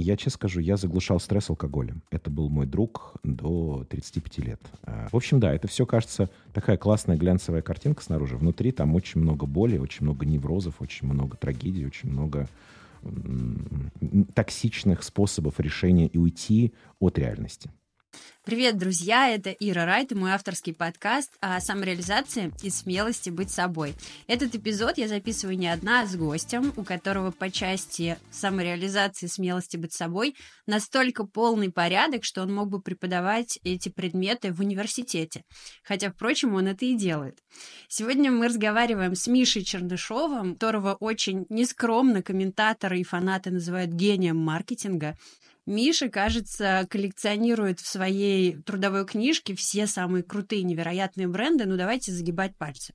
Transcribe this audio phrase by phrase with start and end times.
[0.00, 2.02] Я честно скажу, я заглушал стресс алкоголем.
[2.10, 4.60] Это был мой друг до 35 лет.
[4.84, 8.36] А, в общем, да, это все кажется такая классная глянцевая картинка снаружи.
[8.36, 12.48] Внутри там очень много боли, очень много неврозов, очень много трагедий, очень много
[14.34, 17.70] токсичных способов решения и уйти от реальности.
[18.48, 19.28] Привет, друзья!
[19.28, 23.94] Это Ира Райт и мой авторский подкаст о самореализации и смелости быть собой.
[24.26, 29.28] Этот эпизод я записываю не одна, а с гостем, у которого по части самореализации и
[29.28, 30.34] смелости быть собой
[30.66, 35.44] настолько полный порядок, что он мог бы преподавать эти предметы в университете.
[35.82, 37.38] Хотя, впрочем, он это и делает.
[37.88, 45.18] Сегодня мы разговариваем с Мишей Чернышовым, которого очень нескромно комментаторы и фанаты называют гением маркетинга.
[45.68, 51.66] Миша, кажется, коллекционирует в своей трудовой книжке все самые крутые, невероятные бренды.
[51.66, 52.94] Ну, давайте загибать пальцы.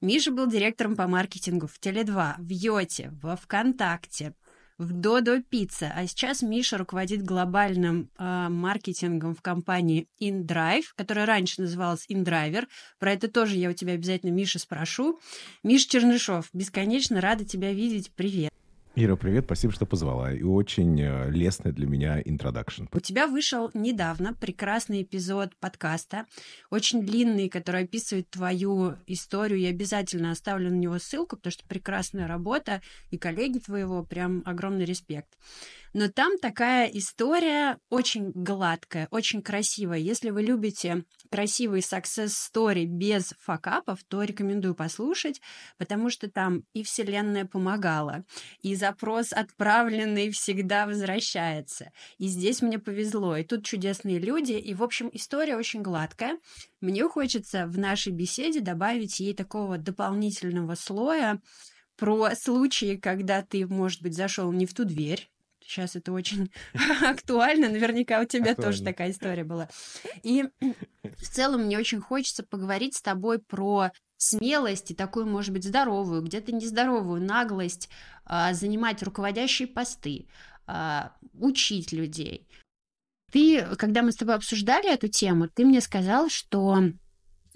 [0.00, 4.32] Миша был директором по маркетингу в Теле2, в Йоте, во ВКонтакте,
[4.78, 5.92] в Додо Пицца.
[5.92, 12.68] А сейчас Миша руководит глобальным э, маркетингом в компании InDrive, которая раньше называлась InDriver.
[13.00, 15.18] Про это тоже я у тебя обязательно, Миша, спрошу.
[15.64, 18.12] Миша Чернышов, бесконечно рада тебя видеть.
[18.14, 18.52] Привет.
[18.96, 20.32] Ира, привет, спасибо, что позвала.
[20.32, 22.84] И очень э, лестный для меня интродакшн.
[22.92, 26.26] У тебя вышел недавно прекрасный эпизод подкаста,
[26.70, 29.58] очень длинный, который описывает твою историю.
[29.58, 34.84] Я обязательно оставлю на него ссылку, потому что прекрасная работа, и коллеги твоего, прям огромный
[34.84, 35.36] респект.
[35.94, 39.98] Но там такая история очень гладкая, очень красивая.
[39.98, 45.40] Если вы любите красивые success story без факапов, то рекомендую послушать,
[45.78, 48.24] потому что там и Вселенная помогала,
[48.60, 51.92] и запрос отправленный всегда возвращается.
[52.18, 56.40] И здесь мне повезло, и тут чудесные люди, и, в общем, история очень гладкая.
[56.80, 61.40] Мне хочется в нашей беседе добавить ей такого дополнительного слоя,
[61.96, 65.30] про случаи, когда ты, может быть, зашел не в ту дверь,
[65.66, 66.50] Сейчас это очень
[67.02, 67.68] актуально.
[67.68, 68.72] Наверняка у тебя актуально.
[68.72, 69.68] тоже такая история была.
[70.22, 70.44] И
[71.02, 76.22] в целом мне очень хочется поговорить с тобой про смелость и такую, может быть, здоровую,
[76.22, 77.88] где-то нездоровую наглость
[78.24, 80.26] а, занимать руководящие посты,
[80.66, 82.46] а, учить людей.
[83.32, 86.78] Ты, когда мы с тобой обсуждали эту тему, ты мне сказал, что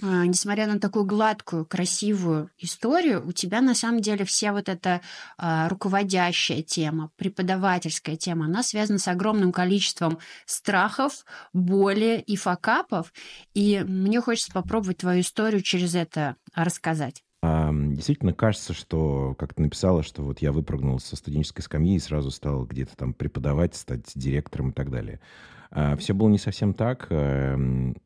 [0.00, 5.00] несмотря на такую гладкую, красивую историю, у тебя на самом деле вся вот эта
[5.36, 13.12] а, руководящая тема, преподавательская тема, она связана с огромным количеством страхов, боли и факапов.
[13.54, 17.24] И мне хочется попробовать твою историю через это рассказать.
[17.42, 22.00] А, действительно кажется, что, как ты написала, что вот я выпрыгнул со студенческой скамьи и
[22.00, 25.20] сразу стал где-то там преподавать, стать директором и так далее.
[25.70, 27.06] А, Все было не совсем так.
[27.10, 27.96] Эм,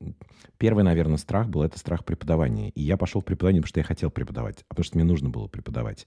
[0.58, 2.70] первый, наверное, страх был это страх преподавания.
[2.70, 5.28] И я пошел в преподавание, потому что я хотел преподавать, а потому что мне нужно
[5.28, 6.06] было преподавать.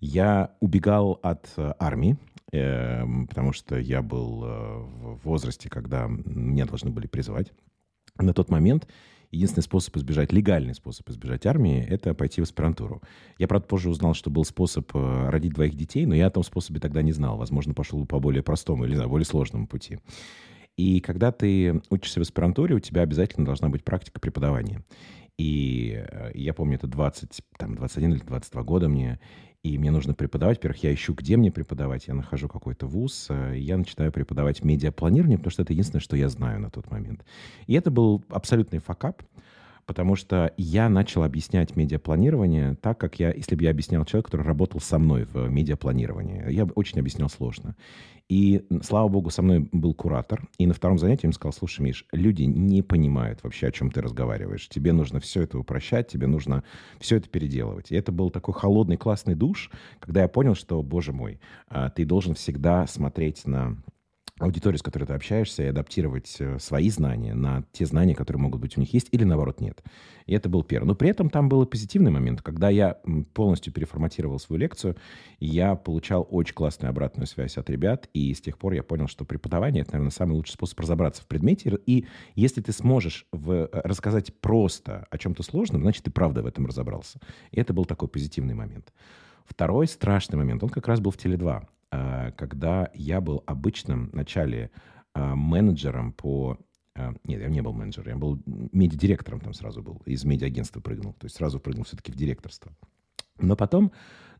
[0.00, 2.16] Я убегал от э, армии,
[2.52, 7.52] эм, потому что я был э, в возрасте, когда меня должны были призывать.
[8.18, 8.86] На тот момент
[9.34, 13.02] единственный способ избежать, легальный способ избежать армии, это пойти в аспирантуру.
[13.38, 16.42] Я, правда, позже узнал, что был способ э, родить двоих детей, но я о том
[16.42, 17.36] способе тогда не знал.
[17.36, 19.98] Возможно, пошел по более простому или, знаю, более сложному пути.
[20.76, 24.82] И когда ты учишься в аспирантуре, у тебя обязательно должна быть практика преподавания.
[25.38, 29.20] И э, я помню, это 20, там, 21 или 22 года мне,
[29.62, 30.58] и мне нужно преподавать.
[30.58, 32.06] Во-первых, я ищу, где мне преподавать.
[32.06, 36.28] Я нахожу какой-то вуз, и я начинаю преподавать медиапланирование, потому что это единственное, что я
[36.28, 37.24] знаю на тот момент.
[37.66, 39.22] И это был абсолютный факап,
[39.86, 44.46] потому что я начал объяснять медиапланирование так, как я, если бы я объяснял человеку, который
[44.46, 46.50] работал со мной в медиапланировании.
[46.50, 47.76] Я очень объяснял сложно.
[48.28, 50.48] И, слава богу, со мной был куратор.
[50.56, 54.00] И на втором занятии он сказал, слушай, Миш, люди не понимают вообще, о чем ты
[54.00, 54.68] разговариваешь.
[54.68, 56.64] Тебе нужно все это упрощать, тебе нужно
[56.98, 57.92] все это переделывать.
[57.92, 62.06] И это был такой холодный, классный душ, когда я понял, что, боже мой, а, ты
[62.06, 63.76] должен всегда смотреть на
[64.40, 68.60] аудиторию, с которой ты общаешься, и адаптировать э, свои знания на те знания, которые могут
[68.60, 69.82] быть у них есть, или наоборот нет.
[70.26, 70.86] И это был первый.
[70.86, 72.98] Но при этом там был и позитивный момент, когда я
[73.32, 74.96] полностью переформатировал свою лекцию,
[75.38, 79.24] я получал очень классную обратную связь от ребят, и с тех пор я понял, что
[79.24, 81.78] преподавание— это, наверное, самый лучший способ разобраться в предмете.
[81.86, 86.46] И если ты сможешь в, э, рассказать просто о чем-то сложном, значит, ты правда в
[86.46, 87.20] этом разобрался.
[87.52, 88.92] И это был такой позитивный момент.
[89.44, 91.66] Второй страшный момент, он как раз был в Теле2.
[91.94, 94.70] Э, когда я был обычным вначале
[95.14, 96.58] э, менеджером по...
[96.96, 101.12] Э, нет, я не был менеджером, я был медиадиректором там сразу был, из медиагентства прыгнул,
[101.14, 102.72] то есть сразу прыгнул все-таки в директорство.
[103.38, 103.92] Но потом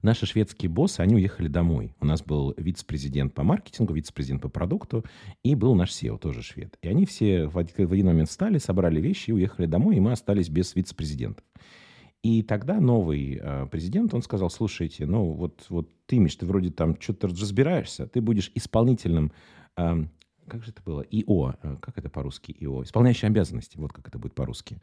[0.03, 1.95] наши шведские боссы, они уехали домой.
[2.01, 5.05] У нас был вице-президент по маркетингу, вице-президент по продукту,
[5.43, 6.77] и был наш SEO, тоже швед.
[6.83, 10.49] И они все в один момент встали, собрали вещи и уехали домой, и мы остались
[10.49, 11.45] без вице-президентов.
[12.25, 16.71] И тогда новый э, президент, он сказал, слушайте, ну вот, вот ты, Миш, ты вроде
[16.71, 19.31] там что-то разбираешься, ты будешь исполнительным
[20.47, 21.01] как же это было?
[21.03, 21.55] ИО.
[21.63, 22.83] Э, как это по-русски ИО?
[22.83, 23.77] Исполняющие обязанности.
[23.79, 24.79] Вот как это будет по-русски.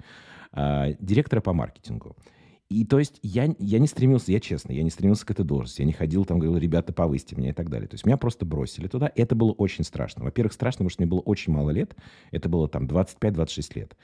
[0.52, 2.16] А, директора по маркетингу.
[2.70, 5.82] И то есть я, я не стремился, я честно, я не стремился к этой должности.
[5.82, 7.88] Я не ходил там, говорил, ребята, повысьте меня и так далее.
[7.88, 9.12] То есть меня просто бросили туда.
[9.14, 10.24] Это было очень страшно.
[10.24, 11.96] Во-первых, страшно, потому что мне было очень мало лет.
[12.32, 13.98] Это было там 25-26 лет.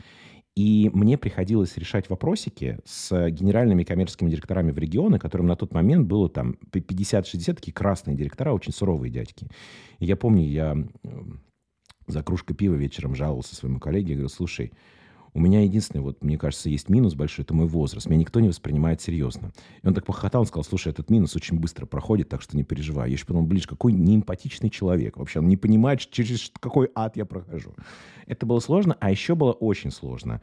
[0.57, 6.07] И мне приходилось решать вопросики с генеральными коммерческими директорами в регионы, которым на тот момент
[6.07, 9.47] было там 50-60, такие красные директора, очень суровые дядьки.
[9.99, 10.75] И я помню, я
[12.07, 14.71] за кружкой пива вечером жаловался своему коллеге, говорю, слушай,
[15.37, 18.07] у меня единственный, вот, мне кажется, есть минус большой, это мой возраст.
[18.07, 19.51] Меня никто не воспринимает серьезно.
[19.83, 22.63] И он так похохотал, он сказал, слушай, этот минус очень быстро проходит, так что не
[22.63, 23.09] переживай.
[23.09, 25.17] Я еще подумал, блин, какой неэмпатичный человек.
[25.17, 27.75] Вообще, он не понимает, через какой ад я прохожу.
[28.25, 30.41] Это было сложно, а еще было очень сложно.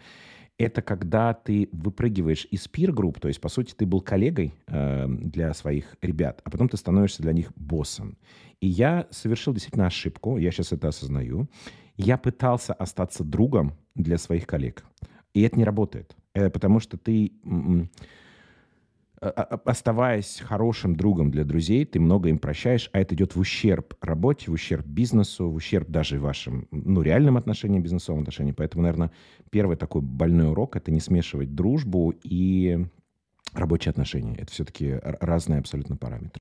[0.56, 5.52] Это когда ты выпрыгиваешь из пир-групп, то есть, по сути, ты был коллегой э, для
[5.52, 8.16] своих ребят, а потом ты становишься для них боссом.
[8.60, 11.48] И я совершил действительно ошибку, я сейчас это осознаю.
[11.96, 14.84] Я пытался остаться другом для своих коллег.
[15.32, 16.16] И это не работает.
[16.32, 17.32] Это потому что ты,
[19.30, 24.50] оставаясь хорошим другом для друзей, ты много им прощаешь, а это идет в ущерб работе,
[24.50, 28.54] в ущерб бизнесу, в ущерб даже вашим ну, реальным отношениям, бизнесовым отношениям.
[28.54, 29.10] Поэтому, наверное,
[29.50, 32.86] первый такой больной урок— это не смешивать дружбу и
[33.52, 34.34] рабочие отношения.
[34.36, 36.40] Это все-таки разные абсолютно параметры.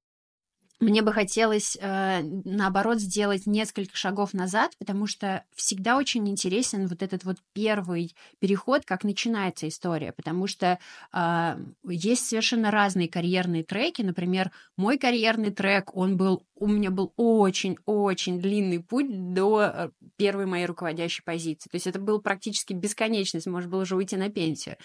[0.83, 7.01] Мне бы хотелось, э, наоборот, сделать несколько шагов назад, потому что всегда очень интересен вот
[7.01, 10.79] этот вот первый переход, как начинается история, потому что
[11.13, 11.57] э,
[11.87, 14.01] есть совершенно разные карьерные треки.
[14.01, 20.47] Например, мой карьерный трек, он был, у меня был очень-очень длинный путь до э, первой
[20.47, 21.69] моей руководящей позиции.
[21.69, 24.75] То есть это был практически бесконечность, можно было уже уйти на пенсию.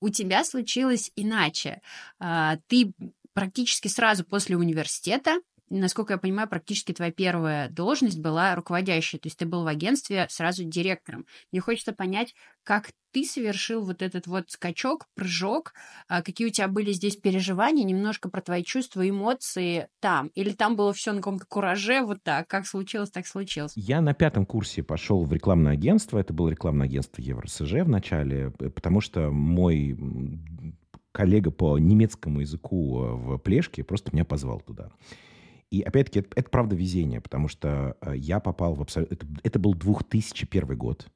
[0.00, 1.80] У тебя случилось иначе.
[2.20, 2.92] Э, ты
[3.38, 5.38] практически сразу после университета
[5.70, 10.26] насколько я понимаю, практически твоя первая должность была руководящая, то есть ты был в агентстве
[10.30, 11.26] сразу директором.
[11.52, 15.72] Мне хочется понять, как ты совершил вот этот вот скачок, прыжок,
[16.08, 20.76] а, какие у тебя были здесь переживания, немножко про твои чувства, эмоции там, или там
[20.76, 23.72] было все на каком-то кураже, вот так, как случилось, так случилось.
[23.74, 28.50] Я на пятом курсе пошел в рекламное агентство, это было рекламное агентство ЕвроСЖ в начале,
[28.50, 29.96] потому что мой
[31.12, 34.90] коллега по немецкому языку э, в Плешке просто меня позвал туда.
[35.70, 39.14] И опять-таки, это, это правда везение, потому что э, я попал в абсолютно...
[39.14, 41.08] Это, это был 2001 год.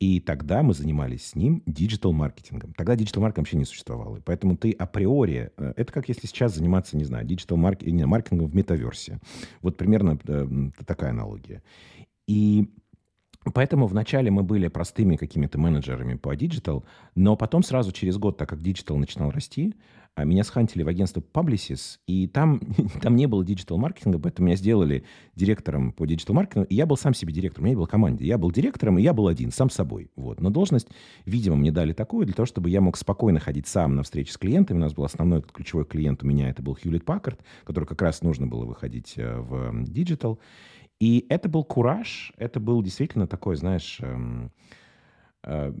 [0.00, 2.72] И тогда мы занимались с ним диджитал-маркетингом.
[2.74, 4.20] Тогда диджитал-маркетинг вообще не существовало.
[4.24, 5.52] поэтому ты априори...
[5.56, 9.20] Э, это как если сейчас заниматься, не знаю, диджитал-маркетингом в метаверсе.
[9.60, 10.18] Вот примерно
[10.86, 11.62] такая аналогия.
[12.26, 12.70] И
[13.54, 16.84] Поэтому вначале мы были простыми какими-то менеджерами по диджитал,
[17.14, 19.74] но потом сразу через год, так как диджитал начинал расти,
[20.14, 22.60] а, меня схантили в агентство Publicis, и там,
[23.02, 25.04] там не было диджитал-маркетинга, поэтому меня сделали
[25.34, 28.24] директором по диджитал-маркетингу, и я был сам себе директором, у меня не было команды.
[28.24, 30.10] Я был директором, и я был один, сам собой.
[30.14, 30.40] Вот.
[30.40, 30.88] Но должность,
[31.24, 34.36] видимо, мне дали такую, для того, чтобы я мог спокойно ходить сам на встречи с
[34.36, 34.78] клиентами.
[34.78, 38.20] У нас был основной ключевой клиент у меня, это был Hewlett Packard, который как раз
[38.20, 40.38] нужно было выходить э, в диджитал.
[41.02, 44.52] И это был кураж, это был действительно такой, знаешь, эм,
[45.42, 45.72] э,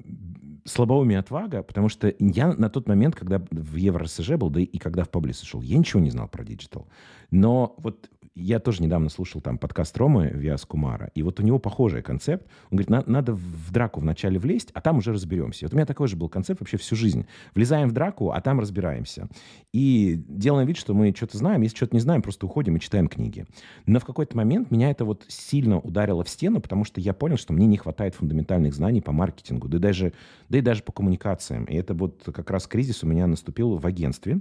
[0.64, 5.04] слабоумие отвага, потому что я на тот момент, когда в ЕвроСЖ был, да и когда
[5.04, 6.88] в Publicis шел, я ничего не знал про диджитал.
[7.30, 11.58] Но вот я тоже недавно слушал там подкаст Ромы Виас Кумара, и вот у него
[11.58, 12.46] похожий концепт.
[12.70, 15.66] Он говорит, надо в драку вначале влезть, а там уже разберемся.
[15.66, 17.26] Вот у меня такой же был концепт вообще всю жизнь.
[17.54, 19.28] Влезаем в драку, а там разбираемся.
[19.72, 23.08] И делаем вид, что мы что-то знаем, если что-то не знаем, просто уходим и читаем
[23.08, 23.46] книги.
[23.86, 27.36] Но в какой-то момент меня это вот сильно ударило в стену, потому что я понял,
[27.36, 30.12] что мне не хватает фундаментальных знаний по маркетингу, да и даже,
[30.48, 31.64] да и даже по коммуникациям.
[31.66, 34.40] И это вот как раз кризис у меня наступил в агентстве.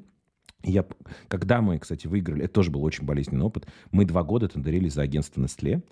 [0.63, 0.85] Я,
[1.27, 5.01] когда мы, кстати, выиграли, это тоже был очень болезненный опыт, мы два года тендерились за
[5.01, 5.83] агентство Nestle,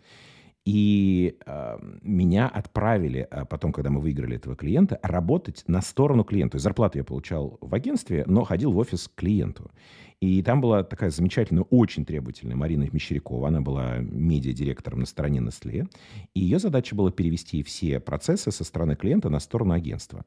[0.66, 6.52] и э, меня отправили э, потом, когда мы выиграли этого клиента, работать на сторону клиента.
[6.52, 9.72] То есть зарплату я получал в агентстве, но ходил в офис к клиенту.
[10.20, 13.48] И там была такая замечательная, очень требовательная Марина Мещерякова.
[13.48, 15.88] Она была медиа-директором на стороне Nestle.
[16.34, 20.26] И ее задача была перевести все процессы со стороны клиента на сторону агентства.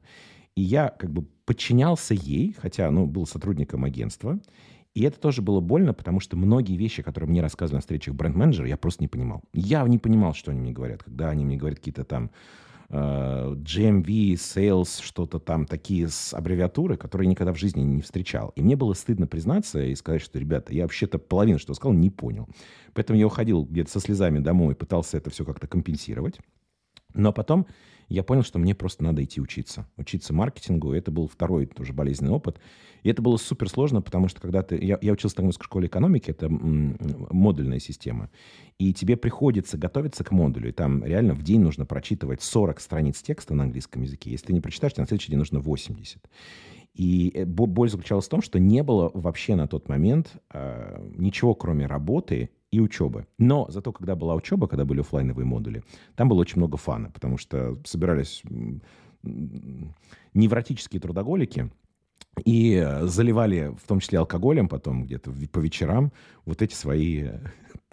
[0.55, 4.39] И я как бы подчинялся ей, хотя, ну, был сотрудником агентства.
[4.93, 8.67] И это тоже было больно, потому что многие вещи, которые мне рассказывали на встречах бренд-менеджера,
[8.67, 9.41] я просто не понимал.
[9.51, 12.29] Я не понимал, что они мне говорят, когда они мне говорят какие-то там
[12.89, 18.53] uh, GMV, Sales, что-то там, такие с аббревиатуры, которые я никогда в жизни не встречал.
[18.55, 22.11] И мне было стыдно признаться и сказать, что, ребята, я вообще-то половину, что сказал, не
[22.11, 22.47] понял.
[22.93, 26.39] Поэтому я уходил где-то со слезами домой, пытался это все как-то компенсировать.
[27.15, 27.65] Но потом
[28.13, 29.87] я понял, что мне просто надо идти учиться.
[29.97, 30.93] Учиться маркетингу.
[30.93, 32.59] Это был второй тоже болезненный опыт.
[33.01, 34.77] И это было супер сложно, потому что когда ты...
[34.83, 38.29] Я, я учился в Стокгольмской школе экономики, это модульная система.
[38.77, 40.69] И тебе приходится готовиться к модулю.
[40.69, 44.29] И там реально в день нужно прочитывать 40 страниц текста на английском языке.
[44.29, 46.21] Если ты не прочитаешь, тебе на следующий день нужно 80.
[46.93, 51.55] И э, боль заключалась в том, что не было вообще на тот момент э, ничего,
[51.55, 53.27] кроме работы и учебы.
[53.37, 55.83] Но зато, когда была учеба, когда были офлайновые модули,
[56.15, 58.43] там было очень много фана, потому что собирались
[60.33, 61.69] невротические трудоголики,
[62.45, 66.11] и заливали в том числе алкоголем потом где-то по вечерам
[66.45, 67.29] вот эти свои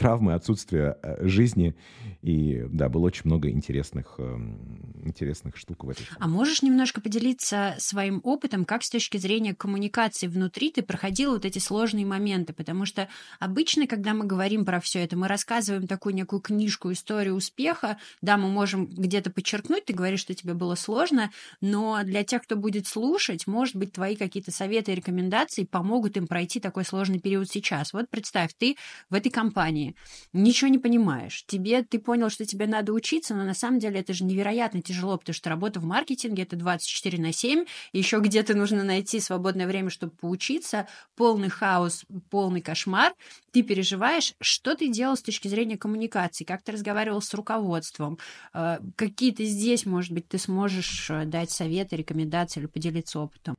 [0.00, 1.74] травмы, отсутствие э, жизни.
[2.22, 6.06] И да, было очень много интересных, эм, интересных штук в этой.
[6.18, 11.44] А можешь немножко поделиться своим опытом, как с точки зрения коммуникации внутри ты проходил вот
[11.44, 12.52] эти сложные моменты?
[12.52, 17.34] Потому что обычно, когда мы говорим про все это, мы рассказываем такую некую книжку, историю
[17.34, 17.98] успеха.
[18.22, 21.30] Да, мы можем где-то подчеркнуть, ты говоришь, что тебе было сложно,
[21.60, 26.26] но для тех, кто будет слушать, может быть, твои какие-то советы и рекомендации помогут им
[26.26, 27.92] пройти такой сложный период сейчас.
[27.92, 28.76] Вот представь, ты
[29.10, 29.89] в этой компании,
[30.32, 31.44] ничего не понимаешь.
[31.46, 35.16] Тебе, ты понял, что тебе надо учиться, но на самом деле это же невероятно тяжело,
[35.18, 39.90] потому что работа в маркетинге— это 24 на 7, еще где-то нужно найти свободное время,
[39.90, 43.14] чтобы поучиться, полный хаос, полный кошмар.
[43.52, 48.18] Ты переживаешь, что ты делал с точки зрения коммуникации, как ты разговаривал с руководством,
[48.54, 53.56] э, какие ты здесь, может быть, ты сможешь э, дать советы, рекомендации или поделиться опытом.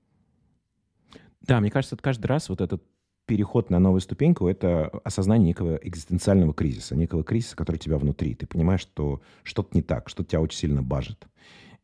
[1.42, 2.84] Да, мне кажется, каждый раз вот этот
[3.32, 8.36] переход на новую ступеньку— это осознание некого экзистенциального кризиса, некого кризиса, который у тебя внутри.
[8.36, 11.28] Ты понимаешь, что что-то не так, что тебя очень сильно бажит.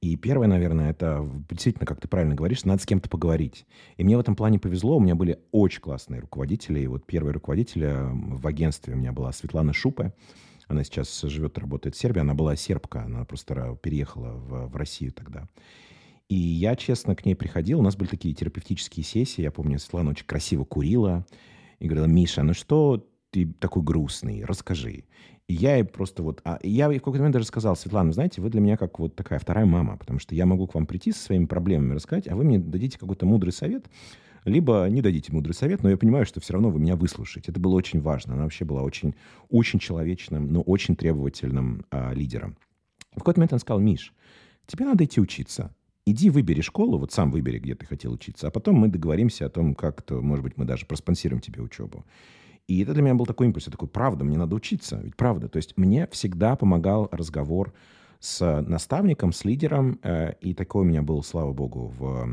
[0.01, 3.65] И первое, наверное, это действительно, как ты правильно говоришь, надо с кем-то поговорить.
[3.95, 4.97] И мне в этом плане повезло.
[4.97, 6.81] У меня были очень классные руководители.
[6.81, 10.11] И вот первый руководитель в агентстве у меня была Светлана Шупе.
[10.67, 12.19] Она сейчас живет, работает в Сербии.
[12.19, 13.03] Она была сербка.
[13.03, 15.47] Она просто переехала в, в Россию тогда.
[16.29, 17.79] И я, честно, к ней приходил.
[17.79, 19.41] У нас были такие терапевтические сессии.
[19.41, 21.25] Я помню, Светлана очень красиво курила.
[21.79, 24.43] И говорила, Миша, ну что ты такой грустный?
[24.43, 25.05] Расскажи.
[25.47, 26.41] И я ей просто вот...
[26.43, 29.39] А я в какой-то момент даже сказал, Светлана, знаете, вы для меня как вот такая
[29.39, 32.43] вторая мама, потому что я могу к вам прийти со своими проблемами рассказать, а вы
[32.43, 33.85] мне дадите какой-то мудрый совет,
[34.43, 37.51] либо не дадите мудрый совет, но я понимаю, что все равно вы меня выслушаете.
[37.51, 38.33] Это было очень важно.
[38.33, 39.15] Она вообще была очень,
[39.49, 42.57] очень человечным, но очень требовательным а, лидером.
[43.11, 44.13] В какой-то момент он сказал, Миш,
[44.65, 45.73] тебе надо идти учиться
[46.07, 49.49] иди выбери школу, вот сам выбери, где ты хотел учиться, а потом мы договоримся о
[49.49, 52.05] том, как-то, может быть, мы даже проспонсируем тебе учебу.
[52.67, 53.67] И это для меня был такой импульс.
[53.67, 54.99] Я такой, правда, мне надо учиться.
[55.01, 55.47] Ведь правда.
[55.47, 57.73] То есть мне всегда помогал разговор
[58.19, 59.99] с наставником, с лидером.
[60.03, 62.25] Э, и такой у меня был, слава богу, в,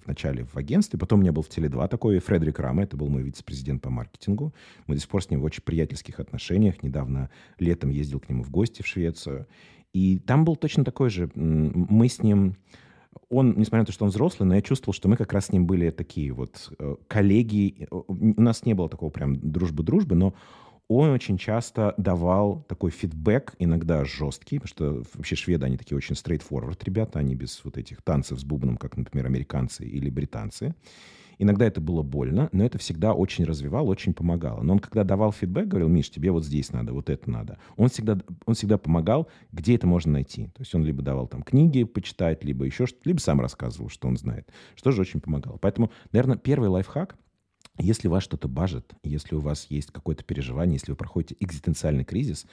[0.00, 0.98] в начале в агентстве.
[0.98, 2.84] Потом у меня был в Теле2 такой Фредерик Рама.
[2.84, 4.54] Это был мой вице-президент по маркетингу.
[4.86, 6.82] Мы до сих пор с ним в очень приятельских отношениях.
[6.82, 9.46] Недавно летом ездил к нему в гости в Швецию.
[9.92, 11.30] И там был точно такой же.
[11.34, 12.56] Мы с ним
[13.28, 15.52] он, несмотря на то, что он взрослый, но я чувствовал, что мы как раз с
[15.52, 17.86] ним были такие вот э, коллеги.
[17.90, 20.34] У нас не было такого прям дружбы-дружбы, но
[20.88, 26.14] он очень часто давал такой фидбэк, иногда жесткий, потому что вообще шведы, они такие очень
[26.14, 30.74] straightforward ребята, они без вот этих танцев с бубном, как, например, американцы или британцы.
[31.42, 34.62] Иногда это было больно, но это всегда очень развивало, очень помогало.
[34.62, 37.58] Но он, когда давал фидбэк, говорил, Миш, тебе вот здесь надо, вот это надо.
[37.76, 40.44] Он всегда, он всегда помогал, где это можно найти.
[40.54, 44.06] То есть он либо давал там книги почитать, либо еще что-то, либо сам рассказывал, что
[44.06, 44.52] он знает.
[44.76, 45.56] Что же очень помогало.
[45.56, 47.16] Поэтому, наверное, первый лайфхак–
[47.78, 52.46] если вас что-то бажит, если у вас есть какое-то переживание, если вы проходите экзистенциальный кризис,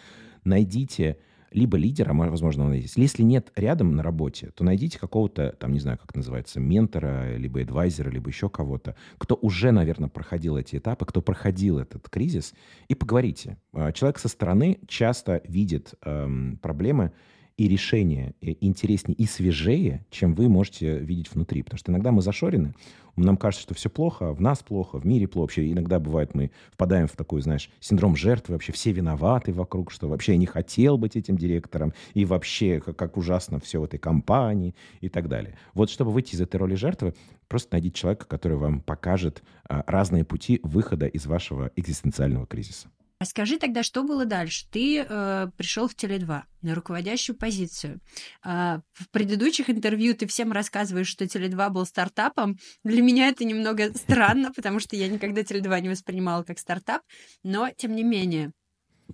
[0.46, 1.17] найдите
[1.51, 2.98] либо лидера, возможно, он есть.
[2.98, 7.62] Если нет рядом на работе, то найдите какого-то, там, не знаю, как называется, ментора, либо
[7.62, 12.53] адвайзера, либо еще кого-то, кто уже, наверное, проходил эти этапы, кто проходил этот кризис,
[12.88, 13.58] и поговорите.
[13.74, 17.12] А, человек со стороны часто видит эм, проблемы
[17.60, 21.62] и решения интереснее и свежее, чем вы можете видеть внутри.
[21.62, 22.74] Потому что иногда мы зашорены,
[23.18, 25.50] нам кажется, что все плохо, в нас плохо, в мире плохо.
[25.50, 30.08] Вообще иногда бывает, мы впадаем в такой, знаешь, синдром жертвы, вообще все виноваты вокруг, что
[30.08, 34.00] вообще я не хотел быть этим директором, и вообще как, как ужасно все в этой
[34.00, 35.58] компании и так далее.
[35.74, 37.13] Вот чтобы выйти из этой роли жертвы,
[37.50, 42.88] просто найдите человека, который вам покажет а, разные пути выхода из вашего экзистенциального кризиса.
[43.22, 44.66] Расскажи тогда, что было дальше.
[44.72, 48.00] Ты э, пришел в Теле2 на руководящую позицию.
[48.46, 52.58] Э, в предыдущих интервью ты всем рассказываешь, что Теле2 был стартапом.
[52.86, 57.02] Для меня это немного странно, потому что я никогда Теле2 не воспринимала как стартап,
[57.44, 58.54] но тем не менее.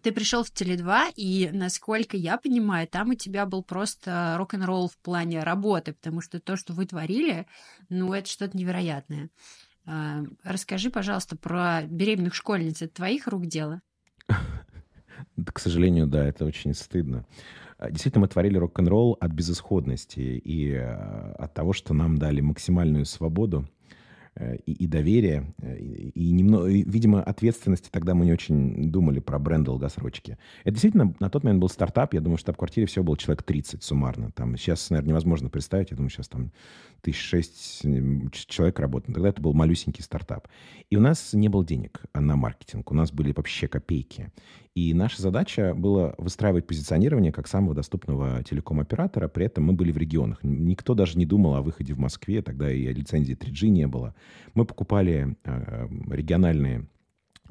[0.04, 4.98] Ты пришел в Теле2, и, насколько я понимаю, там у тебя был просто рок-н-ролл в
[5.00, 7.48] плане работы, потому что то, что вы творили,
[7.90, 9.32] ну, это что-то невероятное.
[9.88, 12.84] Э, расскажи, пожалуйста, про беременных школьниц.
[12.84, 13.82] Это твоих рук дело?
[14.28, 17.26] К сожалению, да, это очень стыдно.
[17.78, 23.06] э, действительно мы творили рок-н-ролл от безысходности и э, от того, что нам дали максимальную
[23.06, 23.68] свободу
[24.66, 29.20] и, и доверие, э, и, и, немного, и, видимо, ответственности тогда мы не очень думали
[29.20, 30.38] про бренд долгосрочки.
[30.64, 32.14] Это действительно на тот момент был стартап.
[32.14, 34.32] Я думаю, что в квартире всего было человек 30 суммарно.
[34.32, 35.92] Там сейчас, наверное, невозможно представить.
[35.92, 36.52] Я думаю, сейчас там
[37.02, 37.82] тысяч шесть
[38.34, 39.14] человек работает.
[39.14, 40.48] Тогда это был малюсенький стартап.
[40.90, 42.92] И у нас не было денег на маркетинг.
[42.92, 44.32] У нас были вообще копейки.
[44.76, 49.30] И наша задача была выстраивать позиционирование как самого доступного телеком-оператора.
[49.30, 50.40] При этом мы были в регионах.
[50.44, 52.42] Никто даже не думал о выходе в Москве.
[52.42, 54.14] Тогда и лицензии 3G не было.
[54.54, 56.88] Мы покупали э, региональные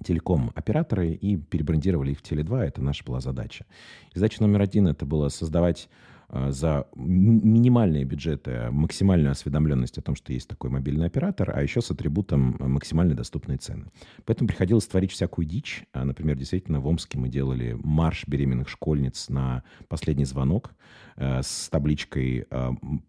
[0.03, 2.63] телеком-операторы и перебрендировали их в Теле2.
[2.63, 3.67] Это наша была задача.
[4.13, 5.89] И задача номер один— это было создавать
[6.29, 11.81] а, за минимальные бюджеты максимальную осведомленность о том, что есть такой мобильный оператор, а еще
[11.81, 13.87] с атрибутом максимально доступные цены.
[14.25, 15.85] Поэтому приходилось творить всякую дичь.
[15.93, 20.75] А, например, действительно, в Омске мы делали марш беременных школьниц на последний звонок
[21.17, 22.47] э, с табличкой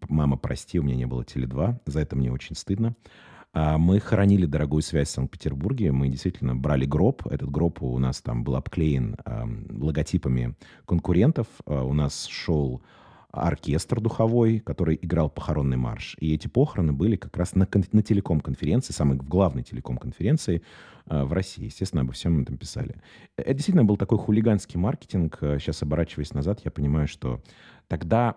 [0.08, 1.80] «Мама, прости, у меня не было Теле2».
[1.86, 2.94] За это мне очень стыдно.
[3.58, 5.90] А, мы хоронили дорогую связь в Санкт-Петербурге.
[5.90, 7.26] Мы действительно брали гроб.
[7.26, 9.16] Этот гроб у нас там был обклеен
[9.70, 11.46] логотипами конкурентов.
[11.64, 12.82] У нас шел
[13.30, 16.16] оркестр духовой, который играл похоронный марш.
[16.20, 20.62] И эти похороны были как раз на, на телеком-конференции, самой главной телеком-конференции
[21.06, 21.64] э, в России.
[21.66, 22.96] Естественно, обо всем этом писали.
[23.36, 25.38] Это действительно был такой хулиганский маркетинг.
[25.40, 27.42] Сейчас, оборачиваясь назад, я понимаю, что
[27.88, 28.36] тогда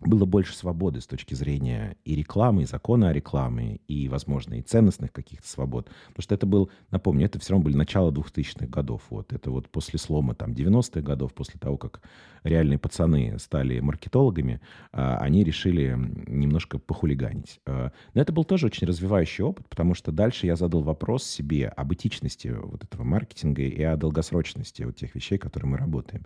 [0.00, 4.62] было больше свободы с точки зрения и рекламы, и закона о рекламе, и, возможно, и
[4.62, 5.90] ценностных каких-то свобод.
[6.08, 9.02] Потому что это был, напомню, это все равно были начало 2000-х годов.
[9.08, 9.32] Вот.
[9.32, 12.02] Это вот после слома там 90-х годов, после того, как
[12.42, 14.60] реальные пацаны стали маркетологами,
[14.92, 17.60] а, они решили немножко похулиганить.
[17.66, 21.68] А, но это был тоже очень развивающий опыт, потому что дальше я задал вопрос себе
[21.68, 26.24] об этичности вот этого маркетинга и о долгосрочности вот тех вещей, которые мы работаем.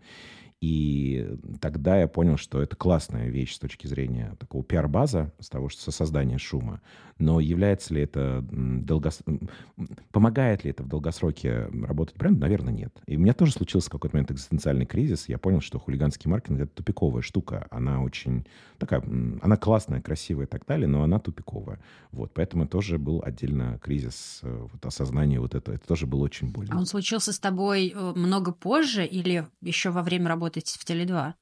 [0.61, 1.27] И
[1.61, 5.81] тогда я понял, что это классная вещь с точки зрения такого пиар-база, с того, что
[5.81, 6.83] со создания шума.
[7.19, 9.23] Но является ли это долгос...
[10.11, 12.41] Помогает ли это в долгосроке работать бренд?
[12.41, 12.95] Наверное, нет.
[13.07, 15.29] И у меня тоже случился какой-то момент экзистенциальный кризис.
[15.29, 17.67] Я понял, что хулиганский маркетинг— это тупиковая штука.
[17.71, 18.47] Она очень
[18.79, 19.03] такая...
[19.43, 21.79] Она классная, красивая и так далее, но она тупиковая.
[22.11, 22.33] Вот.
[22.35, 25.75] Поэтому тоже был отдельно кризис э, вот, осознания вот этого.
[25.75, 26.75] Это тоже было очень больно.
[26.75, 30.85] А он случился с тобой э, много позже или еще во время работы работать в
[30.85, 31.35] Теле2?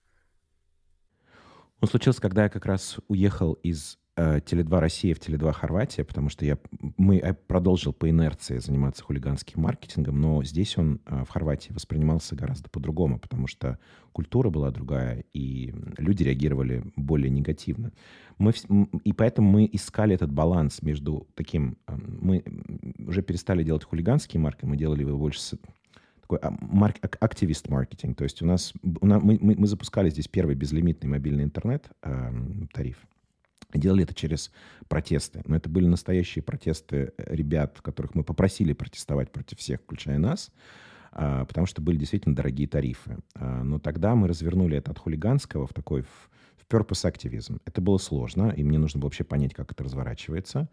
[1.81, 6.29] Он случился, когда я как раз уехал из э, Теле2 Россия в Теле2 Хорватия, потому
[6.29, 6.59] что я,
[6.97, 12.35] мы, я продолжил по инерции заниматься хулиганским маркетингом, но здесь он э, в Хорватии воспринимался
[12.35, 13.79] гораздо по-другому, потому что
[14.13, 17.93] культура была другая, и люди реагировали более негативно.
[18.39, 18.53] Мы,
[19.05, 21.79] и поэтому мы искали этот баланс между таким...
[21.87, 22.43] Э, мы
[22.99, 25.41] уже перестали делать хулиганский маркетинг, мы делали его больше
[26.29, 28.17] такой а, марк, активист маркетинг.
[28.17, 31.89] То есть у нас, у нас мы, мы, мы запускали здесь первый безлимитный мобильный интернет
[32.03, 32.33] э,
[32.73, 32.99] тариф.
[33.73, 34.51] Делали это через
[34.89, 35.43] протесты.
[35.47, 40.51] Но это были настоящие протесты ребят, которых мы попросили протестовать против всех, включая нас,
[41.13, 43.19] э, потому что были действительно дорогие тарифы.
[43.35, 46.31] Э, но тогда мы развернули это от хулиганского в такой в
[46.71, 47.61] purpose activism.
[47.65, 50.69] Это было сложно, и мне нужно было вообще понять, как это разворачивается.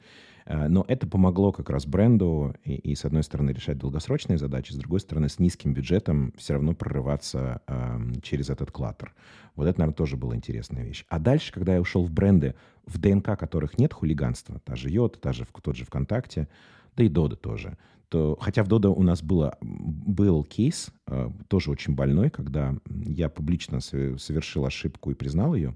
[0.45, 4.71] Э, но это помогло как раз бренду и, и, с одной стороны, решать долгосрочные задачи,
[4.73, 9.13] с другой стороны, с низким бюджетом все равно прорываться э, через этот клаттер.
[9.55, 11.05] Вот это, наверное, тоже была интересная вещь.
[11.09, 12.55] А дальше, когда я ушел в бренды,
[12.85, 16.47] в ДНК которых нет хулиганства, та же Йота, та же, тот же ВКонтакте,
[16.95, 17.77] да и Дода тоже,
[18.09, 23.29] то, хотя в Дода у нас было, был кейс, э, тоже очень больной, когда я
[23.29, 25.75] публично совершил ошибку и признал ее,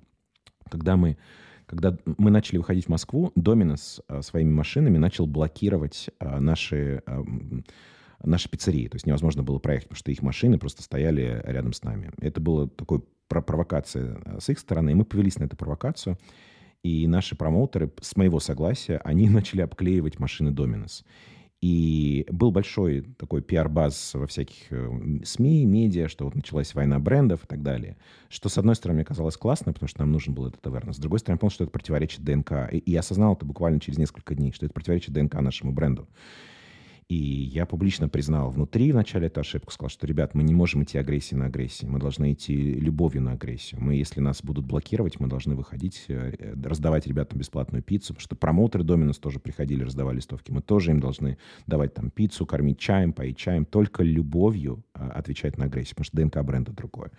[0.70, 1.18] когда мы
[1.70, 7.24] когда мы начали выходить в Москву, Доминос а, своими машинами начал блокировать а, наши, а,
[8.24, 8.88] наши пиццерии.
[8.88, 12.12] То есть невозможно было проехать, потому что их машины просто стояли рядом с нами.
[12.22, 16.18] Это была такой провокация с их стороны, и мы повелись на эту провокацию.
[16.82, 21.06] И наши промоутеры, с моего согласия, они начали обклеивать машины Доминос.
[21.62, 27.44] И был большой такой пиар-баз во всяких э, СМИ, медиа, что вот началась война брендов
[27.44, 27.98] и так далее.
[28.30, 30.94] Что, с одной стороны, мне казалось классно, потому что нам нужен был этот awareness.
[30.94, 32.72] С другой стороны, я понял, что это противоречит ДНК.
[32.72, 36.08] И, и я осознал это буквально через несколько дней, что это противоречит ДНК нашему бренду.
[37.10, 40.84] И я публично признал внутри в начале эту ошибку, сказал, что, ребят, мы не можем
[40.84, 43.82] идти агрессии на агрессию, мы должны идти любовью на агрессию.
[43.82, 48.36] Мы, если нас будут блокировать, мы должны выходить, э, раздавать ребятам бесплатную пиццу, потому что
[48.36, 50.52] промоутеры Доминос тоже приходили, раздавали листовки.
[50.52, 55.58] Мы тоже им должны давать там пиццу, кормить чаем, поить чаем, только любовью а, отвечать
[55.58, 57.10] на агрессию, потому что ДНК бренда другое.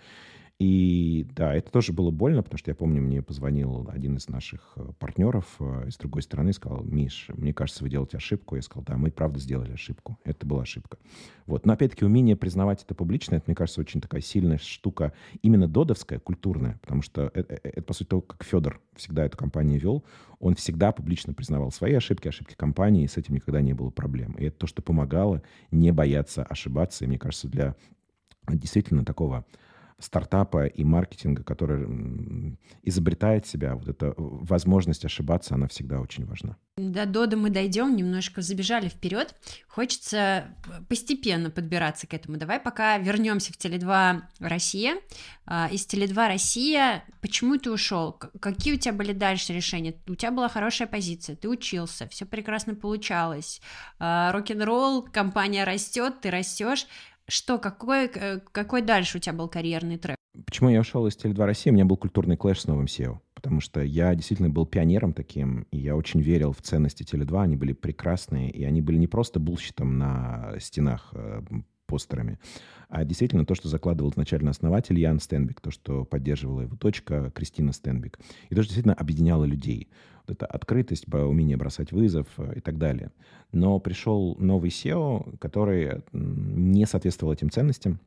[0.61, 4.73] И да, это тоже было больно, потому что я помню, мне позвонил один из наших
[4.75, 8.55] э, партнеров э, с другой стороны и сказал, Миш, мне кажется, вы делаете ошибку.
[8.55, 10.19] Я сказал, да, мы правда сделали ошибку.
[10.23, 10.99] Это была ошибка.
[11.47, 11.65] Вот.
[11.65, 16.19] Но опять-таки умение признавать это публично, это, мне кажется, очень такая сильная штука, именно додовская,
[16.19, 20.03] культурная, потому что это, это, это по сути, то, как Федор всегда эту компанию вел,
[20.39, 24.33] он всегда публично признавал свои ошибки, ошибки компании, и с этим никогда не было проблем.
[24.33, 27.03] И это то, что помогало не бояться ошибаться.
[27.03, 27.75] И мне кажется, для
[28.47, 29.43] действительно такого
[30.01, 36.57] стартапа и маркетинга, который изобретает себя, вот эта возможность ошибаться, она всегда очень важна.
[36.77, 39.35] До Дода мы дойдем, немножко забежали вперед.
[39.67, 40.55] Хочется
[40.89, 42.37] постепенно подбираться к этому.
[42.37, 44.97] Давай пока вернемся в Теле2 Россия.
[45.45, 48.13] А, из Теле2 Россия, почему ты ушел?
[48.13, 49.95] Какие у тебя были дальше решения?
[50.07, 53.61] У тебя была хорошая позиция, ты учился, все прекрасно получалось.
[53.99, 56.87] А, рок-н-ролл, компания растет, ты растешь.
[57.31, 60.17] Что, какой, э, какой дальше у тебя был карьерный трек?
[60.45, 61.69] Почему я ушел из Теле2 России?
[61.69, 63.19] У меня был культурный clash с новым CEO.
[63.33, 67.41] Потому что я действительно был пионером таким, и я очень верил в ценности Теле2.
[67.41, 71.41] Они были прекрасные, и они были не просто bullshit ом на стенах э,
[71.91, 72.39] постерами,
[72.89, 77.73] а действительно то, что закладывал изначально основатель Ян Стенбик, то, что поддерживала его дочка Кристина
[77.73, 78.17] Стенбик,
[78.49, 79.89] и то, что действительно объединяло людей
[80.27, 83.11] вот эта открытость, умение бросать вызов э, и так далее.
[83.51, 87.99] Но пришел новый SEO, который не соответствовал этим ценностям.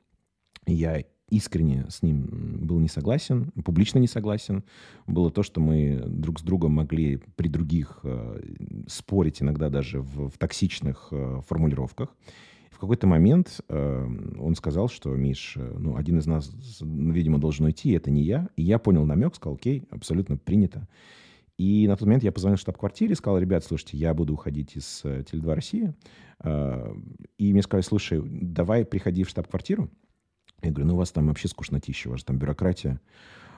[0.67, 4.65] Я искренне с ним был не согласен, публично не согласен.
[5.07, 8.41] Было то, что мы друг с другом могли при других э,
[8.87, 12.15] спорить иногда даже в, в токсичных э, формулировках.
[12.75, 14.09] В какой-то момент э,
[14.41, 18.49] он сказал, что, Миш, э, ну, один из нас, видимо, должен уйти, это не я.
[18.57, 20.89] И я понял намек, сказал, окей, абсолютно принято.
[21.57, 25.03] И на тот момент я позвонил в штаб-квартире, сказал, ребят, слушайте, я буду уходить из
[25.05, 25.95] э, Теле2 России.
[26.43, 26.93] Э,
[27.39, 29.89] и мне сказали, слушай, давай приходи в штаб-квартиру.
[30.63, 33.01] Я говорю, ну у вас там вообще скучнотища, у вас там бюрократия.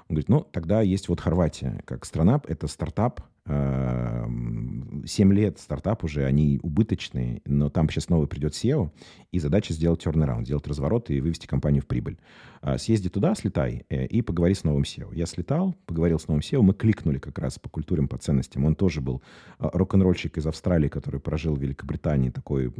[0.09, 6.03] Он говорит, ну, тогда есть вот Хорватия как страна, это стартап, 7 эм, лет стартап
[6.03, 8.91] уже, они убыточные, но там сейчас новый придет SEO,
[9.31, 12.19] и задача сделать turnaround, сделать разворот и вывести компанию в прибыль.
[12.61, 15.15] А, съезди туда, слетай э, и поговори с новым SEO.
[15.15, 18.65] Я слетал, поговорил с новым SEO, мы кликнули как раз по культурам, по ценностям.
[18.65, 19.23] Он тоже был
[19.59, 22.73] а, рок-н-ролльщик из Австралии, который прожил в Великобритании, такой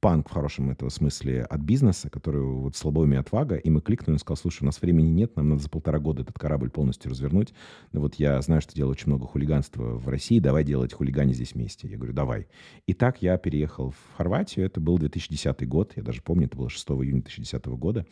[0.00, 4.18] панк в хорошем этого смысле от бизнеса, который вот слабоумие отвага, и мы кликнули, он
[4.18, 7.52] сказал, слушай, у нас времени нет, нам надо за полтора года этот корабль полностью развернуть.
[7.92, 11.54] Ну вот я знаю, что делаю очень много хулиганства в России, давай делать хулигане здесь
[11.54, 11.88] вместе.
[11.88, 12.48] Я говорю, давай.
[12.86, 16.70] И так я переехал в Хорватию, это был 2010 год, я даже помню, это было
[16.70, 18.06] 6 июня 2010 года,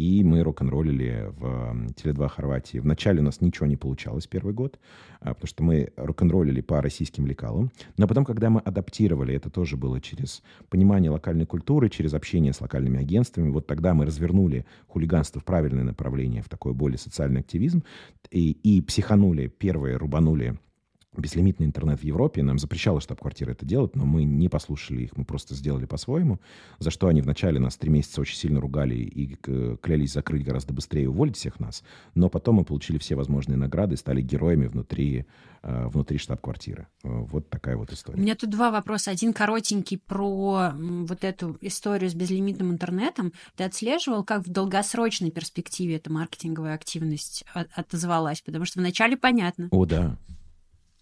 [0.00, 2.78] и мы рок-н-роллили в Теле2 Хорватии.
[2.78, 4.78] Вначале у нас ничего не получалось первый год,
[5.20, 7.70] а, потому что мы рок-н-роллили по российским лекалам.
[7.98, 12.62] Но потом, когда мы адаптировали, это тоже было через понимание локальной культуры, через общение с
[12.62, 17.84] локальными агентствами, вот тогда мы развернули хулиганство в правильное направление, в такой более социальный активизм,
[18.30, 20.58] и, и психанули, первые рубанули
[21.16, 22.42] безлимитный интернет в Европе.
[22.42, 26.40] Нам запрещала штаб-квартира это делать, но мы не послушали их, мы просто сделали по-своему,
[26.78, 29.34] за что они вначале нас три месяца очень сильно ругали и
[29.76, 31.82] клялись закрыть гораздо быстрее и уволить всех нас.
[32.14, 35.26] Но потом мы получили все возможные награды и стали героями внутри,
[35.62, 36.86] э, внутри штаб-квартиры.
[37.02, 38.18] Э, вот такая вот история.
[38.18, 39.10] У меня тут два вопроса.
[39.10, 43.32] Один коротенький про вот эту историю с безлимитным интернетом.
[43.56, 48.42] Ты отслеживал, как в долгосрочной перспективе эта маркетинговая активность отозвалась?
[48.42, 49.68] Потому что вначале понятно.
[49.72, 50.16] О, да.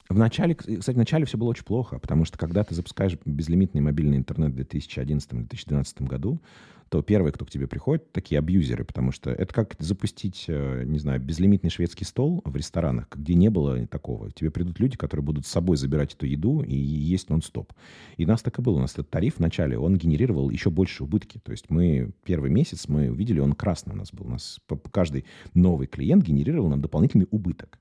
[0.09, 3.83] В начале, кстати, в начале все было очень плохо, потому что когда ты запускаешь безлимитный
[3.83, 6.41] мобильный интернет в 2011-2012 году,
[6.89, 10.99] то первые, кто к тебе приходит, такие абьюзеры, потому что это как запустить, э, не
[10.99, 14.31] знаю, безлимитный шведский стол в ресторанах, где не было такого.
[14.33, 17.75] Тебе придут люди, которые будут с собой забирать эту еду и есть нон-стоп.
[18.17, 18.79] И у нас так и было.
[18.79, 21.39] У нас этот тариф вначале, он генерировал еще больше убытки.
[21.45, 24.27] То есть мы первый месяц мы увидели, он красный у нас был.
[24.27, 24.59] У нас
[24.91, 27.79] каждый новый клиент генерировал нам дополнительный убыток.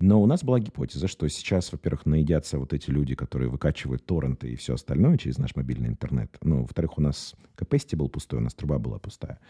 [0.00, 4.52] Но у нас была гипотеза, что сейчас, во-первых, наедятся вот эти люди, которые выкачивают торренты
[4.52, 6.36] и все остальное через наш мобильный интернет.
[6.42, 9.40] Ну, во-вторых, у нас capacity был пустой, у нас труба была пустая.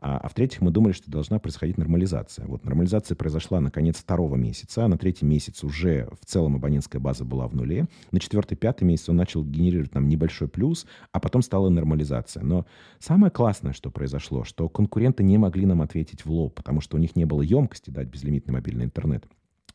[0.00, 2.46] А, а в-третьих, мы думали, что должна происходить нормализация.
[2.46, 7.00] Вот нормализация произошла на конец второго месяца, а на третий месяц уже в целом абонентская
[7.00, 7.88] база была в нуле.
[8.12, 12.44] На четвертый-пятый месяц он начал генерировать нам небольшой плюс, а потом стала нормализация.
[12.44, 12.64] Но
[13.00, 17.00] самое классное, что произошло, что конкуренты не могли нам ответить в лоб, потому что у
[17.00, 19.26] них не было емкости дать безлимитный мобильный интернет.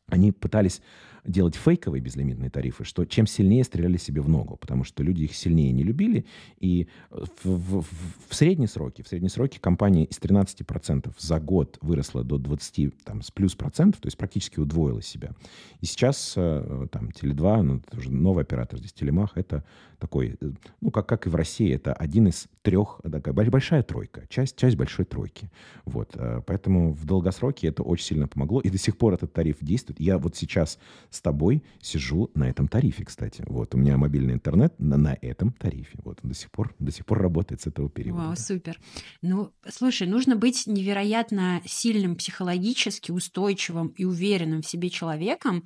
[0.07, 0.81] Они пытались
[1.25, 5.35] делать фейковые безлимитные тарифы, что чем сильнее стреляли себе в ногу, потому что люди их
[5.35, 6.25] сильнее не любили.
[6.59, 7.85] И в, в, в,
[8.29, 13.21] в средние сроки, в средние сроки компания из 13% за год выросла до 20 там,
[13.21, 15.31] с плюс процентов, то есть практически удвоила себя.
[15.79, 19.63] И сейчас э, там Теле2, ну, это уже новый оператор здесь, Телемах, это
[20.03, 24.27] такой, э, ну, как, как и в России, это один из трех, такая большая тройка,
[24.27, 25.49] часть, часть большой тройки.
[25.85, 29.57] Вот, э, поэтому в долгосроке это очень сильно помогло, и до сих пор этот тариф
[29.61, 30.01] действует.
[30.01, 30.77] Я вот сейчас
[31.09, 33.45] с тобой сижу на этом тарифе, кстати.
[33.47, 35.97] Вот, у меня мобильный интернет на, на этом тарифе.
[36.03, 38.23] Вот, он до сих пор, до сих пор работает с этого периода.
[38.23, 38.77] Вау, супер.
[39.21, 45.63] Ну, слушай, нужно быть невероятно сильным психологически, устойчивым и уверенным в себе человеком,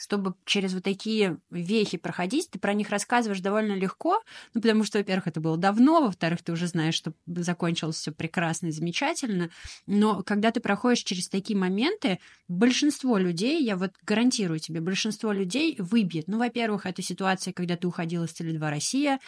[0.00, 4.22] чтобы через вот такие вехи проходить, ты про них рассказываешь довольно легко,
[4.54, 8.68] ну, потому что, во-первых, это было давно, во-вторых, ты уже знаешь, что закончилось все прекрасно
[8.68, 9.50] и замечательно,
[9.86, 15.76] но когда ты проходишь через такие моменты, большинство людей, я вот гарантирую тебе, большинство людей
[15.78, 16.28] выбьет.
[16.28, 19.20] Ну, во-первых, это ситуация, когда ты уходил из Теле2 Россия,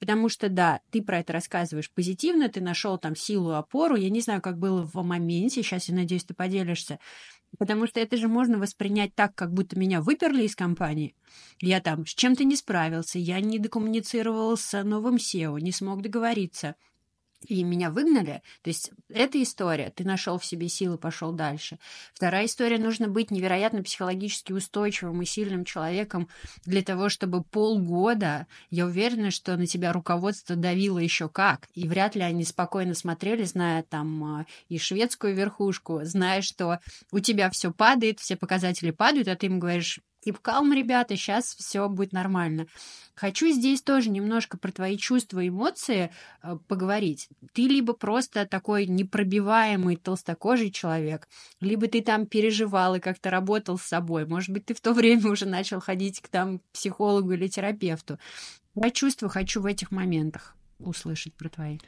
[0.00, 4.22] потому что, да, ты про это рассказываешь позитивно, ты нашел там силу, опору, я не
[4.22, 6.98] знаю, как было в моменте, сейчас, я надеюсь, ты поделишься,
[7.58, 11.14] Потому что это же можно воспринять так, как будто меня выперли из компании.
[11.60, 16.74] Я там с чем-то не справился, я не докоммуницировал с новым SEO, не смог договориться
[17.46, 18.42] и меня выгнали.
[18.62, 21.78] То есть эта история, ты нашел в себе силы, пошел дальше.
[22.14, 26.28] Вторая история, нужно быть невероятно психологически устойчивым и сильным человеком
[26.64, 32.14] для того, чтобы полгода, я уверена, что на тебя руководство давило еще как, и вряд
[32.16, 36.80] ли они спокойно смотрели, зная там а, и шведскую верхушку, зная, что
[37.10, 41.54] у тебя все падает, все показатели падают, а ты им говоришь, keep calm, ребята, сейчас
[41.54, 42.66] все будет нормально.
[43.14, 46.10] Хочу здесь тоже немножко про твои чувства и эмоции
[46.42, 47.28] э, поговорить.
[47.52, 51.28] Ты либо просто такой непробиваемый толстокожий человек,
[51.60, 54.26] либо ты там переживал и как-то работал с собой.
[54.26, 58.18] Может быть, ты в то время уже начал ходить к там психологу или терапевту.
[58.74, 61.78] Про чувства хочу в этих моментах услышать про твои.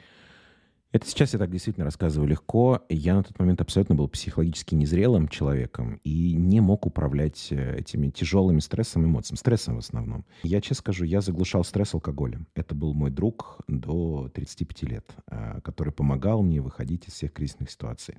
[0.92, 2.85] Это сейчас я так действительно рассказываю легко.
[2.88, 8.09] Я на тот момент абсолютно был психологически незрелым человеком и не мог управлять э, этими
[8.09, 9.37] тяжелыми стрессом, эмоциями.
[9.37, 10.25] Стрессом в основном.
[10.42, 12.46] Я честно скажу, я заглушал стресс алкоголем.
[12.55, 17.70] Это был мой друг до 35 лет, э, который помогал мне выходить из всех кризисных
[17.70, 18.16] ситуаций.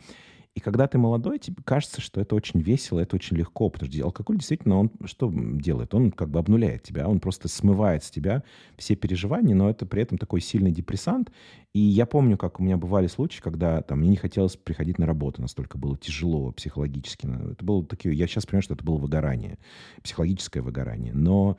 [0.58, 4.04] И когда ты молодой, тебе кажется, что это очень весело, это очень легко, потому что
[4.04, 5.94] алкоголь действительно, он что делает?
[5.94, 8.42] Он как бы обнуляет тебя, он просто смывает с тебя
[8.76, 11.32] все переживания, но это при этом такой сильный депрессант.
[11.74, 15.06] И я помню, как у меня бывали случаи, когда там, мне не хотелось приходить на
[15.06, 17.28] работу, настолько было тяжело психологически.
[17.52, 19.60] Это было такие, я сейчас понимаю, что это было выгорание,
[20.02, 21.14] психологическое выгорание.
[21.14, 21.58] Но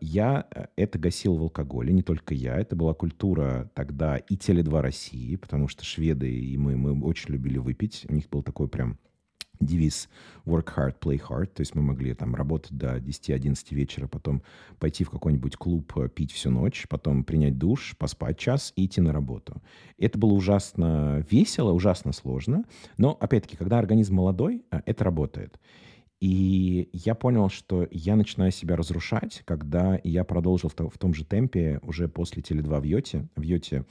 [0.00, 2.56] я э, это гасил в алкоголе, не только я.
[2.56, 7.58] Это была культура тогда и Теле2 России, потому что шведы и мы, мы очень любили
[7.58, 8.06] выпить.
[8.08, 8.98] У них был такой прям
[9.60, 10.08] девиз
[10.44, 11.46] work hard, play hard.
[11.46, 14.42] То есть мы могли там работать до 10-11 вечера, потом
[14.78, 19.00] пойти в какой-нибудь клуб, э, пить всю ночь, потом принять душ, поспать час и идти
[19.00, 19.62] на работу.
[19.98, 22.64] Это было ужасно весело, ужасно сложно.
[22.98, 25.58] Но, опять-таки, когда организм молодой, э, это работает.
[26.20, 31.12] И я понял, что я начинаю себя разрушать, когда я продолжил в, то, в том
[31.12, 33.28] же темпе уже после Теле2 в Йоте.
[33.36, 33.84] В Йоте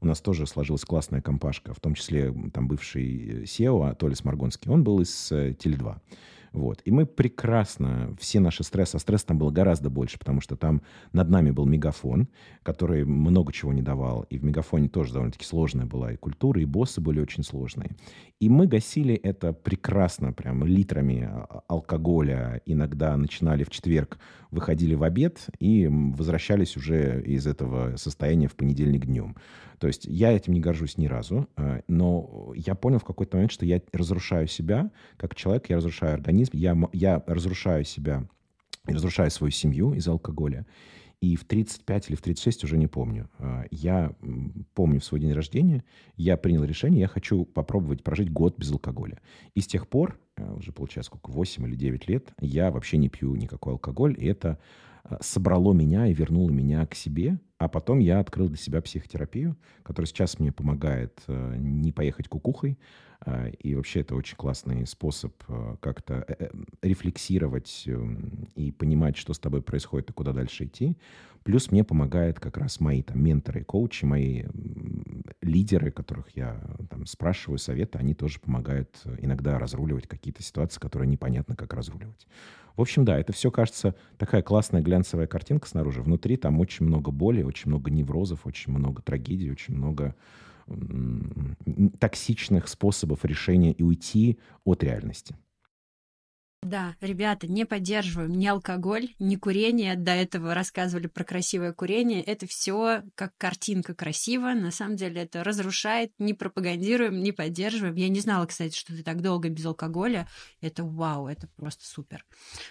[0.00, 4.70] у нас тоже сложилась классная компашка, в том числе там бывший SEO Толя Сморгонский.
[4.70, 5.96] Он был из э, Теле2.
[6.52, 6.82] Вот.
[6.84, 10.82] И мы прекрасно, все наши стрессы, а стресс там было гораздо больше, потому что там
[11.12, 12.28] над нами был мегафон,
[12.62, 14.22] который много чего не давал.
[14.30, 17.90] И в мегафоне тоже довольно-таки сложная была и культура, и боссы были очень сложные.
[18.40, 22.60] И мы гасили это прекрасно, прям литрами а, алкоголя.
[22.66, 24.18] Иногда начинали в четверг,
[24.50, 29.36] выходили в обед и возвращались уже из этого состояния в понедельник днем.
[29.80, 33.50] То есть я этим не горжусь ни разу, э, но я понял в какой-то момент,
[33.50, 38.28] что я разрушаю себя как человек, я разрушаю организм, я, я разрушаю себя,
[38.84, 40.66] разрушаю свою семью из-за алкоголя.
[41.22, 44.14] И в 35 или в 36, уже не помню, э, я
[44.74, 45.82] помню в свой день рождения,
[46.14, 49.18] я принял решение, я хочу попробовать прожить год без алкоголя.
[49.54, 53.08] И с тех пор, э, уже получается сколько, 8 или 9 лет, я вообще не
[53.08, 54.58] пью никакой алкоголь, и это
[55.22, 60.06] собрало меня и вернуло меня к себе, а потом я открыл для себя психотерапию, которая
[60.06, 62.78] сейчас мне помогает э, не поехать кукухой.
[63.26, 66.26] Э, и вообще это очень классный способ э, как-то
[66.80, 70.96] рефлексировать эм, и понимать, что с тобой происходит и куда дальше идти.
[71.50, 74.44] Плюс мне помогает как раз мои там менторы, коучи, мои
[75.42, 81.56] лидеры, которых я там спрашиваю советы, они тоже помогают иногда разруливать какие-то ситуации, которые непонятно,
[81.56, 82.28] как разруливать.
[82.76, 86.02] В общем, да, это все кажется такая классная глянцевая картинка снаружи.
[86.02, 90.14] Внутри там очень много боли, очень много неврозов, очень много трагедий, очень много
[91.98, 95.34] токсичных способов решения и уйти от реальности.
[96.62, 99.96] Да, ребята, не поддерживаем ни алкоголь, ни курение.
[99.96, 102.22] До этого рассказывали про красивое курение.
[102.22, 104.52] Это все как картинка красиво.
[104.52, 106.12] На самом деле это разрушает.
[106.18, 107.94] Не пропагандируем, не поддерживаем.
[107.94, 110.28] Я не знала, кстати, что ты так долго без алкоголя.
[110.60, 112.26] Это вау, это просто супер.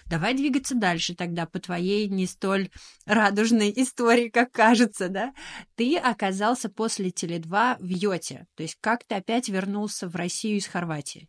[0.06, 2.70] Давай двигаться дальше тогда по твоей не столь
[3.08, 5.34] радужной истории, как кажется, да?
[5.74, 8.46] Ты оказался после Теле2 в Йоте.
[8.54, 11.28] То есть как ты опять вернулся в Россию из Хорватии?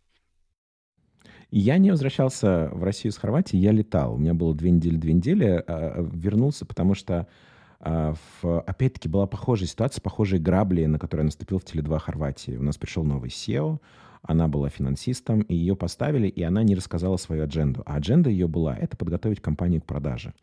[1.51, 4.15] Я не возвращался в Россию с Хорватии, я летал.
[4.15, 5.65] У меня было две недели, две недели.
[5.67, 7.27] А, вернулся, потому что
[7.81, 12.57] а, в, опять-таки была похожая ситуация, похожие грабли, на которые наступил в Теле2 Хорватии.
[12.57, 13.81] У нас пришел новый SEO,
[14.23, 17.83] она была финансистом, и ее поставили, и она не рассказала свою адженду.
[17.87, 20.35] А адженда ее была— это подготовить компанию к продаже.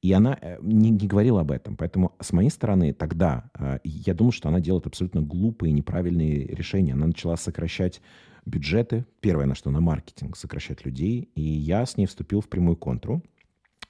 [0.00, 1.76] И она э, не, не говорила об этом.
[1.76, 6.94] Поэтому с моей стороны тогда э, я думал, что она делает абсолютно глупые, неправильные решения.
[6.94, 8.00] Она начала сокращать
[8.44, 9.06] бюджеты.
[9.20, 11.30] Первое, на что на маркетинг, сокращать людей.
[11.34, 13.22] И я с ней вступил в прямую контру.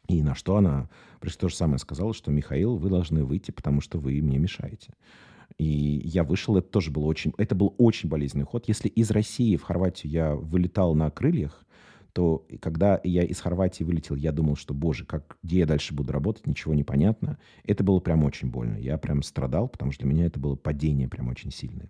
[0.08, 3.80] И на что она, прежде то же самое сказала, что Михаил, вы должны выйти, потому
[3.80, 4.94] что вы мне мешаете.
[5.58, 8.68] И я вышел, это тоже было очень, это был очень болезненный ход.
[8.68, 11.64] Если из России в Хорватию я вылетал на крыльях,
[12.12, 16.12] то когда я из Хорватии вылетел, я думал, что, боже, как, где я дальше буду
[16.12, 17.38] работать, ничего не понятно.
[17.64, 18.76] Это было прям очень больно.
[18.76, 21.88] Я прям страдал, потому что для меня это было падение прям очень сильное.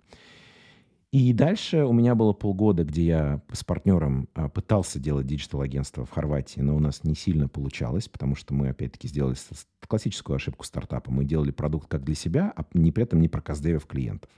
[1.12, 6.10] И дальше у меня было полгода, где я с партнером а, пытался делать диджитал-агентство в
[6.10, 9.36] Хорватии, но у нас не сильно получалось, потому что мы, опять-таки, сделали
[9.86, 11.12] классическую ошибку стартапа.
[11.12, 14.30] Мы делали продукт как для себя, а не при этом не прокастдевив клиентов.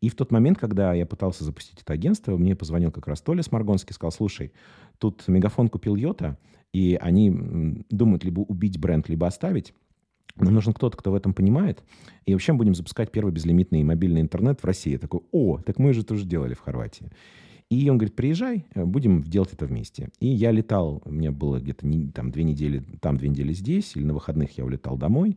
[0.00, 3.44] И в тот момент, когда я пытался запустить это агентство, мне позвонил как раз Толя
[3.44, 4.52] Сморгонский, сказал, слушай,
[4.98, 6.36] тут Мегафон купил Йота,
[6.72, 9.72] и они думают либо убить бренд, либо оставить.
[10.36, 11.82] Нам нужен кто-то, кто в этом понимает.
[12.26, 14.92] И вообще мы будем запускать первый безлимитный мобильный интернет в России.
[14.92, 17.10] Я такой, о, так мы же тоже делали в Хорватии.
[17.70, 20.08] И он говорит, приезжай, э, будем делать это вместе.
[20.20, 24.04] И я летал, у меня было где-то там две недели там, две недели здесь, или
[24.04, 25.36] на выходных я улетал домой.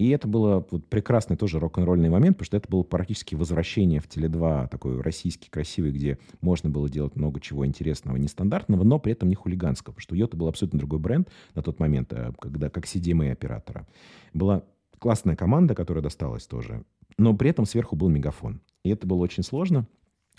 [0.00, 4.08] И это было вот прекрасный тоже рок-н-ролльный момент, потому что это было практически возвращение в
[4.08, 9.28] Теле2, такой российский, красивый, где можно было делать много чего интересного, нестандартного, но при этом
[9.28, 12.86] не хулиганского, потому что Йота был абсолютно другой бренд на тот момент, э, когда как
[12.86, 13.86] CDMA оператора.
[14.32, 14.62] Была
[14.98, 16.82] классная команда, которая досталась тоже,
[17.18, 18.62] но при этом сверху был мегафон.
[18.82, 19.86] И это было очень сложно,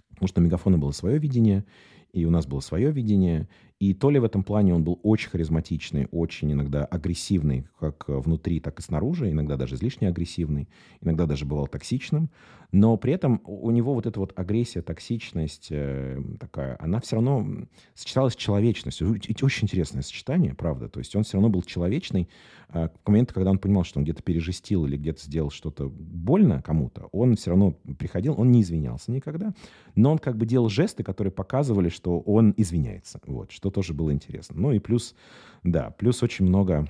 [0.10, 1.65] потому что у мегафона было свое видение,
[2.13, 3.47] и у нас было свое видение,
[3.82, 8.60] и то ли в этом плане он был очень харизматичный, очень иногда агрессивный, как внутри,
[8.60, 10.70] так и снаружи, иногда даже излишне агрессивный,
[11.02, 12.30] иногда даже бывал токсичным,
[12.72, 17.65] но при этом у него вот эта вот агрессия, токсичность э, такая, она все равно
[17.96, 19.10] сочеталась с человечностью.
[19.41, 20.88] Очень интересное сочетание, правда.
[20.88, 22.30] То есть он все равно был человечный.
[22.74, 26.62] А к моменту, когда он понимал, что он где-то пережестил или где-то сделал что-то больно
[26.62, 29.54] кому-то, он все равно приходил, он не извинялся никогда,
[29.96, 33.20] но он как бы делал жесты, которые показывали, что он извиняется.
[33.26, 34.60] Вот, что тоже было интересно.
[34.60, 35.16] Ну и плюс,
[35.64, 36.88] да, плюс очень много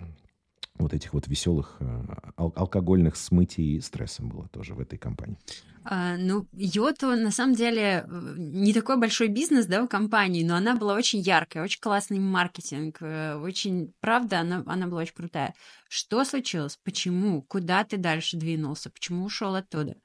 [0.76, 2.04] вот этих вот веселых э,
[2.38, 5.38] ал- алкогольных смытий стрессом было тоже в этой компании.
[5.84, 8.06] А, ну, Йоту на самом деле
[8.38, 12.98] не такой большой бизнес, да, в компании, но она была очень яркая, очень классный маркетинг,
[13.02, 15.56] э, очень, правда, она, она была очень крутая.
[15.90, 16.80] Что случилось?
[16.84, 17.42] Почему?
[17.42, 18.92] Куда ты дальше двинулся?
[18.92, 19.96] Почему ушел оттуда?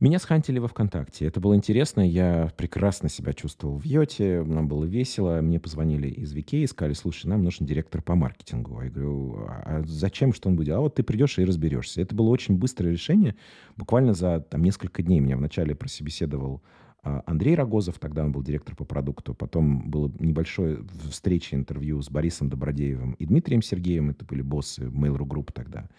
[0.00, 1.26] Меня схантили во ВКонтакте.
[1.26, 2.00] Это было интересно.
[2.00, 4.42] Я прекрасно себя чувствовал в Йоте.
[4.42, 5.42] Нам было весело.
[5.42, 8.80] Мне позвонили из Вики и сказали, слушай, нам нужен директор по маркетингу.
[8.80, 10.70] Я говорю, а зачем, что он будет?
[10.70, 12.00] А вот ты придешь и разберешься.
[12.00, 13.36] Это было очень быстрое решение.
[13.76, 16.62] Буквально за там, несколько дней меня вначале прособеседовал
[17.02, 19.34] а, Андрей Рогозов, тогда он был директор по продукту.
[19.34, 24.10] Потом было небольшое встреча, интервью с Борисом Добродеевым и Дмитрием Сергеевым.
[24.10, 25.90] Это были боссы Mail.ru Group тогда.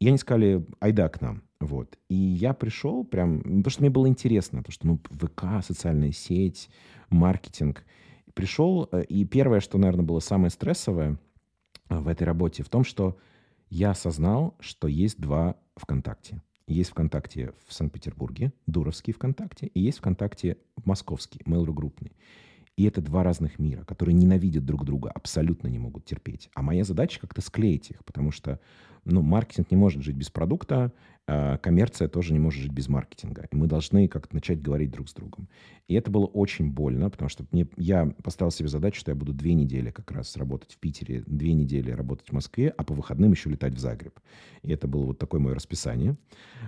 [0.00, 1.42] И они сказали, айда к нам.
[1.60, 1.98] Вот.
[2.08, 6.68] И я пришел прям, потому что мне было интересно, потому что, ну, ВК, социальная сеть,
[7.08, 7.84] маркетинг.
[8.34, 11.18] Пришел, э, и первое, что, наверное, было самое стрессовое
[11.88, 13.16] э, в этой работе, в том, что
[13.70, 16.42] я осознал, что есть два ВКонтакте.
[16.66, 22.12] Есть ВКонтакте в Санкт-Петербурге, Дуровский ВКонтакте, и есть ВКонтакте московский, Mail.ru группный.
[22.76, 26.50] И это два разных мира, которые ненавидят друг друга, абсолютно не могут терпеть.
[26.54, 28.60] А моя задача как-то склеить их, потому что
[29.04, 30.92] ну, маркетинг не может жить без продукта,
[31.26, 33.46] а коммерция тоже не может жить без маркетинга.
[33.50, 35.48] И мы должны как-то начать говорить друг с другом.
[35.88, 39.32] И это было очень больно, потому что мне, я поставил себе задачу, что я буду
[39.32, 43.32] две недели как раз работать в Питере, две недели работать в Москве, а по выходным
[43.32, 44.18] еще летать в Загреб.
[44.62, 46.16] И это было вот такое мое расписание.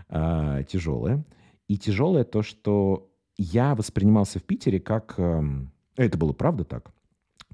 [0.09, 1.25] А, тяжелое.
[1.69, 5.15] И тяжелое то, что я воспринимался в Питере как...
[5.19, 6.96] Эм, это было правда так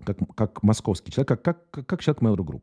[0.04, 2.62] как, как московский человек, как, как, как человек Mail.ru Group.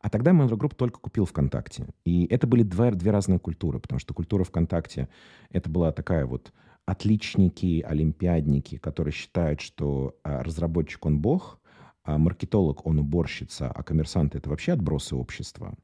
[0.00, 1.86] А тогда Mail.ru Group только купил ВКонтакте.
[2.04, 5.08] И это были две, две разные культуры, потому что культура ВКонтакте—
[5.50, 6.52] это была такая вот
[6.86, 11.60] отличники, олимпиадники, которые считают, что а, разработчик— он бог,
[12.04, 15.74] а маркетолог, он уборщица, а коммерсанты— это вообще отбросы общества.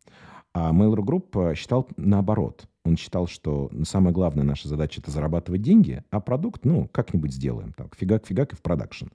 [0.54, 2.66] А Mail.ru Group считал наоборот.
[2.84, 7.74] Он считал, что самая главная наша задача— это зарабатывать деньги, а продукт, ну, как-нибудь сделаем.
[7.96, 9.06] Фигак-фигак и в продакшн.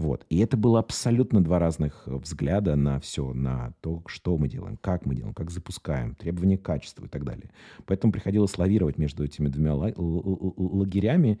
[0.00, 0.24] Вот.
[0.30, 5.04] И это было абсолютно два разных взгляда на все, на то, что мы делаем, как
[5.04, 7.50] мы делаем, как запускаем, требования качества и так далее.
[7.84, 11.38] Поэтому приходилось лавировать между этими двумя лагерями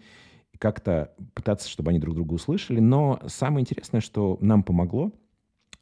[0.52, 2.80] и как-то пытаться, чтобы они друг друга услышали.
[2.80, 5.10] Но самое интересное, что нам помогло—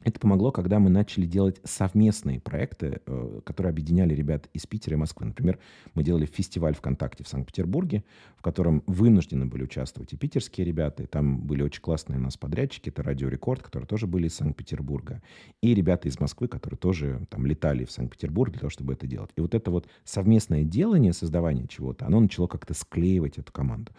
[0.03, 4.97] это помогло, когда мы начали делать совместные проекты, э, которые объединяли ребят из Питера и
[4.97, 5.25] Москвы.
[5.25, 5.59] Например,
[5.93, 8.05] мы делали фестиваль ВКонтакте в Санкт-Петербурге,
[8.37, 12.37] в котором вынуждены были участвовать и питерские ребята, и там были очень классные у нас
[12.37, 15.21] подрядчики, это Радио Рекорд, которые тоже были из Санкт-Петербурга,
[15.61, 19.31] и ребята из Москвы, которые тоже там летали в Санкт-Петербург для того, чтобы это делать.
[19.35, 23.91] И вот это вот совместное делание, создавание чего-то, оно начало как-то склеивать эту команду.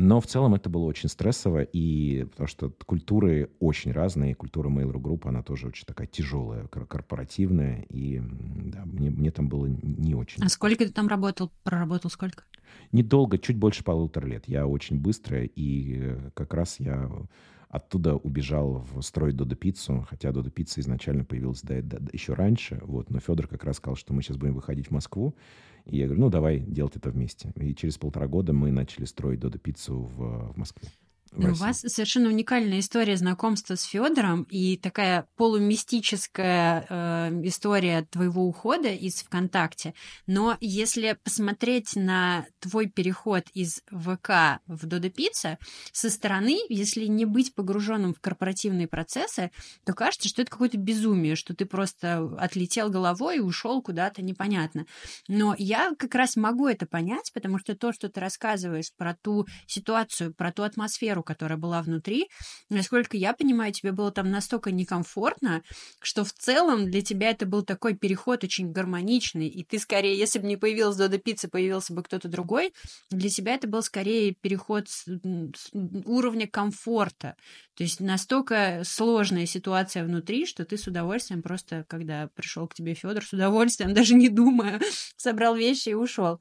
[0.00, 4.36] Но в целом это было очень стрессово, и потому что культуры очень разные.
[4.36, 9.66] Культура Mail.ru Group, она тоже очень такая тяжелая, корпоративная, и да, мне, мне там было
[9.66, 10.40] не очень.
[10.44, 11.50] А сколько ты там работал?
[11.64, 12.44] Проработал сколько?
[12.92, 14.44] Недолго, чуть больше полутора лет.
[14.46, 17.10] Я очень быстро, и как раз я
[17.68, 22.80] оттуда убежал в строй Додо Пиццу, хотя Додо Пицца изначально появилась да, да, еще раньше,
[22.82, 25.34] вот, но Федор как раз сказал, что мы сейчас будем выходить в Москву,
[25.84, 27.52] и я говорю, ну, давай делать это вместе.
[27.56, 30.88] И через полтора года мы начали строить Додо Пиццу в, в Москве.
[31.32, 38.46] Ну, у вас совершенно уникальная история знакомства с Федором и такая полумистическая э, история твоего
[38.46, 39.94] ухода из ВКонтакте.
[40.26, 45.58] Но если посмотреть на твой переход из ВК в Додо Пицца
[45.92, 49.50] со стороны, если не быть погруженным в корпоративные процессы,
[49.84, 54.86] то кажется, что это какое-то безумие, что ты просто отлетел головой и ушел куда-то непонятно.
[55.28, 59.46] Но я как раз могу это понять, потому что то, что ты рассказываешь про ту
[59.66, 62.28] ситуацию, про ту атмосферу, атмосферу, которая была внутри.
[62.70, 65.62] Насколько я понимаю, тебе было там настолько некомфортно,
[66.00, 70.40] что в целом для тебя это был такой переход очень гармоничный, и ты скорее, если
[70.40, 72.72] бы не появилась Дода Пицца, появился бы кто-то другой,
[73.10, 75.70] для тебя это был скорее переход с, с
[76.04, 77.34] уровня комфорта.
[77.76, 82.94] То есть настолько сложная ситуация внутри, что ты с удовольствием просто, когда пришел к тебе
[82.94, 84.80] Федор, с удовольствием, даже не думая,
[85.16, 86.40] собрал вещи и ушел.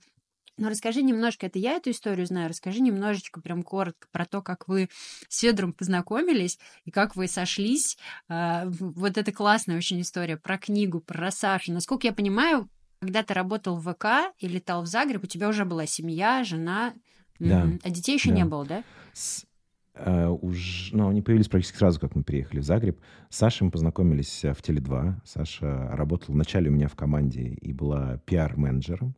[0.58, 4.68] Но расскажи немножко, это я эту историю знаю, расскажи немножечко, прям коротко, про то, как
[4.68, 4.89] вы
[5.30, 7.97] с Федором познакомились и как вы сошлись.
[8.28, 11.72] А, вот это классная очень история про книгу, про Сашу.
[11.72, 12.68] Насколько я понимаю,
[12.99, 16.93] когда ты работал в ВК и летал в Загреб, у тебя уже была семья, жена,
[17.39, 17.70] да.
[17.84, 18.36] а детей еще да.
[18.36, 18.84] не было, да?
[19.14, 19.45] С,
[19.93, 22.99] э, уж, ну, они появились практически сразу, как мы приехали в Загреб.
[23.30, 25.18] С Сашей мы познакомились в Теле2.
[25.24, 29.16] Саша работал вначале у меня в команде и была пиар-менеджером.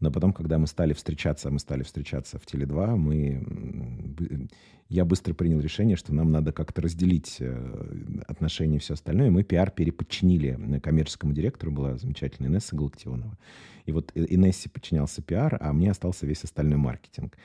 [0.00, 4.48] Но потом, когда мы стали встречаться, мы стали встречаться в Теле2, мы,
[4.88, 9.30] я быстро принял решение, что нам надо как-то разделить э, отношения и все остальное.
[9.30, 13.36] Мы пиар переподчинили коммерческому директору, была замечательная Инесса Галактионова.
[13.84, 17.36] И вот Инессе подчинялся пиар, а мне остался весь остальной маркетинг.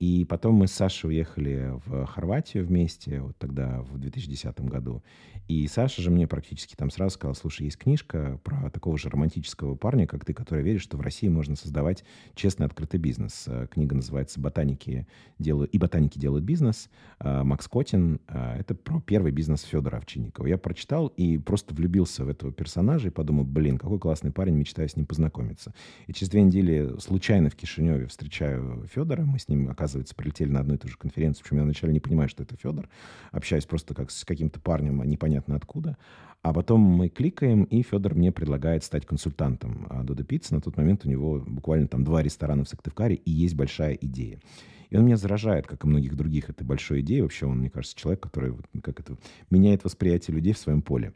[0.00, 5.02] И потом мы с Сашей уехали в Хорватию вместе, вот тогда, в 2010 году.
[5.46, 9.74] И Саша же мне практически там сразу сказал, слушай, есть книжка про такого же романтического
[9.76, 12.02] парня, как ты, который верит, что в России можно создавать
[12.34, 13.44] честный открытый бизнес.
[13.46, 15.06] Э, книга называется «Ботаники
[15.38, 16.88] делают, и ботаники делают бизнес».
[17.20, 18.20] Э, Макс Котин.
[18.26, 20.46] Э, это про первый бизнес Федора Овчинникова.
[20.46, 24.88] Я прочитал и просто влюбился в этого персонажа и подумал, блин, какой классный парень, мечтаю
[24.88, 25.74] с ним познакомиться.
[26.06, 30.60] И через две недели случайно в Кишиневе встречаю Федора, мы с ним, оказывается, прилетели на
[30.60, 32.88] одну и ту же конференцию, причем я вначале не понимаю, что это Федор,
[33.32, 35.98] общаюсь просто как с каким-то парнем, а непонятно откуда.
[36.42, 40.54] А потом мы кликаем, и Федор мне предлагает стать консультантом Додо Пицца.
[40.54, 44.40] На тот момент у него буквально там два ресторана в Сыктывкаре, и есть большая идея.
[44.90, 47.22] И он меня заражает, как и многих других, этой большой идеей.
[47.22, 49.16] Вообще он, мне кажется, человек, который как это,
[49.50, 51.12] меняет восприятие людей в своем поле.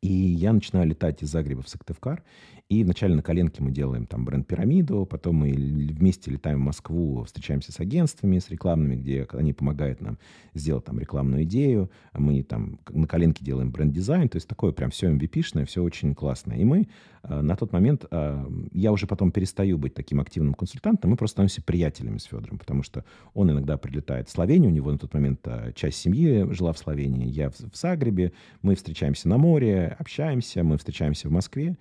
[0.00, 2.22] И я начинаю летать из Загреба в Сыктывкар.
[2.68, 7.72] И вначале на коленке мы делаем там бренд-пирамиду, потом мы вместе летаем в Москву, встречаемся
[7.72, 10.18] с агентствами, с рекламными, где они помогают нам
[10.52, 11.90] сделать там рекламную идею.
[12.12, 14.28] Мы там на коленке делаем бренд-дизайн.
[14.28, 16.52] То есть такое прям все MVP-шное, все очень классно.
[16.52, 16.88] И мы
[17.22, 21.36] э, на тот момент, э, я уже потом перестаю быть таким активным консультантом, мы просто
[21.36, 23.02] становимся приятелями с Федором, потому что
[23.32, 26.78] он иногда прилетает в Словению, у него на тот момент э, часть семьи жила в
[26.78, 31.78] Словении, я в Загребе, мы встречаемся на море, общаемся, мы встречаемся в Москве.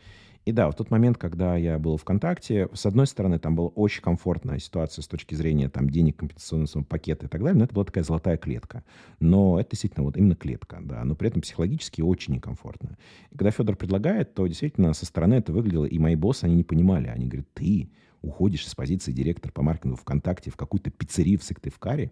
[0.47, 3.67] И да, в тот момент, когда я был в ВКонтакте, с одной стороны, там была
[3.67, 7.73] очень комфортная ситуация с точки зрения там, денег, компенсационного пакета и так далее, но это
[7.73, 8.85] была такая золотая клетка.
[9.19, 12.97] Но это действительно вот именно клетка, да, но при этом психологически очень некомфортно.
[13.31, 16.63] И когда Федор предлагает, то действительно со стороны это выглядело, и мои боссы, они не
[16.63, 17.07] понимали.
[17.09, 17.91] Они говорят, ты
[18.21, 22.09] уходишь из позиции директора по маркетингу ВКонтакте в какую-то пиццерию в Сыктывкаре,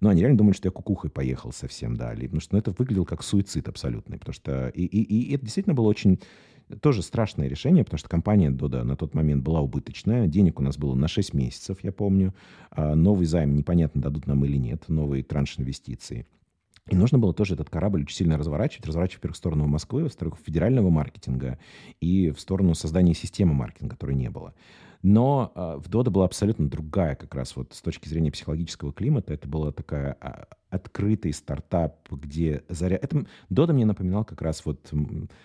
[0.00, 3.06] Но они реально думали, что я кукухой поехал совсем, да, потому что ну, это выглядело
[3.06, 6.20] как суицид абсолютный, потому что и, и, и это действительно было очень
[6.80, 10.26] тоже страшное решение, потому что компания Дода на тот момент была убыточная.
[10.26, 12.34] Денег у нас было на 6 месяцев, я помню.
[12.70, 16.26] А новый займ непонятно, дадут нам или нет, новый транш инвестиций.
[16.88, 18.86] И нужно было тоже этот корабль очень сильно разворачивать.
[18.86, 21.58] Разворачивать, во-первых, в сторону Москвы, во-вторых, федерального маркетинга
[22.00, 24.54] и в сторону создания системы маркетинга, которой не было.
[25.02, 29.32] Но э, в Дода была абсолютно другая как раз вот с точки зрения психологического климата.
[29.32, 32.98] Это была такая а, открытый стартап, где заря...
[33.00, 34.92] Это Дода мне напоминал как раз вот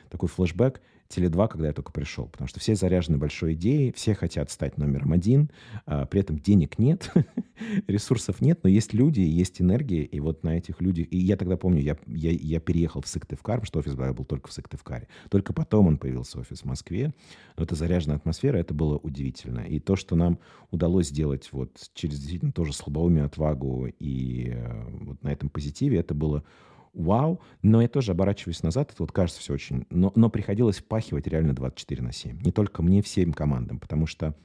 [0.10, 4.50] такой флешбэк Теле2, когда я только пришел, потому что все заряжены большой идеей, все хотят
[4.50, 5.52] стать номером один,
[5.86, 7.12] а, при этом денег нет,
[7.88, 11.08] ресурсов нет, но есть люди, есть энергия, и вот на этих людях...
[11.12, 14.50] И я тогда помню, я, я, я переехал в Сыктывкар, потому что офис был только
[14.50, 15.08] в Сыктывкаре.
[15.30, 17.14] Только потом он появился офис в Москве.
[17.58, 19.62] Но это заряженная атмосфера, это было удивительно.
[19.62, 20.40] И то, что нам
[20.72, 26.14] удалось сделать вот через действительно тоже слабоумие, отвагу и э, вот на этом позитиве, это
[26.14, 26.44] было
[26.96, 29.86] вау, но я тоже оборачиваюсь назад, это вот кажется все очень...
[29.90, 32.42] Но, но приходилось впахивать реально 24 на 7.
[32.42, 34.36] Не только мне, всем командам, потому что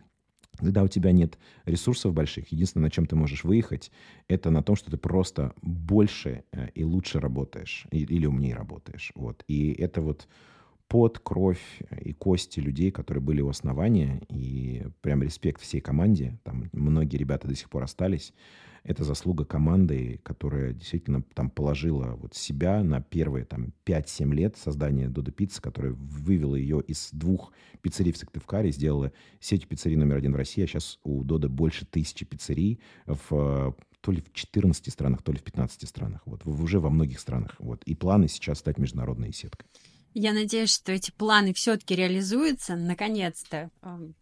[0.59, 3.91] когда у тебя нет ресурсов больших, единственное, на чем ты можешь выехать,
[4.29, 9.13] это на том, что ты просто больше э, и лучше работаешь, или умнее работаешь.
[9.15, 9.43] Вот.
[9.47, 10.29] И это вот
[10.91, 11.63] под кровь
[12.03, 16.41] и кости людей, которые были у основания, и прям респект всей команде.
[16.43, 18.35] Там многие ребята до сих пор остались.
[18.83, 25.09] Это заслуга команды, которая действительно там положила вот себя на первые там 5-7 лет создания
[25.09, 30.33] Додо Пиццы, которая вывела ее из двух пиццерий в Сыктывкаре, сделала сеть пиццерий номер один
[30.33, 35.23] в России, а сейчас у Додо больше тысячи пиццерий в то ли в 14 странах,
[35.23, 36.23] то ли в 15 странах.
[36.25, 37.55] Вот, уже во многих странах.
[37.61, 37.85] Вот.
[37.85, 39.69] И планы сейчас стать международной сеткой.
[40.13, 43.71] Я надеюсь, что эти планы все-таки реализуются, наконец-то,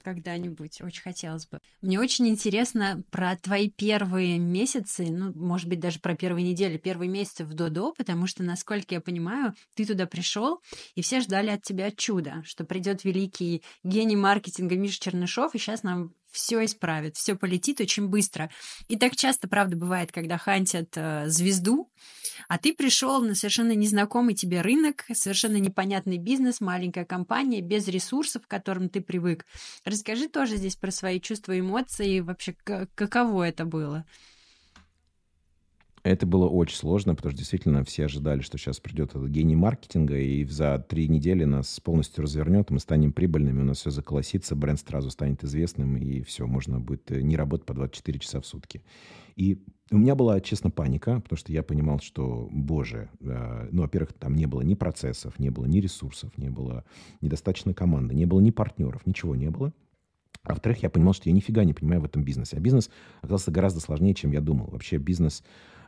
[0.02, 0.82] когда-нибудь.
[0.82, 1.60] Очень хотелось бы.
[1.80, 7.08] Мне очень интересно про твои первые месяцы, ну, может быть, даже про первые недели, первые
[7.08, 10.60] месяцы в Додо, потому что, насколько я понимаю, ты туда пришел,
[10.94, 15.82] и все ждали от тебя чуда, что придет великий гений маркетинга Миша Чернышов, и сейчас
[15.82, 18.50] нам все исправит, все полетит очень быстро.
[18.88, 21.90] И так часто, правда, бывает, когда хантят э, звезду,
[22.48, 28.46] а ты пришел на совершенно незнакомый тебе рынок, совершенно непонятный бизнес, маленькая компания, без ресурсов,
[28.46, 29.44] к которым ты привык.
[29.84, 32.54] Расскажи тоже здесь про свои чувства, и эмоции, вообще
[32.94, 34.04] каково это было.
[36.02, 40.18] Это было очень сложно, потому что действительно все ожидали, что сейчас придет этот гений маркетинга,
[40.18, 44.80] и за три недели нас полностью развернет, мы станем прибыльными, у нас все заколосится, бренд
[44.80, 48.82] сразу станет известным, и все, можно будет э, не работать по 24 часа в сутки.
[49.36, 54.12] И у меня была, честно, паника, потому что я понимал, что, боже, э, ну, во-первых,
[54.12, 56.84] там не было ни процессов, не было ни ресурсов, не было
[57.20, 59.72] недостаточно команды, не было ни партнеров, ничего не было.
[60.42, 62.56] А во-вторых, я понимал, что я нифига не понимаю в этом бизнесе.
[62.56, 62.90] А бизнес
[63.20, 64.68] оказался гораздо сложнее, чем я думал.
[64.70, 65.44] Вообще бизнес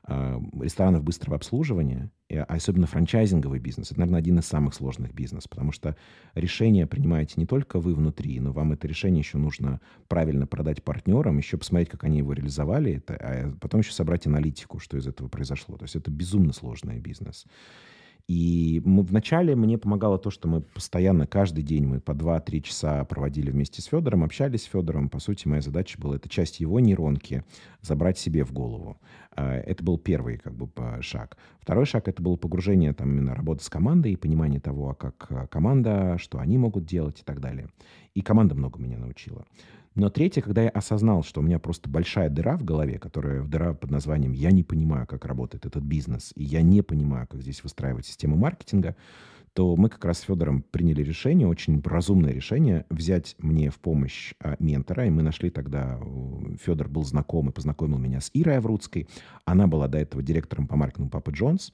[0.06, 5.72] ресторанов быстрого обслуживания, а особенно франчайзинговый бизнес, это, наверное, один из самых сложных бизнесов, потому
[5.72, 5.96] что
[6.34, 11.38] решение принимаете не только вы внутри, но вам это решение еще нужно правильно продать партнерам,
[11.38, 15.28] еще посмотреть, как они его реализовали, это, а потом еще собрать аналитику, что из этого
[15.28, 15.76] произошло.
[15.76, 17.46] То есть это безумно сложный бизнес.
[18.30, 23.04] И мы, вначале мне помогало то, что мы постоянно, каждый день мы по 2-3 часа
[23.04, 25.08] проводили вместе с Федором, общались с Федором.
[25.08, 27.42] По сути, моя задача была, это часть его нейронки
[27.80, 28.98] забрать себе в голову.
[29.34, 30.70] А, это был первый как бы
[31.00, 31.38] шаг.
[31.58, 35.26] Второй шаг это было погружение там именно работы с командой и понимание того, а как
[35.30, 37.68] а, команда, что они могут делать и так далее.
[38.14, 39.44] И команда много меня научила.
[39.94, 43.74] Но третье, когда я осознал, что у меня просто большая дыра в голове, которая дыра
[43.74, 47.62] под названием «я не понимаю, как работает этот бизнес, и я не понимаю, как здесь
[47.62, 48.94] выстраивать систему маркетинга»,
[49.52, 54.34] то мы как раз с Федором приняли решение, очень разумное решение, взять мне в помощь
[54.40, 55.06] а, ментора.
[55.06, 56.00] И мы нашли тогда,
[56.62, 59.08] Федор был знаком и познакомил меня с Ирой Аврудской.
[59.44, 61.72] Она была до этого директором по маркетингу Папы Джонс.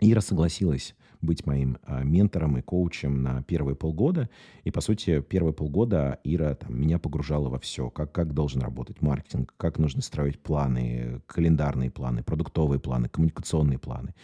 [0.00, 4.28] Ира согласилась быть моим а, ментором и коучем на первые полгода.
[4.64, 7.90] И, по сути, первые полгода Ира там, меня погружала во все.
[7.90, 14.14] Как, как должен работать маркетинг, как нужно строить планы, календарные планы, продуктовые планы, коммуникационные планы,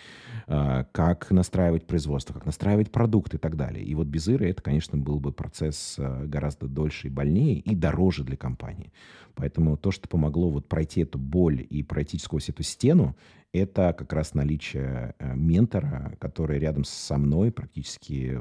[0.48, 3.84] а, как настраивать производство, как настраивать продукты и так далее.
[3.84, 7.74] И вот без Иры это, конечно, был бы процесс а, гораздо дольше и больнее, и
[7.76, 8.92] дороже для компании.
[9.36, 13.14] Поэтому то, что помогло вот пройти эту боль и пройти сквозь эту стену,
[13.52, 18.40] это как раз наличие э, ментора, который рядом со мной практически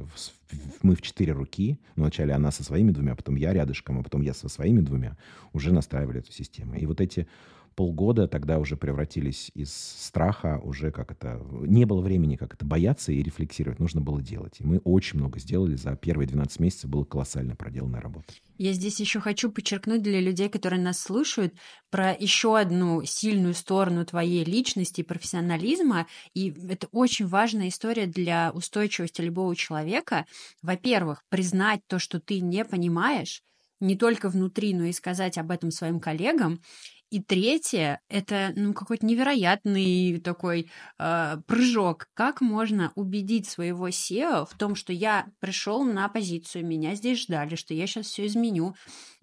[0.81, 1.79] мы в четыре руки.
[1.95, 5.17] Вначале она со своими двумя, потом я рядышком, а потом я со своими двумя
[5.53, 6.75] уже настраивали эту систему.
[6.75, 7.27] И вот эти
[7.77, 11.39] полгода тогда уже превратились из страха уже как это...
[11.61, 13.77] Не было времени как это бояться и рефлексировать.
[13.79, 14.55] Нужно было делать.
[14.59, 15.75] И мы очень много сделали.
[15.75, 18.33] За первые 12 месяцев была колоссально проделанная работа.
[18.57, 21.53] Я здесь еще хочу подчеркнуть для людей, которые нас слушают,
[21.91, 26.07] про еще одну сильную сторону твоей личности и профессионализма.
[26.33, 30.25] И это очень важная история для устойчивости любого человека.
[30.63, 33.43] Во-первых, признать то, что ты не понимаешь,
[33.79, 36.59] не только внутри, но и сказать об этом своим коллегам.
[37.09, 42.07] И третье— это ну, какой-то невероятный такой э, прыжок.
[42.13, 47.55] Как можно убедить своего SEO в том, что я пришел на позицию, меня здесь ждали,
[47.55, 48.75] что я сейчас все изменю,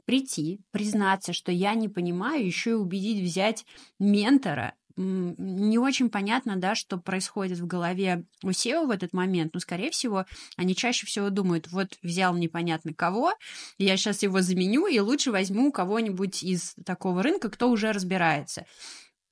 [0.07, 3.67] прийти, признаться, что я не понимаю, еще и убедить взять
[3.99, 9.61] ментора, не очень понятно, да, что происходит в голове у SEO в этот момент, но,
[9.61, 10.25] скорее всего,
[10.57, 13.33] они чаще всего думают, вот взял непонятно кого,
[13.79, 18.67] я сейчас его заменю и лучше возьму кого-нибудь из такого рынка, кто уже разбирается.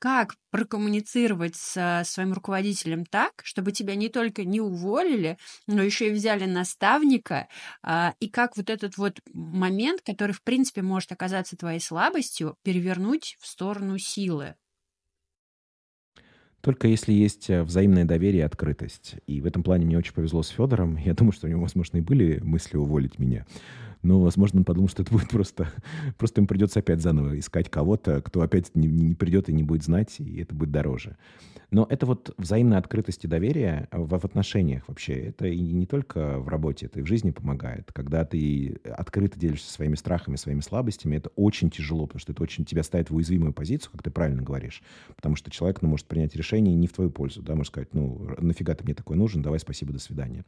[0.00, 5.38] Как прокоммуницировать со своим руководителем так, чтобы тебя не только не уволили,
[5.68, 7.46] но еще и взяли наставника,
[7.84, 13.36] а, и как вот этот вот момент, который, в принципе, может оказаться твоей слабостью, перевернуть
[13.38, 14.56] в сторону силы.
[16.62, 19.16] Только если есть э, взаимное доверие и открытость.
[19.26, 20.96] И в этом плане мне очень повезло с Федором.
[20.96, 23.44] Я думаю, что у него, возможно, и были мысли уволить меня.
[24.02, 25.68] Но, возможно, он подумал, что это будет просто...
[26.18, 29.84] Просто им придется опять заново искать кого-то, кто опять не, не придет и не будет
[29.84, 31.16] знать, и это будет дороже.
[31.72, 35.14] Но это вот взаимная открытость и доверие в, в отношениях вообще.
[35.14, 37.90] Это и не только в работе, это и в жизни помогает.
[37.92, 42.66] Когда ты открыто делишься своими страхами, своими слабостями, это очень тяжело, потому что это очень
[42.66, 44.82] тебя ставит в уязвимую позицию, как ты правильно говоришь.
[45.16, 47.40] Потому что человек ну, может принять решение не в твою пользу.
[47.40, 50.44] Да, может сказать, ну, нафига ты мне такой нужен, давай спасибо, до свидания.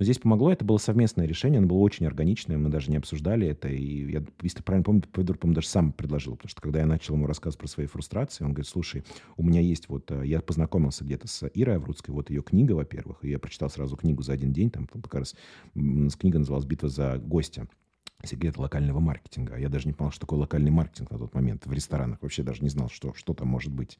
[0.00, 3.46] Но здесь помогло, это было совместное решение, оно было очень органичное, мы даже не обсуждали
[3.46, 3.68] это.
[3.68, 7.16] И я, если правильно помню, Федор, по даже сам предложил, потому что когда я начал
[7.16, 9.04] ему рассказывать про свои фрустрации, он говорит, слушай,
[9.36, 13.18] у меня есть вот, э, я познакомился где-то с Ирой Аврудской, вот ее книга, во-первых,
[13.22, 15.36] и я прочитал сразу книгу за один день, там как раз
[15.74, 17.68] книга называлась «Битва за гостя»
[18.24, 19.58] секреты локального маркетинга.
[19.58, 22.18] Я даже не понял, что такое локальный маркетинг на тот момент в ресторанах.
[22.22, 23.98] Вообще даже не знал, что, что там может быть.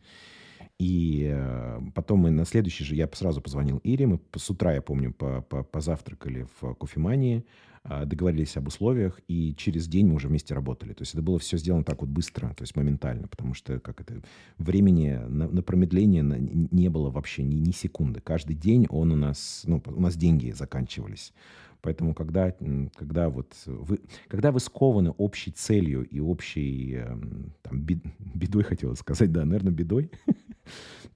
[0.81, 4.81] И э, потом мы на следующий же, я сразу позвонил Ире, мы с утра, я
[4.81, 7.45] помню, по, по, позавтракали в кофемании,
[7.85, 10.95] э, договорились об условиях, и через день мы уже вместе работали.
[10.95, 14.01] То есть это было все сделано так вот быстро, то есть моментально, потому что как
[14.01, 14.23] это,
[14.57, 18.23] времени на, на промедление не было вообще ни, ни секунды.
[18.23, 21.35] Каждый день он у нас, ну, у нас деньги заканчивались.
[21.83, 22.55] Поэтому когда,
[22.97, 29.33] когда, вот вы, когда вы скованы общей целью и общей эм, там, бедой, хотела сказать,
[29.33, 30.11] да, наверное, бедой,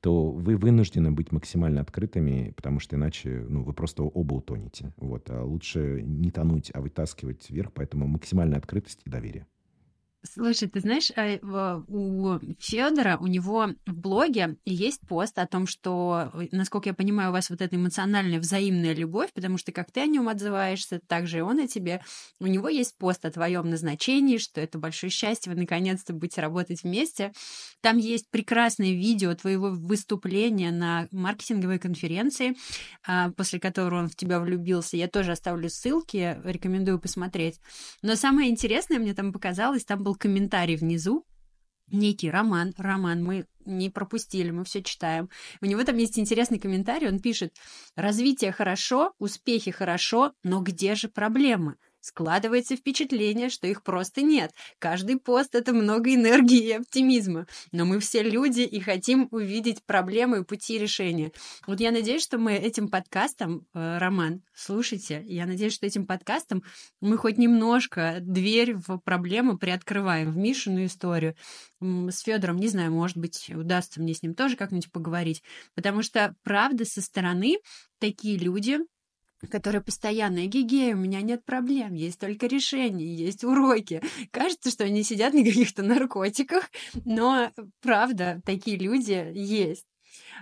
[0.01, 4.93] то вы вынуждены быть максимально открытыми, потому что иначе ну, вы просто оба утонете.
[4.97, 5.31] Вот.
[5.31, 9.47] А лучше не тонуть, а вытаскивать вверх, поэтому максимальная открытость и доверие.
[10.27, 16.31] Слушай, ты знаешь, а, у Федора, у него в блоге есть пост о том, что,
[16.33, 20.01] э, насколько я понимаю, у вас вот эта эмоциональная взаимная любовь, потому что как ты
[20.01, 22.03] о нем отзываешься, так же и он о тебе.
[22.41, 26.85] У него есть пост о твоем назначении, что это большое счастье, вы наконец-то будете работать
[26.85, 27.33] вместе.
[27.83, 32.57] Там есть прекрасное видео твоего выступления на маркетинговой конференции,
[33.07, 34.97] а, после которого он в тебя влюбился.
[34.97, 37.61] Я тоже оставлю ссылки, рекомендую посмотреть.
[38.01, 41.25] Но самое интересное мне там показалось, там был был комментарий внизу,
[41.89, 45.29] некий роман, роман, мы не пропустили, мы все читаем.
[45.61, 47.55] У него там есть интересный комментарий, он пишет,
[47.97, 51.77] развитие хорошо, успехи хорошо, но где же проблемы?
[52.05, 54.53] Складывается впечатление, что их просто нет.
[54.79, 57.47] Каждый пост— это много энергии и оптимизма.
[57.73, 61.33] Но мы все люди и хотим увидеть проблемы и пути решения.
[61.67, 66.63] Вот я надеюсь, что мы этим подкастом, э, Роман, слушайте, я надеюсь, что этим подкастом
[67.01, 71.35] мы хоть немножко дверь в проблему приоткрываем, в Мишину историю.
[71.81, 75.43] С Федором, не знаю, может быть, удастся мне с ним тоже как-нибудь поговорить.
[75.75, 77.57] Потому что, правда, со стороны
[77.99, 78.81] такие люди
[79.51, 84.03] которые постоянно «Эгегей, у меня нет проблем, есть только решения, есть уроки».
[84.30, 86.70] Кажется, что они сидят на каких-то наркотиках,
[87.05, 89.87] но правда, такие люди есть.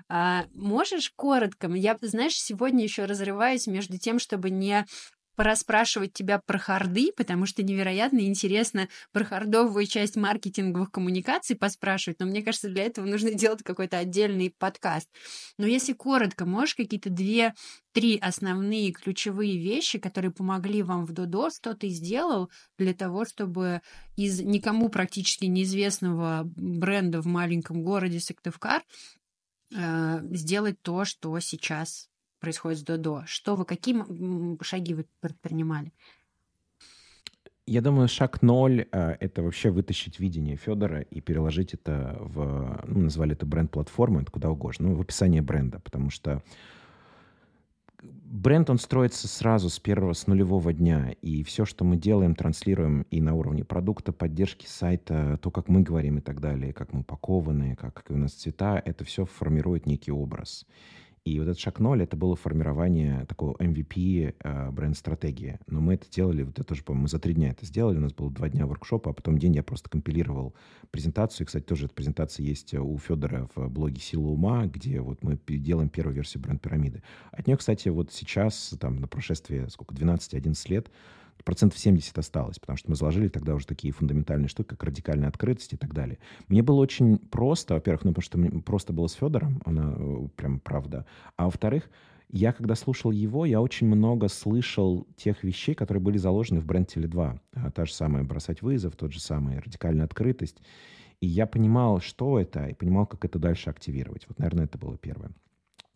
[0.09, 1.69] А, можешь коротко?
[1.69, 4.87] Я, знаешь, сегодня еще разрываюсь между тем, чтобы не
[5.35, 12.27] порасспрашивать тебя про харды, потому что невероятно интересно про хардовую часть маркетинговых коммуникаций поспрашивать, но
[12.27, 15.09] мне кажется, для этого нужно делать какой-то отдельный подкаст.
[15.59, 17.55] Но если коротко, можешь какие-то две,
[17.93, 23.83] три основные ключевые вещи, которые помогли вам в Додо, что ты сделал для того, чтобы
[24.17, 28.83] из никому практически неизвестного бренда в маленьком городе Сыктывкар
[29.75, 32.09] э, сделать то, что сейчас
[32.43, 33.23] происходит с Додо?
[33.25, 33.97] Что вы, какие
[34.63, 35.93] шаги вы предпринимали?
[37.65, 43.03] Я думаю, шаг ноль э, это вообще вытащить видение Федора и переложить это в, ну,
[43.03, 46.43] назвали это бренд-платформы, это куда угодно, ну, в описание бренда, потому что
[48.03, 51.15] бренд, он строится сразу с первого, с нулевого дня.
[51.23, 55.83] И все, что мы делаем, транслируем и на уровне продукта, поддержки сайта, то, как мы
[55.83, 60.11] говорим и так далее, как мы упакованы, как, у нас цвета, это все формирует некий
[60.11, 60.67] образ.
[61.25, 65.61] И вот этот шаг ноль, это было формирование такого MVP э, бренд-стратегии.
[65.69, 67.99] Но мы это делали, вот это тоже, по-моему, мы за три дня это сделали.
[67.99, 70.53] У нас было два дня воркшопа, а потом день я просто компилировал
[70.91, 71.45] презентацию.
[71.45, 75.39] И, кстати, тоже эта презентация есть у Федора в блоге «Сила ума», где вот мы
[75.47, 77.05] делаем первую версию бренд-пирамиды.
[77.31, 80.91] От нее, кстати, вот сейчас, там, на прошествие, сколько, 12-11 лет,
[81.45, 85.73] процентов 70 осталось, потому что мы заложили тогда уже такие фундаментальные штуки, как радикальная открытость
[85.73, 86.19] и так далее.
[86.49, 90.29] Мне было очень просто, во-первых, ну, потому что мне просто было с Федором, она э,
[90.37, 91.07] прям правда,
[91.37, 91.91] а во-вторых,
[92.35, 96.97] я, когда слушал его, я очень много слышал тех вещей, которые были заложены в бренд
[96.97, 97.39] Теле2.
[97.53, 100.57] А, та же самая «Бросать вызов», тот же самый «Радикальная открытость».
[101.21, 104.25] И я понимал, что это, и понимал, как это дальше активировать.
[104.29, 105.31] Вот, наверное, это было первое.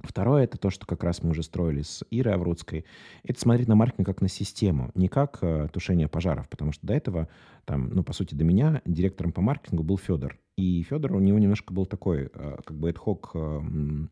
[0.02, 2.84] Второе, это то, что как раз мы уже строили с Ирой Аврудской,
[3.24, 6.94] это смотреть на маркетинг как на систему, не как э, тушение пожаров, потому что до
[6.94, 7.28] этого,
[7.64, 10.38] там, ну, по сути, до меня директором по маркетингу был Федор.
[10.56, 14.08] И Федор, у него немножко был такой, э, как бы, ad-hoc э,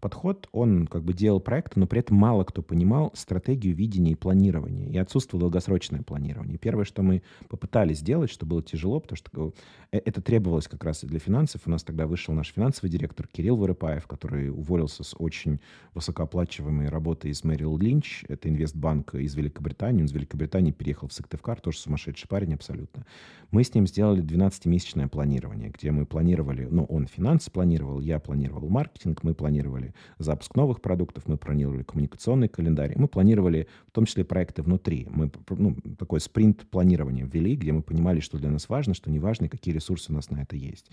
[0.00, 4.14] подход, он как бы делал проекты, но при этом мало кто понимал стратегию видения и
[4.14, 4.88] планирования.
[4.88, 6.58] И отсутствовало долгосрочное планирование.
[6.58, 9.54] Первое, что мы попытались сделать, что было тяжело, потому что
[9.92, 11.62] э, это требовалось как раз и для финансов.
[11.66, 15.60] У нас тогда вышел наш финансовый директор Кирилл Вырыпаев, который уволился с очень
[15.94, 18.24] высокооплачиваемой работы из Мэрил Линч.
[18.28, 20.00] Это инвестбанк из Великобритании.
[20.00, 23.04] Он из Великобритании переехал в Сыктывкар, тоже сумасшедший парень абсолютно.
[23.50, 28.68] Мы с ним сделали 12-месячное планирование, где мы планировали, ну, он финансы планировал, я планировал
[28.68, 34.04] маркетинг, мы планировали планировали запуск новых продуктов, мы планировали коммуникационный календарь, мы планировали в том
[34.06, 35.06] числе проекты внутри.
[35.10, 39.18] Мы ну, такой спринт планирования ввели, где мы понимали, что для нас важно, что не
[39.18, 40.90] важно, и какие ресурсы у нас на это есть.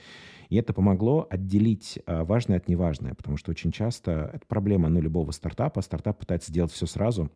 [0.50, 5.02] И это помогло отделить а, важное от неважное, потому что очень часто это проблема ну,
[5.02, 5.82] любого стартапа.
[5.82, 7.30] Стартап пытается сделать все сразу,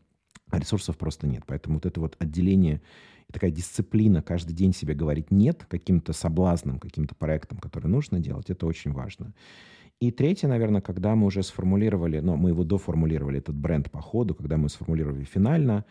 [0.49, 1.43] а ресурсов просто нет.
[1.45, 2.81] Поэтому вот это вот отделение
[3.31, 8.65] такая дисциплина каждый день себе говорить «нет» каким-то соблазнам, каким-то проектам, которые нужно делать, это
[8.65, 9.33] очень важно.
[10.01, 14.01] И третье, наверное, когда мы уже сформулировали, но ну, мы его доформулировали, этот бренд по
[14.01, 15.83] ходу, когда мы сформулировали финально,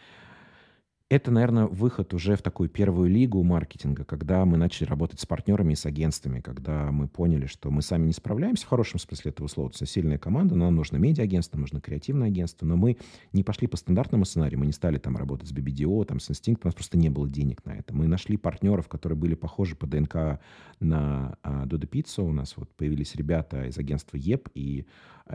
[1.11, 5.73] это, наверное, выход уже в такую первую лигу маркетинга, когда мы начали работать с партнерами
[5.73, 9.49] и с агентствами, когда мы поняли, что мы сами не справляемся, в хорошем смысле этого
[9.49, 12.99] слова, это сильная команда, нам нужно медиа-агентство, нужно креативное агентство, но мы
[13.33, 16.61] не пошли по стандартному сценарию, мы не стали там работать с BBDO, там, с Instinct,
[16.65, 17.95] у нас просто не было денег на это.
[17.95, 20.41] Мы нашли партнеров, которые были похожи по ДНК
[20.81, 24.85] на а, Dodo Pizza, у нас вот появились ребята из агентства ЕП, и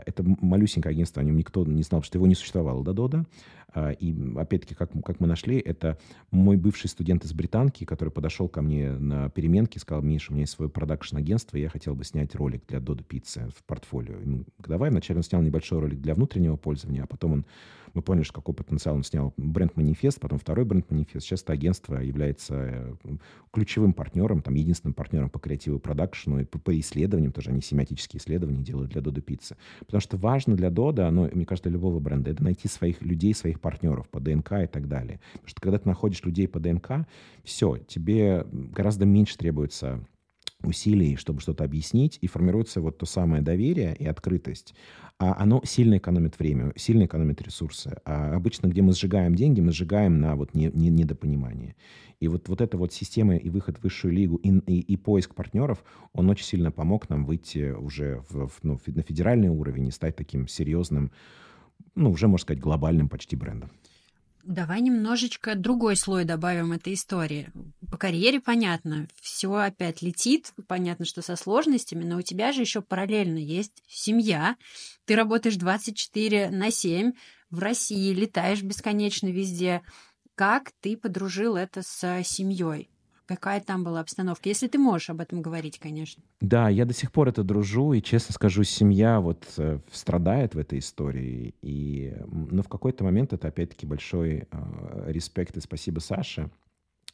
[0.06, 3.26] это малюсенькое агентство, о нем никто не знал, что его не существовало до Дода.
[3.74, 5.98] А, и опять-таки, как, как мы нашли, это
[6.30, 10.42] мой бывший студент из Британки, который подошел ко мне на переменке сказал, Миша, у меня
[10.42, 14.20] есть свое продакшн-агентство, я хотел бы снять ролик для Dodo Pizza в портфолио.
[14.20, 17.46] И мы, давай, вначале он снял небольшой ролик для внутреннего пользования, а потом он
[17.94, 21.24] мы поняли, что какой потенциал он снял бренд-манифест, потом второй бренд-манифест.
[21.24, 22.94] Сейчас это агентство является э,
[23.52, 27.50] ключевым партнером, там, единственным партнером по креативу продакшену и по, по исследованиям тоже.
[27.50, 29.56] Они семиотические исследования делают для Dodo Pizza.
[29.80, 33.34] Потому что важно для Dodo, ну, мне кажется, для любого бренда, это найти своих людей,
[33.34, 35.20] своих партнеров по ДНК и так далее.
[35.32, 37.06] Потому что когда ты находишь людей по ДНК,
[37.44, 40.04] все, тебе гораздо меньше требуется
[40.64, 44.74] усилий, чтобы что-то объяснить, и формируется вот то самое доверие и открытость.
[45.18, 47.96] А оно сильно экономит время, сильно экономит ресурсы.
[48.04, 51.76] А обычно, где мы сжигаем деньги, мы сжигаем на вот не, не, недопонимание.
[52.18, 55.34] И вот, вот эта вот система и выход в высшую лигу, и, и, и поиск
[55.34, 59.92] партнеров, он очень сильно помог нам выйти уже в, в, ну, на федеральный уровень и
[59.92, 61.12] стать таким серьезным,
[61.94, 63.70] ну, уже, можно сказать, глобальным почти брендом.
[64.46, 67.50] Давай немножечко другой слой добавим этой истории.
[67.90, 72.82] По карьере понятно, все опять летит, понятно, что со сложностями, но у тебя же еще
[72.82, 74.56] параллельно есть семья.
[75.06, 77.12] Ты работаешь 24 на 7
[77.48, 79.80] в России, летаешь бесконечно везде.
[80.34, 82.90] Как ты подружил это с семьей?
[83.26, 84.48] Какая там была обстановка?
[84.48, 86.22] Если ты можешь об этом говорить, конечно.
[86.40, 90.58] Да, я до сих пор это дружу, и, честно скажу, семья вот э, страдает в
[90.58, 91.54] этой истории.
[91.62, 96.50] И, но в какой-то момент это, опять-таки, большой э, респект и спасибо Саше.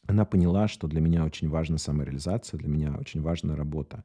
[0.06, 4.02] Она поняла, что для меня очень важна самореализация, для меня очень важна работа.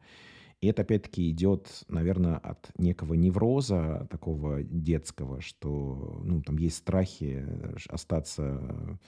[0.62, 7.44] И это, опять-таки, идет, наверное, от некого невроза такого детского, что ну, там есть страхи
[7.48, 9.00] э, остаться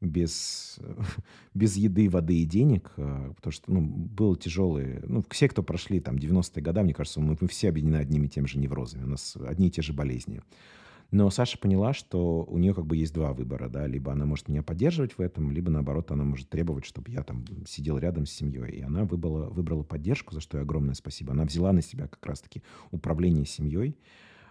[0.00, 0.78] без,
[1.54, 6.00] без еды, воды и денег, э, потому что, ну, было тяжелые, ну, все, кто прошли
[6.00, 9.08] там 90-е годы, мне кажется, мы, мы все объединены одними и теми же неврозами, у
[9.08, 10.42] нас одни и те же болезни.
[11.12, 14.48] Но Саша поняла, что у нее как бы есть два выбора, да, либо она может
[14.48, 18.32] меня поддерживать в этом, либо наоборот она может требовать, чтобы я там сидел рядом с
[18.32, 18.78] семьей.
[18.78, 21.32] И она выбрала, выбрала поддержку, за что ей огромное спасибо.
[21.32, 23.96] Она взяла на себя как раз-таки управление семьей.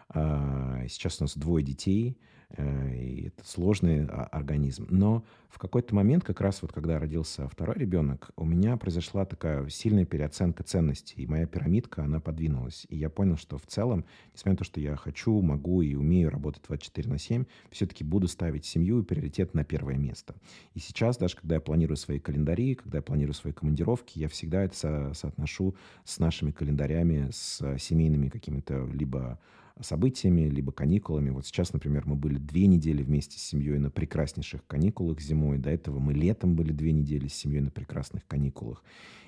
[0.09, 2.17] А, сейчас у нас двое детей,
[2.57, 4.87] и это сложный а, организм.
[4.89, 9.67] Но в какой-то момент, как раз вот когда родился второй ребенок, у меня произошла такая
[9.69, 12.85] сильная переоценка ценностей, и моя пирамидка, она подвинулась.
[12.89, 16.29] И я понял, что в целом, несмотря на то, что я хочу, могу и умею
[16.29, 20.35] работать 24 на 7, все-таки буду ставить семью и приоритет на первое место.
[20.73, 24.63] И сейчас, даже когда я планирую свои календари, когда я планирую свои командировки, я всегда
[24.63, 29.39] это со соотношу с нашими календарями, с семейными какими-то либо
[29.81, 31.29] событиями, либо каникулами.
[31.29, 35.57] Вот сейчас, например, мы были две недели вместе с семьей на прекраснейших каникулах зимой.
[35.57, 38.83] До этого мы летом были две недели с семьей на прекрасных каникулах.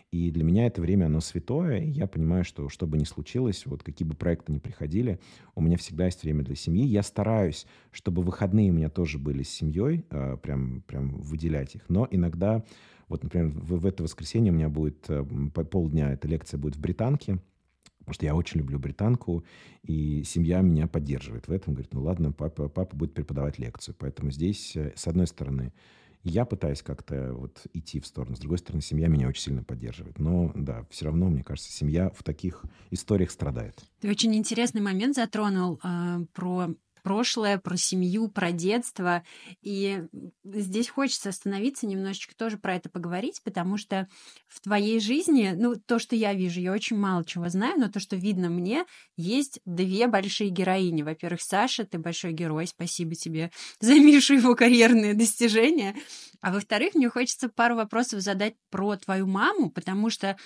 [0.09, 3.65] И для меня это время, оно святое, и я понимаю, что что бы ни случилось,
[3.65, 5.19] вот какие бы проекты ни приходили,
[5.53, 6.85] у меня всегда есть время для семьи.
[6.85, 11.89] Я стараюсь, чтобы выходные у меня тоже были с семьей, э, прям, прям выделять их.
[11.89, 12.63] Но иногда,
[13.09, 15.25] вот, например, в, в это воскресенье у меня будет э,
[15.69, 17.39] полдня, эта лекция будет в Британке,
[18.07, 19.43] Потому что я очень люблю британку,
[19.83, 21.73] и семья меня поддерживает в этом.
[21.73, 23.95] Говорит, ну ладно, папа, папа будет преподавать лекцию.
[23.99, 25.73] Поэтому здесь, э, с одной стороны,
[26.23, 28.37] я пытаюсь как-то вот идти в сторону.
[28.37, 30.19] С другой стороны, семья меня очень сильно поддерживает.
[30.19, 33.83] Но да, все равно, мне кажется, семья в таких историях страдает.
[33.99, 36.69] Ты очень интересный момент затронул э, про
[37.07, 39.23] прошлое, про семью, про детство.
[39.61, 40.03] И
[40.43, 44.09] здесь хочется остановиться немножечко тоже про это поговорить, потому что
[44.49, 48.01] в твоей жизни, ну, то, что я вижу, я очень мало чего знаю, но то,
[48.01, 48.83] что видно мне,
[49.15, 51.01] есть две большие героини.
[51.01, 55.95] Во-первых, Саша, ты большой герой, спасибо тебе за Мишу его карьерные достижения.
[56.41, 60.37] А во-вторых, мне хочется пару вопросов задать про твою маму, потому что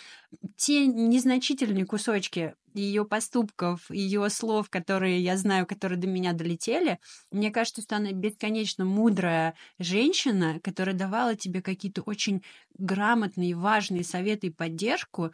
[0.57, 6.99] те незначительные кусочки ее поступков, ее слов, которые я знаю, которые до меня долетели,
[7.31, 12.43] мне кажется, что она бесконечно мудрая женщина, которая давала тебе какие-то очень
[12.77, 15.31] грамотные, важные советы и поддержку,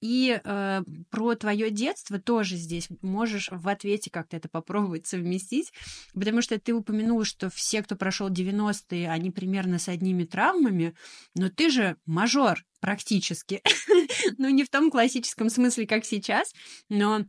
[0.00, 5.72] и э, про твое детство тоже здесь можешь в ответе как-то это попробовать совместить,
[6.14, 10.94] потому что ты упомянул, что все, кто прошел 90-е, они примерно с одними травмами,
[11.34, 13.62] но ты же мажор практически.
[14.38, 16.52] ну, не в том классическом смысле, как сейчас,
[16.88, 17.24] но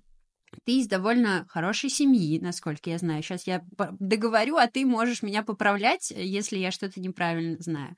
[0.65, 3.23] ты из довольно хорошей семьи, насколько я знаю.
[3.23, 3.63] Сейчас я
[3.99, 7.95] договорю, а ты можешь меня поправлять, если я что-то неправильно знаю.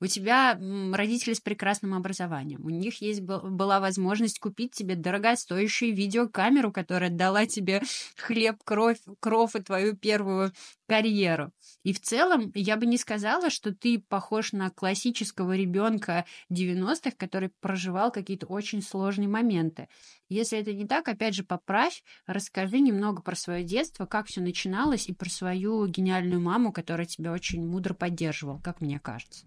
[0.00, 0.58] У тебя
[0.92, 2.64] родители с прекрасным образованием.
[2.64, 7.82] У них есть была возможность купить тебе дорогостоящую видеокамеру, которая дала тебе
[8.16, 10.52] хлеб, кровь, кровь и твою первую
[10.86, 11.52] карьеру.
[11.82, 17.50] И в целом я бы не сказала, что ты похож на классического ребенка 90-х, который
[17.60, 19.88] проживал какие-то очень сложные моменты.
[20.28, 21.93] Если это не так, опять же, поправь,
[22.26, 27.32] расскажи немного про свое детство, как все начиналось, и про свою гениальную маму, которая тебя
[27.32, 29.46] очень мудро поддерживала, как мне кажется.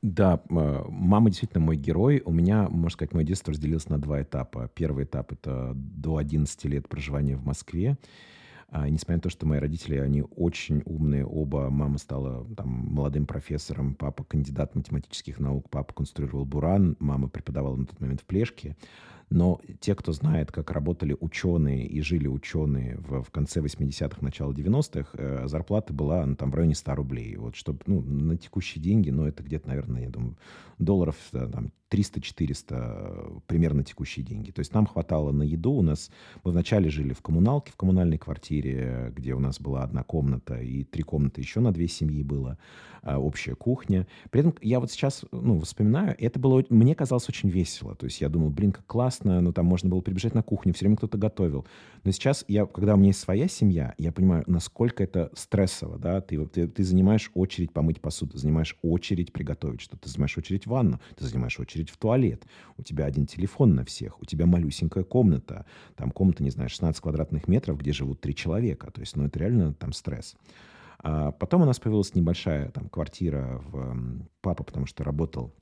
[0.00, 2.22] Да, мама действительно мой герой.
[2.24, 4.70] У меня, можно сказать, мое детство разделилось на два этапа.
[4.74, 7.98] Первый этап— это до 11 лет проживания в Москве.
[8.70, 11.70] А, несмотря на то, что мои родители, они очень умные оба.
[11.70, 17.86] Мама стала там, молодым профессором, папа кандидат математических наук, папа конструировал буран, мама преподавала на
[17.86, 18.76] тот момент в Плешке.
[19.30, 24.52] Но те, кто знает, как работали ученые и жили ученые в, в конце 80-х, начало
[24.52, 27.36] 90-х, э, зарплата была ну, там, в районе 100 рублей.
[27.36, 30.36] Вот, чтобы, ну, на текущие деньги, ну, это где-то, наверное, я думаю,
[30.78, 34.50] долларов э, там, 300-400 э, примерно текущие деньги.
[34.50, 35.72] То есть нам хватало на еду.
[35.72, 36.10] У нас
[36.44, 40.84] мы вначале жили в коммуналке, в коммунальной квартире, где у нас была одна комната и
[40.84, 42.58] три комнаты еще на две семьи было,
[43.02, 44.06] общая кухня.
[44.30, 47.94] При этом я вот сейчас ну, вспоминаю, это было, мне казалось очень весело.
[47.94, 50.72] То есть я думал, блин, как классно, классно, ну, там можно было прибежать на кухню,
[50.72, 51.66] все время кто-то готовил.
[52.04, 56.20] Но сейчас, я, когда у меня есть своя семья, я понимаю, насколько это стрессово, да,
[56.20, 60.70] ты, ты, ты занимаешь очередь помыть посуду, занимаешь очередь приготовить что-то, ты занимаешь очередь в
[60.70, 62.44] ванну, ты занимаешь очередь в туалет,
[62.76, 65.66] у тебя один телефон на всех, у тебя малюсенькая комната,
[65.96, 69.38] там комната, не знаю, 16 квадратных метров, где живут три человека, то есть, ну, это
[69.38, 70.36] реально там стресс.
[71.00, 75.54] А потом у нас появилась небольшая там квартира в папа, потому что работал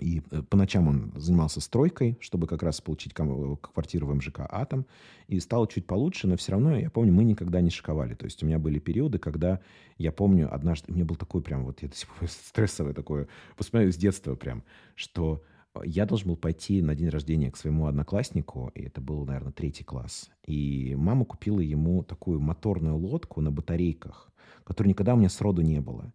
[0.00, 4.40] и э, по ночам он занимался стройкой, чтобы как раз получить э, квартиру в МЖК
[4.50, 4.86] «Атом».
[5.28, 8.14] И стало чуть получше, но все равно, я помню, мы никогда не шиковали.
[8.14, 9.60] То есть у меня были периоды, когда,
[9.96, 13.28] я помню, однажды, у меня был такой прям, вот я до сих пор стрессовое такое,
[13.56, 14.64] воспоминаю с детства прям,
[14.96, 15.42] что
[15.84, 19.84] я должен был пойти на день рождения к своему однокласснику, и это был, наверное, третий
[19.84, 20.30] класс.
[20.46, 24.30] И мама купила ему такую моторную лодку на батарейках,
[24.64, 26.12] которой никогда у меня сроду не было.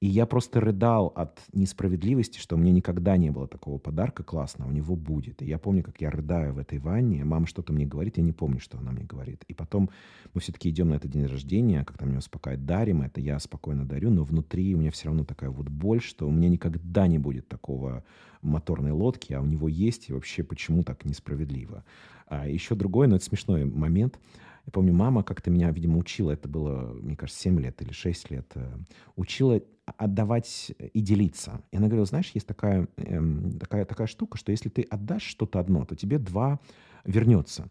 [0.00, 4.68] И я просто рыдал от несправедливости, что у меня никогда не было такого подарка классного,
[4.68, 5.40] у него будет.
[5.40, 8.32] И я помню, как я рыдаю в этой ванне, мама что-то мне говорит, я не
[8.32, 9.42] помню, что она мне говорит.
[9.48, 9.88] И потом
[10.34, 13.86] мы все-таки идем на этот день рождения, как там меня успокаивает, дарим это, я спокойно
[13.86, 17.18] дарю, но внутри у меня все равно такая вот боль, что у меня никогда не
[17.18, 18.04] будет такого
[18.42, 21.84] моторной лодки, а у него есть, и вообще почему так несправедливо.
[22.26, 24.20] А еще другой, но это смешной момент–
[24.66, 28.30] я помню, мама как-то меня, видимо, учила, это было, мне кажется, 7 лет или 6
[28.32, 28.76] лет, э,
[29.14, 31.62] учила отдавать и делиться.
[31.70, 35.60] И она говорила, знаешь, есть такая, эм, такая, такая штука, что если ты отдашь что-то
[35.60, 36.58] одно, то тебе два
[37.04, 37.70] вернется.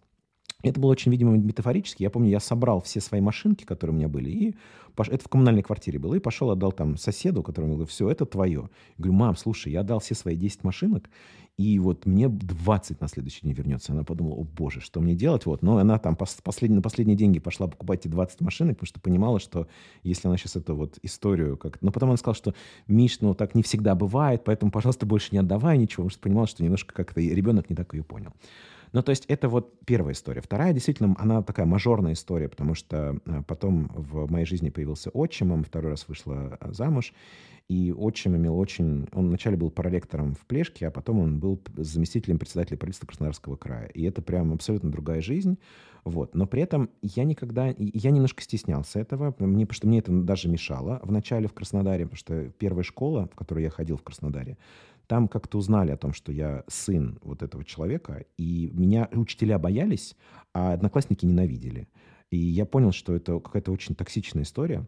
[0.63, 2.03] Это было очень, видимо, метафорически.
[2.03, 4.55] Я помню, я собрал все свои машинки, которые у меня были, и
[4.95, 5.09] пош...
[5.09, 8.69] это в коммунальной квартире было, и пошел отдал там соседу, которому говорю, все, это твое.
[8.97, 11.09] Я говорю, мам, слушай, я отдал все свои 10 машинок,
[11.57, 13.93] и вот мне 20 на следующий день вернется.
[13.93, 15.45] Она подумала, о боже, что мне делать?
[15.45, 15.61] Вот.
[15.61, 18.99] Но она там пос- последние, на последние деньги пошла покупать эти 20 машинок, потому что
[18.99, 19.67] понимала, что
[20.03, 21.81] если она сейчас эту вот историю как...
[21.81, 22.53] Но потом она сказала, что
[22.87, 26.47] Миш, ну так не всегда бывает, поэтому, пожалуйста, больше не отдавай ничего, потому что понимала,
[26.47, 28.33] что немножко как-то ребенок не так ее понял.
[28.95, 30.39] Ну, то есть это вот первая история.
[30.39, 35.49] Вторая, действительно, она такая мажорная история, потому что э, потом в моей жизни появился отчим,
[35.49, 37.13] мама второй раз вышла э, замуж,
[37.67, 39.09] и отчим имел очень...
[39.11, 43.87] Он вначале был проректором в Плешке, а потом он был заместителем председателя правительства Краснодарского края.
[43.87, 45.57] И это прям абсолютно другая жизнь.
[46.05, 46.33] Вот.
[46.33, 47.73] Но при этом я никогда...
[47.77, 52.05] Я немножко стеснялся этого, мне, потому что мне это даже мешало в начале в Краснодаре,
[52.05, 54.57] потому что первая школа, в которую я ходил в Краснодаре,
[55.07, 60.15] там как-то узнали о том, что я сын вот этого человека, и меня учителя боялись,
[60.53, 61.87] а одноклассники ненавидели.
[62.31, 64.87] И я понял, что это какая-то очень токсичная история.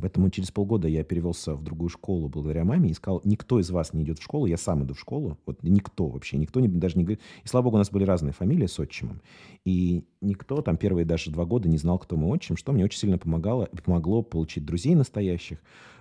[0.00, 3.92] Поэтому через полгода я перевелся в другую школу благодаря маме и сказал, никто из вас
[3.92, 5.38] не идет в школу, я сам иду в школу.
[5.44, 7.20] Вот никто вообще, никто не, даже не говорит.
[7.42, 9.20] И слава богу, у нас были разные фамилии с отчимом.
[9.64, 12.98] И никто там первые даже два года не знал, кто мой отчим, что мне очень
[12.98, 15.58] сильно помогало, помогло получить друзей настоящих,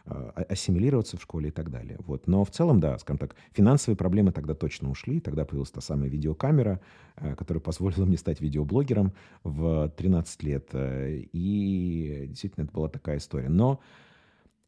[0.07, 1.97] ассимилироваться в школе и так далее.
[1.99, 2.27] Вот.
[2.27, 5.19] Но в целом, да, скажем так, финансовые проблемы тогда точно ушли.
[5.19, 6.79] Тогда появилась та самая видеокамера,
[7.17, 10.69] э, которая позволила мне стать видеоблогером в 13 лет.
[10.73, 13.49] И действительно, это была такая история.
[13.49, 13.81] Но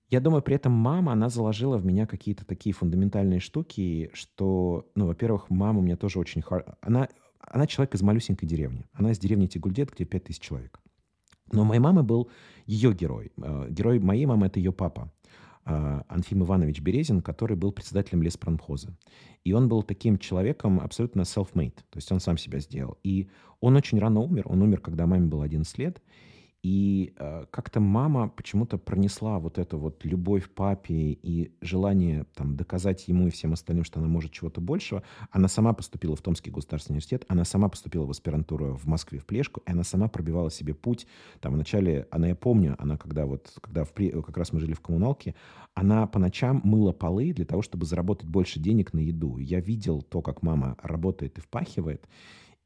[0.10, 5.06] я думаю, при этом мама, она заложила в меня какие-то такие фундаментальные штуки, что, ну,
[5.08, 6.44] во-первых, мама у меня тоже очень...
[6.82, 7.08] Она,
[7.40, 8.86] она человек из малюсенькой деревни.
[8.92, 10.80] Она из деревни Тигульдет, где 5000 человек.
[11.52, 12.30] Но моей мамы был
[12.66, 13.32] ее герой.
[13.70, 15.12] Герой моей мамы– это ее папа.
[15.66, 18.96] А, Анфим Иванович Березин, который был председателем леспромхоза.
[19.44, 22.98] И он был таким человеком абсолютно self-made, то есть он сам себя сделал.
[23.04, 23.30] И
[23.60, 26.02] он очень рано умер, он умер, когда маме было 11 лет,
[26.62, 33.08] и э, как-то мама почему-то пронесла вот эту вот любовь папе и желание там доказать
[33.08, 35.04] ему и всем остальным, что она может чего-то большего.
[35.32, 39.26] Она сама поступила в Томский государственный университет, она сама поступила в аспирантуру в Москве в
[39.26, 41.08] Плешку, и она сама пробивала себе путь.
[41.40, 44.82] Там вначале, она, я помню, она когда вот, когда в, как раз мы жили в
[44.82, 45.36] коммуналке,
[45.76, 49.38] она по ночам мыла полы для того, чтобы заработать больше денег на еду.
[49.38, 52.06] Я видел то, как мама работает и впахивает,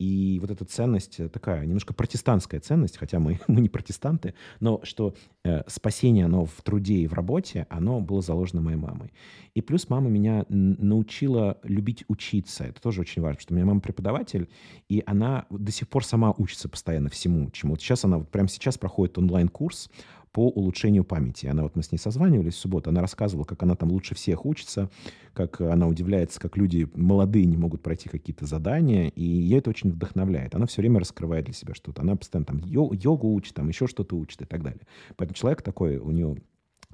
[0.03, 4.81] и вот эта ценность э, такая немножко протестантская ценность, хотя мы, мы не протестанты, но
[4.83, 9.13] что э, спасение, оно в труде и в работе, оно было заложено моей мамой.
[9.55, 12.65] И плюс мама меня научила любить учиться.
[12.65, 14.49] Это тоже очень важно, потому что у меня мама преподаватель,
[14.89, 17.73] и она до сих пор сама учится постоянно всему, чему.
[17.73, 19.89] Вот сейчас она вот прямо сейчас проходит онлайн-курс
[20.33, 21.45] по улучшению памяти.
[21.45, 24.45] Она вот мы с ней созванивались в субботу, она рассказывала, как она там лучше всех
[24.45, 24.89] учится,
[25.33, 29.91] как она удивляется, как люди молодые не могут пройти какие-то задания, и ее это очень
[29.91, 30.55] вдохновляет.
[30.55, 32.01] Она все время раскрывает для себя что-то.
[32.01, 34.81] Она постоянно там йогу учит, там еще что-то учит и так далее.
[35.15, 36.35] Поэтому человек такой, у него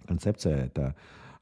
[0.05, 0.97] концепция это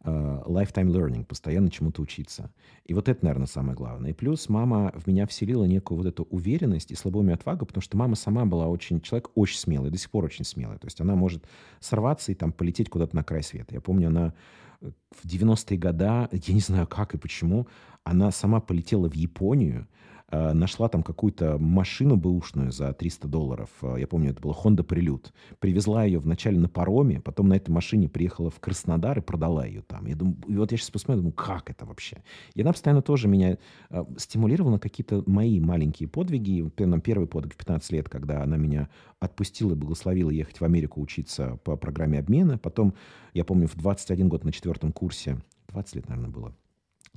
[0.10, 2.52] lifetime learning, постоянно чему-то учиться.
[2.86, 4.12] И вот это, наверное, самое главное.
[4.12, 7.98] И плюс мама в меня вселила некую вот эту уверенность и слабоумие отвагу, потому что
[7.98, 10.78] мама сама была очень, человек очень смелый, до сих пор очень смелый.
[10.78, 11.44] То есть она может
[11.80, 13.74] сорваться и там полететь куда-то на край света.
[13.74, 14.34] Я помню, она
[14.82, 17.68] э, в 90-е годы, я не знаю как и почему,
[18.04, 19.97] она сама полетела в Японию, Э,
[20.30, 23.70] нашла там какую-то машину бэушную за 300 долларов.
[23.82, 25.28] Э, я помню, это была Honda Prelude.
[25.60, 29.82] Привезла ее вначале на пароме, потом на этой машине приехала в Краснодар и продала ее
[29.82, 30.06] там.
[30.06, 32.24] Я думаю, и вот я сейчас посмотрю, думаю, как это вообще?
[32.56, 33.58] И она постоянно тоже меня
[33.90, 36.62] э, стимулировала на какие-то мои маленькие подвиги.
[36.62, 41.02] Например, первый подвиг в 15 лет, когда она меня отпустила и благословила ехать в Америку
[41.02, 42.58] учиться по программе обмена.
[42.58, 42.96] Потом,
[43.34, 46.54] я помню, в 21 год на четвертом курсе, 20 лет, наверное, было,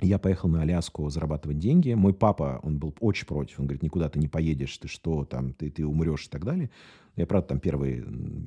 [0.01, 1.93] я поехал на Аляску зарабатывать деньги.
[1.93, 3.59] Мой папа, он был очень против.
[3.59, 6.69] Он говорит, никуда ты не поедешь, ты что, там, ты, ты умрешь и так далее.
[7.15, 8.05] Я, правда, там первые,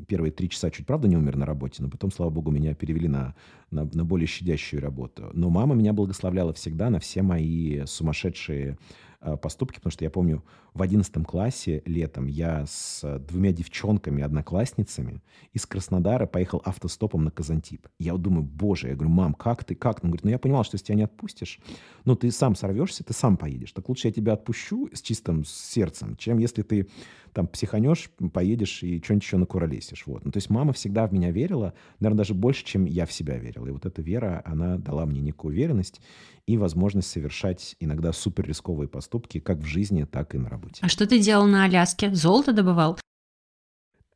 [0.08, 3.08] первые три часа чуть, правда, не умер на работе, но потом, слава богу, меня перевели
[3.08, 3.34] на,
[3.70, 5.30] на, на более щадящую работу.
[5.34, 8.78] Но мама меня благословляла всегда на все мои сумасшедшие
[9.24, 10.44] Э, поступки, потому что я помню,
[10.74, 15.22] в 11 классе летом я с двумя девчонками, одноклассницами
[15.52, 17.86] из Краснодара поехал автостопом на Казантип.
[18.00, 20.02] Я вот думаю, боже, я говорю, мам, как ты, как?
[20.02, 21.60] Он говорит, ну я понимал, что если тебя не отпустишь,
[22.04, 23.70] ну ты сам сорвешься, ты сам поедешь.
[23.72, 26.88] Так лучше я тебя отпущу с чистым сердцем, чем если ты
[27.32, 30.06] там психанешь, поедешь и что-нибудь еще накуролесишь.
[30.06, 30.24] Вот.
[30.24, 33.38] Ну, то есть мама всегда в меня верила, наверное, даже больше, чем я в себя
[33.38, 33.66] верил.
[33.66, 36.00] И вот эта вера, она дала мне некую уверенность
[36.46, 40.63] и возможность совершать иногда супер рисковые поступки как в жизни, так и на работе.
[40.80, 42.14] А что ты делал на Аляске?
[42.14, 42.98] Золото добывал?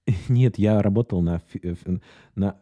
[0.29, 1.43] Нет, я работал на,
[2.35, 2.57] на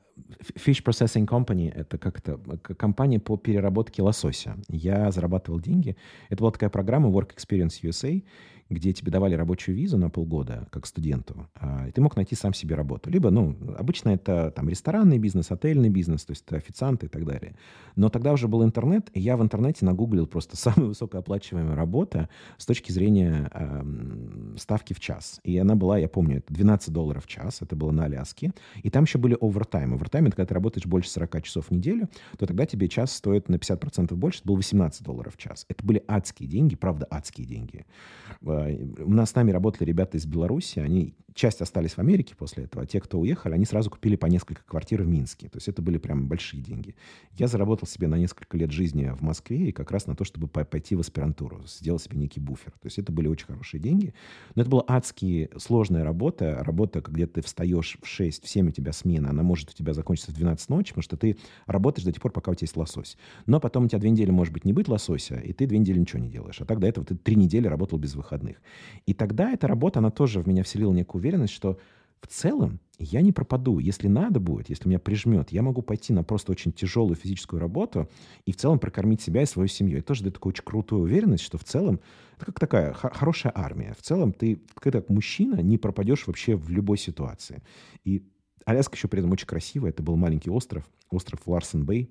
[0.54, 2.38] Fish Processing Company, это как то
[2.78, 4.56] компания по переработке лосося.
[4.68, 5.96] Я зарабатывал деньги.
[6.30, 8.24] Это была такая программа Work Experience USA,
[8.68, 12.52] где тебе давали рабочую визу на полгода, как студенту, а, и ты мог найти сам
[12.52, 13.10] себе работу.
[13.10, 17.54] Либо, ну, обычно это там ресторанный бизнес, отельный бизнес, то есть официанты и так далее.
[17.94, 22.66] Но тогда уже был интернет, и я в интернете нагуглил просто самая высокооплачиваемая работа с
[22.66, 25.40] точки зрения э, ставки в час.
[25.44, 28.52] И она была, я помню, это 12 долларов в час, это было на Аляске.
[28.82, 29.94] И там еще были овертаймы.
[29.94, 32.08] Овертайм— это когда ты работаешь больше 40 часов в неделю,
[32.38, 35.66] то тогда тебе час стоит на 50% больше, это было 18 долларов в час.
[35.68, 37.86] Это были адские деньги, правда, адские деньги.
[38.98, 42.82] У нас с нами работали ребята из Беларуси, они часть остались в Америке после этого,
[42.82, 45.48] а те, кто уехали, они сразу купили по несколько квартир в Минске.
[45.48, 46.96] То есть это были прям большие деньги.
[47.34, 50.48] Я заработал себе на несколько лет жизни в Москве и как раз на то, чтобы
[50.48, 52.72] пойти в аспирантуру, сделать себе некий буфер.
[52.72, 54.14] То есть это были очень хорошие деньги.
[54.54, 56.64] Но это была адски сложная работа.
[56.64, 59.92] Работа, где ты встаешь в 6, в 7 у тебя смена, она может у тебя
[59.92, 62.76] закончиться в 12 ночи, потому что ты работаешь до тех пор, пока у тебя есть
[62.76, 63.18] лосось.
[63.44, 65.98] Но потом у тебя две недели может быть не быть лосося, и ты две недели
[65.98, 66.60] ничего не делаешь.
[66.60, 68.56] А так до этого ты три недели работал без выходных.
[69.04, 71.78] И тогда эта работа, она тоже в меня вселила некую уверенность, что
[72.20, 73.78] в целом я не пропаду.
[73.78, 78.08] Если надо будет, если меня прижмет, я могу пойти на просто очень тяжелую физическую работу
[78.46, 79.98] и в целом прокормить себя и свою семью.
[79.98, 82.00] Это тоже дает такую очень крутую уверенность, что в целом
[82.36, 83.94] это как такая хорошая армия.
[83.98, 87.62] В целом ты, как мужчина, не пропадешь вообще в любой ситуации.
[88.04, 88.22] И
[88.64, 89.90] Аляска еще при этом очень красивая.
[89.90, 92.10] Это был маленький остров, остров Ларсен-Бэй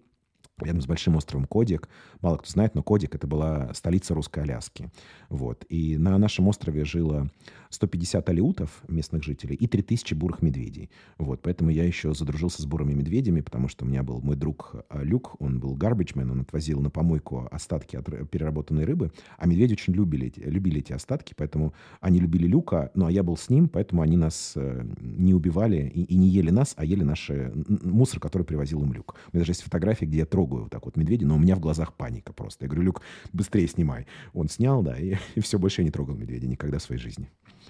[0.62, 1.90] рядом с большим островом Кодик.
[2.22, 4.90] Мало кто знает, но Кодик— это была столица русской Аляски.
[5.30, 5.66] Вот.
[5.70, 7.30] И на нашем острове жило
[7.70, 10.90] 150 алиутов, местных жителей, и 3000 бурых медведей.
[11.18, 11.42] Вот.
[11.42, 15.04] Поэтому я еще задружился с бурыми медведями, потому что у меня был мой друг а,
[15.04, 19.94] Люк, он был гарбиджмен, он отвозил на помойку остатки от переработанной рыбы, а медведи очень
[19.94, 24.02] любили любили эти остатки, поэтому они любили Люка, ну а я был с ним, поэтому
[24.02, 27.30] они нас э, не убивали и, и не ели нас, а ели наш
[27.68, 29.16] мусор, который привозил им Люк.
[29.32, 31.40] У меня даже есть фотографии, где я трогаю трогаю вот так вот медведя, но у
[31.40, 32.66] меня в глазах паника просто.
[32.66, 33.02] Я говорю, Люк,
[33.34, 34.06] быстрее снимай.
[34.34, 37.30] Он снял, да, и, и все, больше я не трогал медведя никогда в своей жизни.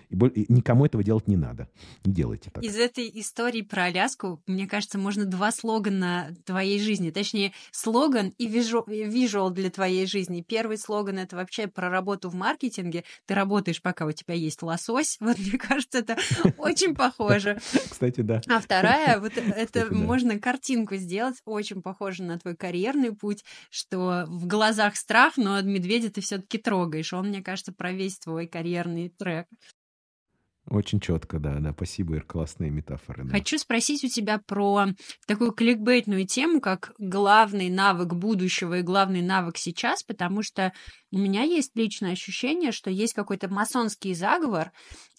[0.09, 1.67] И, и никому этого делать не надо.
[2.03, 2.63] Не делайте так.
[2.63, 7.11] Из этой истории про Аляску, мне кажется, можно два слогана твоей жизни.
[7.11, 10.43] Точнее, слоган и визуал для твоей жизни.
[10.47, 13.03] Первый слоган— это вообще про работу в маркетинге.
[13.26, 15.17] Ты работаешь, пока у тебя есть лосось.
[15.26, 16.17] Вот мне кажется, это
[16.57, 17.59] очень похоже.
[17.89, 18.41] Кстати, да.
[18.47, 24.47] А вторая, вот это можно картинку сделать, очень похоже на твой карьерный путь, что в
[24.47, 27.13] глазах страх, но медведя ты все-таки трогаешь.
[27.13, 29.45] Он, мне кажется, про весь твой карьерный трек.
[30.68, 31.74] Очень четко, да, да.
[31.74, 33.24] Спасибо, Ир, классные метафоры.
[33.24, 33.30] Да.
[33.30, 34.88] Хочу спросить у тебя про
[35.28, 40.74] такую кликбейтную тему, как главный навык будущего и главный навык сейчас, потому что
[41.11, 44.72] у меня есть личное ощущение, что есть какой-то масонский заговор,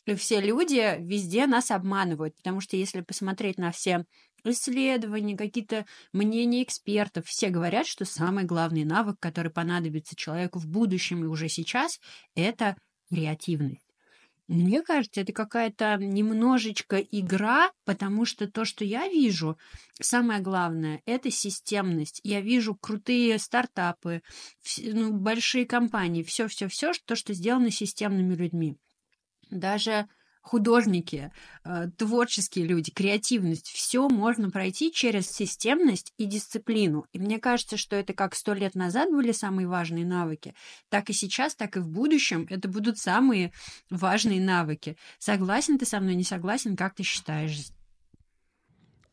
[0.05, 4.05] и все люди везде нас обманывают, потому что если посмотреть на все
[4.51, 11.25] исследования, какие-то мнения экспертов, все говорят, что самый главный навык, который понадобится человеку в будущем
[11.25, 12.01] и уже сейчас,
[12.35, 12.77] это
[13.11, 13.87] креативность.
[14.49, 19.59] Мне кажется, это какая-то немножечко игра, потому что то, что я вижу,
[20.01, 22.21] самое главное, это системность.
[22.23, 24.23] Я вижу крутые стартапы,
[24.79, 28.77] ну, большие компании, все-все-все, то, что сделано системными людьми.
[29.51, 30.09] Даже
[30.47, 31.33] художники,
[31.65, 37.05] э, творческие люди, креативность, все можно пройти через системность и дисциплину.
[37.13, 40.55] И мне кажется, что это как сто лет назад были самые важные навыки,
[40.89, 43.53] так и сейчас, так и в будущем это будут самые
[43.91, 44.97] важные навыки.
[45.19, 47.67] Согласен ты со мной, не согласен, как ты считаешь?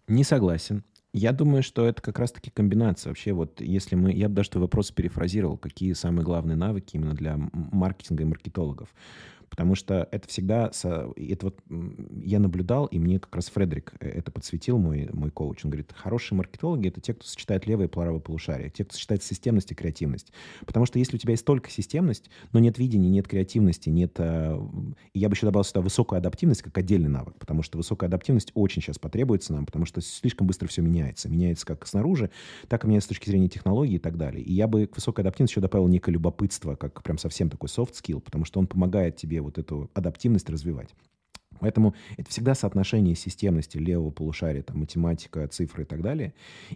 [0.07, 0.83] Не согласен.
[1.13, 3.09] Я думаю, что это как раз-таки комбинация.
[3.09, 4.11] Вообще, вот если мы...
[4.13, 5.57] Я бы даже твой вопрос перефразировал.
[5.57, 8.89] Какие самые главные навыки именно для маркетинга и маркетологов?
[9.53, 10.71] Потому что это всегда...
[11.15, 11.59] Это вот
[12.23, 15.63] я наблюдал, и мне как раз Фредерик э, это подсветил, мой, мой коуч.
[15.63, 19.21] Он говорит, хорошие маркетологи— это те, кто сочетает левое и правое полушарие, те, кто сочетает
[19.21, 20.33] системность и креативность.
[20.65, 24.15] Потому что если у тебя есть только системность, но нет видения, нет креативности, нет...
[24.17, 24.59] Э,
[25.13, 28.51] и я бы еще добавил сюда высокую адаптивность как отдельный навык, потому что высокая адаптивность
[28.55, 31.29] очень сейчас потребуется нам, потому что слишком быстро все меняется.
[31.29, 32.31] Меняется как снаружи,
[32.67, 34.43] так и меняется с точки зрения технологий и так далее.
[34.43, 37.93] И я бы к высокой адаптивности еще добавил некое любопытство, как прям совсем такой soft
[37.93, 40.95] skill, потому что он помогает тебе вот эту адаптивность развивать.
[41.63, 46.33] Поэтому это всегда соотношение системности левого полушария, там, математика, цифры и так далее,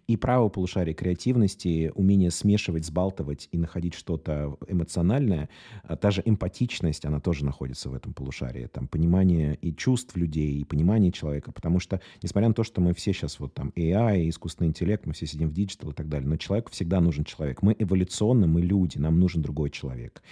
[0.08, 5.50] и правого полушария креативности, умение смешивать, сбалтывать и находить что-то эмоциональное.
[5.84, 8.68] А та же эмпатичность, она тоже находится в этом полушарии.
[8.68, 11.52] Там понимание и чувств людей, и понимание человека.
[11.52, 15.12] Потому что, несмотря на то, что мы все сейчас вот там AI, искусственный интеллект, мы
[15.12, 17.62] все сидим в диджитал и так далее, но человеку всегда нужен человек.
[17.62, 20.24] Мы эволюционно, мы люди, нам нужен другой человек.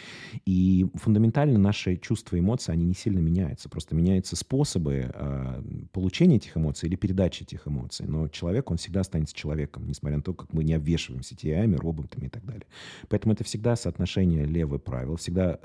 [0.46, 3.68] И фундаментально наши чувства и эмоции, они не сильно меняются.
[3.68, 5.62] Просто меняется способы э,
[5.92, 8.06] получения этих эмоций или передачи этих эмоций.
[8.08, 12.28] Но человек, он всегда останется человеком, несмотря на то, как мы не обвешиваемся TI, роботами
[12.28, 12.68] и так далее.
[13.10, 15.60] Поэтому это всегда соотношение левое правило, всегда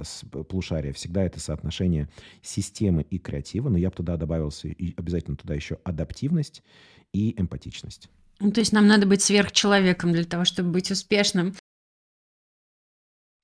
[0.49, 2.09] полушарие, всегда это соотношение
[2.41, 3.69] системы и креатива.
[3.69, 6.63] Но я бы туда добавился и обязательно туда еще адаптивность
[7.13, 8.09] и эмпатичность.
[8.41, 11.55] Ну, то есть нам надо быть сверхчеловеком для того, чтобы быть успешным.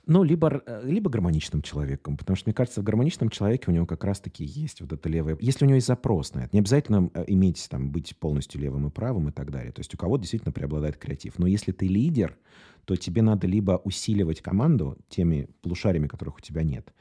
[0.09, 3.87] Ну, либо, э, либо гармоничным человеком, потому что, мне кажется, в гармоничном человеке у него
[3.87, 5.37] как раз-таки есть вот это левое...
[5.41, 8.87] Если у него есть запрос на это, не обязательно э, иметь, там, быть полностью левым
[8.87, 9.73] и правым и так далее.
[9.73, 11.41] То есть у кого действительно преобладает креатив.
[11.41, 12.39] Но если ты лидер,
[12.85, 16.95] то тебе надо либо усиливать команду теми полушариями, которых у тебя нет,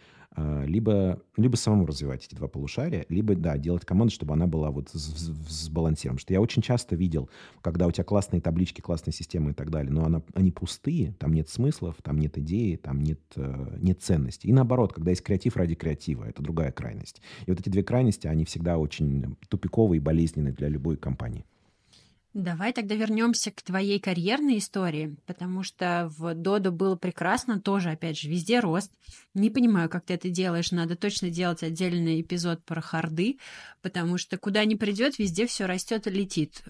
[0.66, 4.90] либо, либо самому развивать эти два полушария, либо, да, делать команду, чтобы она была вот
[4.91, 6.20] сбалансирована.
[6.20, 7.30] Что я очень часто видел,
[7.62, 11.34] когда у тебя классные таблички, классные системы и так далее, но она, они пустые, там
[11.34, 14.48] нет смыслов, там нет идеи, там нет, э, нет ценности.
[14.48, 17.22] И наоборот, когда есть креатив ради креатива, это другая крайность.
[17.45, 21.45] И вот эти две крайности, они всегда очень тупиковые и болезненные для любой компании.
[22.36, 28.20] Давай тогда вернемся к твоей карьерной истории, потому что в Додо было прекрасно, тоже, опять
[28.20, 28.91] же, везде рост.
[29.34, 33.38] Не понимаю, как ты это делаешь, надо точно делать отдельный эпизод про харды,
[33.82, 36.62] потому что куда ни придет, везде все растет и летит.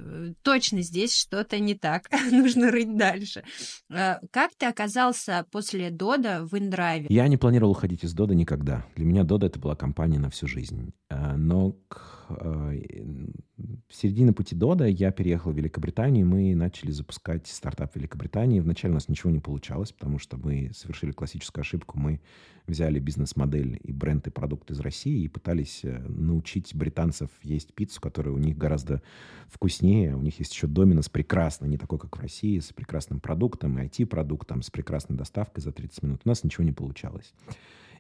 [0.44, 3.44] Точно здесь что-то не так, нужно рыть дальше.
[3.90, 7.08] А, как ты оказался после Дода в Индрайве?
[7.10, 8.86] Я не планировал уходить из Дода никогда.
[8.96, 10.94] Для меня Дода это была компания на всю жизнь.
[11.10, 17.48] А, но а, в середине пути Дода я переехал в Великобританию, и мы начали запускать
[17.48, 18.60] стартап в Великобритании.
[18.60, 22.00] Вначале у нас ничего не получалось, потому что мы совершили классическую ошибку.
[22.00, 22.22] Мы
[22.68, 28.02] взяли бизнес-модель и бренд, и продукт из России и пытались э, научить британцев есть пиццу,
[28.02, 29.02] которая у них гораздо
[29.48, 30.16] вкуснее.
[30.16, 34.64] У них есть еще Доминос прекрасно, не такой, как в России, с прекрасным продуктом, IT-продуктом,
[34.64, 36.22] с прекрасной доставкой за 30 минут.
[36.26, 37.34] У нас ничего не получалось.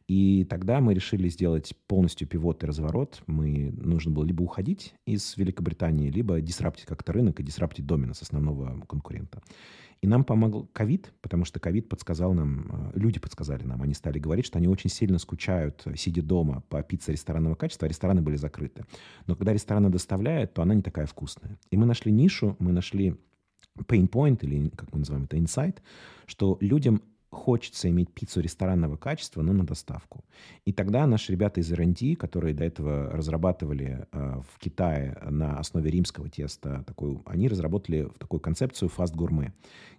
[0.07, 3.23] И тогда мы решили сделать полностью пивот и разворот.
[3.25, 8.79] Мы нужно было либо уходить из Великобритании, либо дисраптить как-то рынок и дисраптить Доминос, основного
[8.87, 9.41] конкурента.
[10.01, 14.19] И нам помогал ковид, потому что ковид подсказал нам, э, люди подсказали нам, они стали
[14.19, 18.35] говорить, что они очень сильно скучают, сидя дома по пицце ресторанного качества, а рестораны были
[18.35, 18.85] закрыты.
[19.25, 21.57] Но когда рестораны доставляют, то она не такая вкусная.
[21.71, 23.15] И мы нашли нишу, мы нашли
[23.87, 25.77] pain point, или как мы называем это, insight,
[26.27, 27.01] что людям
[27.35, 30.23] хочется иметь пиццу ресторанного качества, но на доставку.
[30.65, 35.91] И тогда наши ребята из R&D, которые до этого разрабатывали э, в Китае на основе
[35.91, 39.51] римского теста, такой, они разработали такую концепцию gourmet,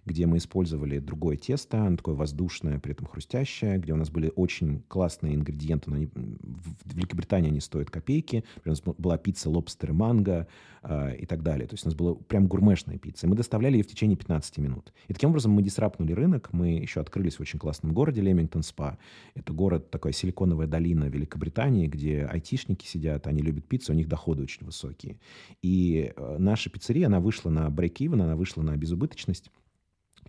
[0.05, 4.31] где мы использовали другое тесто, оно такое воздушное, при этом хрустящее, где у нас были
[4.35, 9.93] очень классные ингредиенты, но они, в Великобритании они стоят копейки, у нас была пицца лобстер
[9.93, 10.47] манго
[10.83, 11.67] э, и так далее.
[11.67, 13.27] То есть у нас была прям гурмешная пицца.
[13.27, 14.93] И мы доставляли ее в течение 15 минут.
[15.07, 18.97] И таким образом мы дисрапнули рынок, мы еще открылись в очень классном городе Лемингтон Спа.
[19.35, 24.43] Это город, такая силиконовая долина Великобритании, где айтишники сидят, они любят пиццу, у них доходы
[24.43, 25.17] очень высокие.
[25.61, 29.51] И э, наша пиццерия, она вышла на break-even, она вышла на безубыточность.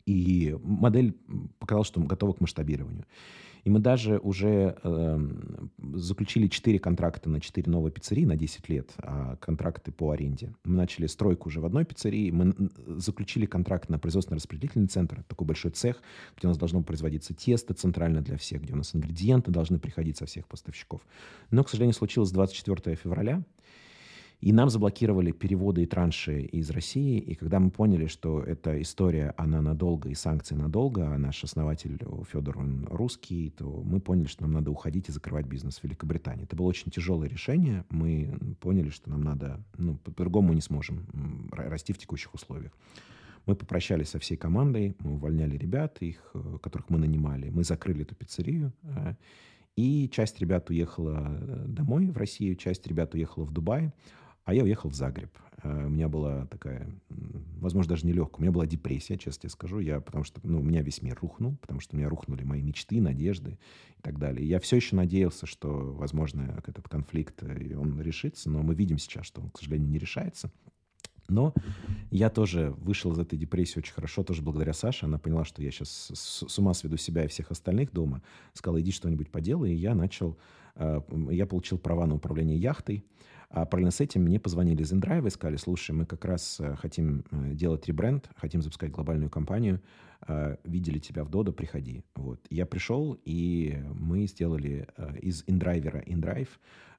[0.07, 1.15] И модель
[1.59, 3.05] показала, что готова к масштабированию.
[3.69, 5.29] И мы даже уже э,
[5.93, 10.55] заключили 4 контракта на 4 новые пиццерии на 10 лет, а контракты по аренде.
[10.65, 12.55] Мы начали стройку уже в одной пиццерии, мы
[12.87, 16.01] заключили контракт на производственно-распределительный центр, такой большой цех,
[16.39, 20.17] где у нас должно производиться тесто центрально для всех, где у нас ингредиенты должны приходить
[20.17, 21.03] со всех поставщиков.
[21.51, 23.43] Но, к сожалению, случилось 24 февраля,
[24.41, 27.19] и нам заблокировали переводы и транши из России.
[27.19, 31.99] И когда мы поняли, что эта история, она надолго, и санкции надолго, а наш основатель
[32.31, 36.45] Федор, он русский, то мы поняли, что нам надо уходить и закрывать бизнес в Великобритании.
[36.45, 37.85] Это было очень тяжелое решение.
[37.91, 42.73] Мы поняли, что нам надо, ну, по-другому мы не сможем расти в текущих условиях.
[43.47, 47.49] Мы попрощались со всей командой, мы увольняли ребят, их, э, которых мы нанимали.
[47.49, 48.73] Мы закрыли эту пиццерию.
[48.83, 49.15] Э,
[49.77, 53.93] И часть ребят уехала э, домой в Россию, часть ребят уехала в Дубай,
[54.49, 55.31] а я уехал в Загреб.
[55.63, 56.89] Э, у меня была такая,
[57.61, 60.61] возможно, даже не легкая, у меня была депрессия, честно тебе скажу, я, потому что ну,
[60.61, 63.59] у меня весь мир рухнул, потому что у меня рухнули мои мечты, надежды
[63.99, 64.49] и так далее.
[64.49, 69.27] Я все еще надеялся, что, возможно, этот конфликт, э, он решится, но мы видим сейчас,
[69.27, 70.51] что он, к сожалению, не решается.
[71.29, 71.53] Но
[72.11, 75.05] я тоже вышел из этой депрессии очень хорошо, тоже благодаря Саше.
[75.05, 78.23] Она поняла, что я сейчас с ума сведу себя и всех остальных дома.
[78.55, 79.75] Сказала, иди что-нибудь поделай.
[79.75, 80.39] И я начал,
[80.77, 83.05] э, я получил права на управление яхтой.
[83.51, 86.77] А параллельно с этим мне позвонили из InDrive и сказали, слушай, мы как раз э,
[86.77, 89.81] хотим э, делать ребренд, хотим запускать глобальную компанию,
[90.65, 92.03] видели тебя в Dodo, приходи.
[92.17, 92.45] Вот.
[92.51, 94.89] Я пришел, и мы сделали
[95.23, 96.49] из InDriver InDrive,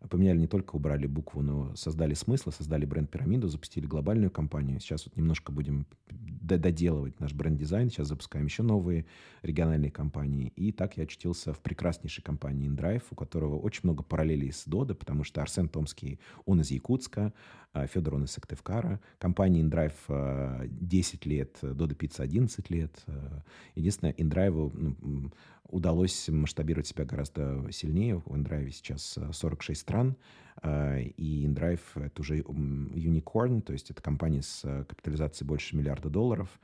[0.07, 4.79] поменяли не только убрали букву, но создали смысл, создали бренд-пирамиду, запустили глобальную компанию.
[4.79, 7.89] Сейчас вот немножко будем доделывать наш бренд-дизайн.
[7.89, 9.05] Сейчас запускаем еще новые
[9.41, 10.53] региональные компании.
[10.55, 14.95] И так я очутился в прекраснейшей компании InDrive, у которого очень много параллелей с Dodo,
[14.95, 17.33] потому что Арсен Томский, он из Якутска,
[17.73, 18.99] а Федор, он из Сыктывкара.
[19.19, 23.03] Компания InDrive 10 а, лет, Dodo Pizza 11 лет.
[23.07, 23.43] А,
[23.75, 25.31] единственное, InDrive
[25.69, 28.17] удалось масштабировать себя гораздо сильнее.
[28.17, 30.15] У InDrive сейчас 46 стран,
[30.63, 36.59] и InDrive— это уже unicorn, то есть это компания с капитализацией больше миллиарда долларов,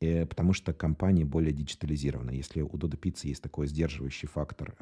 [0.00, 2.30] Э, потому что компания более диджитализирована.
[2.30, 4.76] Если у Додо Пиццы есть такой сдерживающий фактор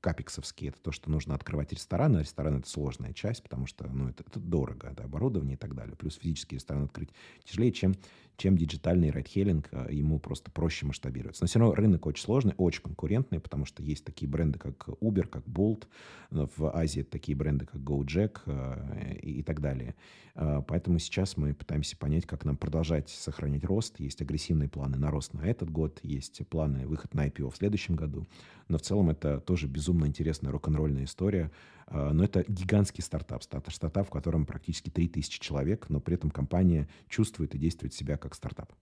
[0.00, 4.08] капексовский, это то, что нужно открывать ресторан, а ресторан— это сложная часть, потому что ну,
[4.08, 5.96] это, это дорого, да, оборудование и так далее.
[5.96, 7.10] Плюс физический ресторан открыть
[7.44, 7.94] тяжелее, чем,
[8.38, 11.42] чем диджитальный райдхелинг, а, ему просто проще масштабироваться.
[11.42, 15.26] Но все равно рынок очень сложный, очень конкурентный, потому что есть такие бренды, как Uber,
[15.26, 15.86] как Bolt,
[16.30, 19.94] в Азии такие бренды, как GoJack а, и, и так далее.
[20.68, 23.98] Поэтому сейчас мы пытаемся понять, как нам продолжать сохранять рост.
[23.98, 27.96] Есть агрессивные планы на рост на этот год, есть планы выход на IPO в следующем
[27.96, 28.24] году.
[28.68, 31.50] Но в целом это тоже безумно интересная рок-н-ролльная история.
[31.90, 36.88] А, но это гигантский стартап, стартап, в котором практически 3000 человек, но при этом компания
[37.08, 38.72] чувствует и действует себя как стартап.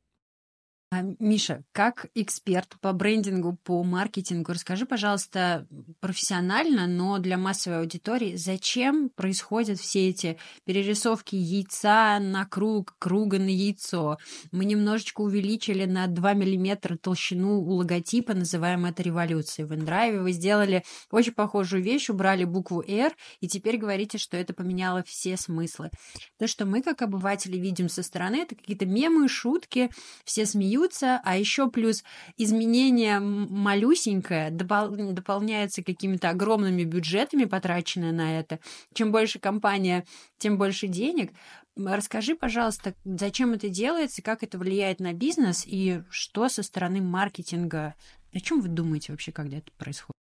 [0.89, 5.67] А, Миша, как эксперт по брендингу, по маркетингу, расскажи, пожалуйста,
[5.99, 13.49] профессионально, но для массовой аудитории, зачем происходят все эти перерисовки яйца на круг, круга на
[13.49, 14.19] яйцо?
[14.53, 19.67] Мы немножечко увеличили на 2 миллиметра толщину у логотипа, называем это революцией.
[19.67, 24.55] В Индрайве вы сделали очень похожую вещь, убрали букву R, и теперь говорите, что это
[24.55, 25.91] поменяло все смыслы.
[26.39, 29.91] То, что мы, как обыватели, видим со стороны, это какие-то мемы, шутки,
[30.25, 32.05] все смеются, смеются, а еще плюс
[32.37, 38.61] изменение малюсенькое допол- дополняется какими-то огромными бюджетами, потраченные на это.
[38.95, 40.05] Чем больше компания,
[40.39, 41.33] тем больше денег.
[41.77, 47.95] Расскажи, пожалуйста, зачем это делается, как это влияет на бизнес и что со стороны маркетинга.
[48.33, 50.26] О чем вы думаете вообще, когда это происходит?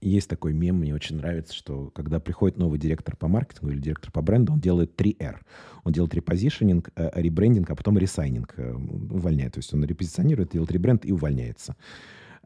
[0.00, 4.12] Есть такой мем, мне очень нравится, что когда приходит новый директор по маркетингу или директор
[4.12, 5.38] по бренду, он делает 3R.
[5.82, 9.54] Он делает repositioning, э, ребрендинг, а потом resigning, э, увольняет.
[9.54, 11.74] То есть он репозиционирует, делает ребренд и увольняется.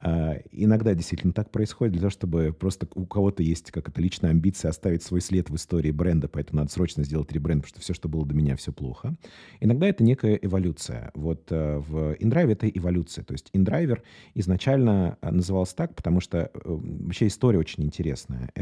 [0.04, 4.70] А, иногда действительно так происходит, для того, чтобы просто у кого-то есть какая-то личная амбиция
[4.70, 8.08] оставить свой след в истории бренда, поэтому надо срочно сделать ребренд, потому что все, что
[8.08, 9.14] было до меня, все плохо.
[9.60, 11.12] Иногда это некая эволюция.
[11.14, 13.24] Вот э, в InDrive это эволюция.
[13.24, 14.00] То есть InDriver
[14.34, 18.52] изначально э, назывался так, потому что э, вообще история очень интересная.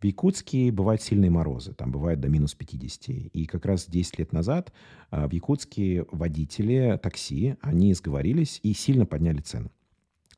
[0.00, 3.08] В Якутске бывают сильные морозы, там бывает до минус 50.
[3.32, 4.72] И как раз 10 лет назад
[5.10, 9.70] в Якутске водители такси, они сговорились и сильно подняли цены.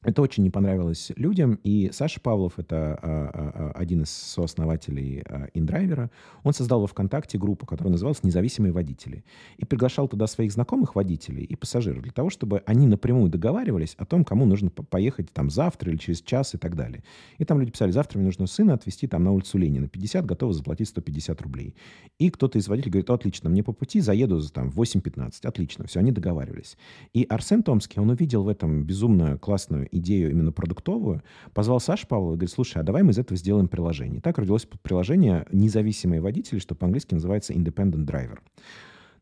[0.07, 5.23] Это очень не понравилось людям, и Саша Павлов, это а, а, а, один из сооснователей
[5.23, 6.11] а, InDriver,
[6.45, 9.25] он создал во ВКонтакте группу, которая называлась «Независимые водители»,
[9.57, 14.07] и приглашал туда своих знакомых водителей и пассажиров для того, чтобы они напрямую договаривались о
[14.07, 17.03] том, кому нужно поехать там завтра или через час и так далее.
[17.39, 20.55] И там люди писали, завтра мне нужно сына отвезти там на улицу Ленина, 50, готовы
[20.55, 21.75] заплатить 150 рублей.
[22.21, 25.99] И кто-то из водителей говорит, отлично, мне по пути заеду за там 8.15, отлично, все,
[25.99, 26.79] они договаривались.
[27.13, 31.23] И Арсен Томский, он увидел в этом безумно классную идею именно продуктовую,
[31.55, 34.19] позвал Сашу Павлова и говорит, слушай, а давай мы из этого сделаем приложение.
[34.19, 38.39] И так родилось приложение «Независимые водители», что по-английски называется «Independent Driver».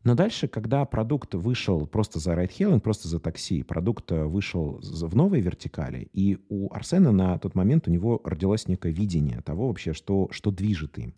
[0.05, 5.15] Но дальше, когда продукт вышел просто за райдхелинг, просто за такси, продукт э, вышел в
[5.15, 9.93] новой вертикали, и у Арсена на тот момент у него родилось некое видение того вообще,
[9.93, 11.15] что, что движет им.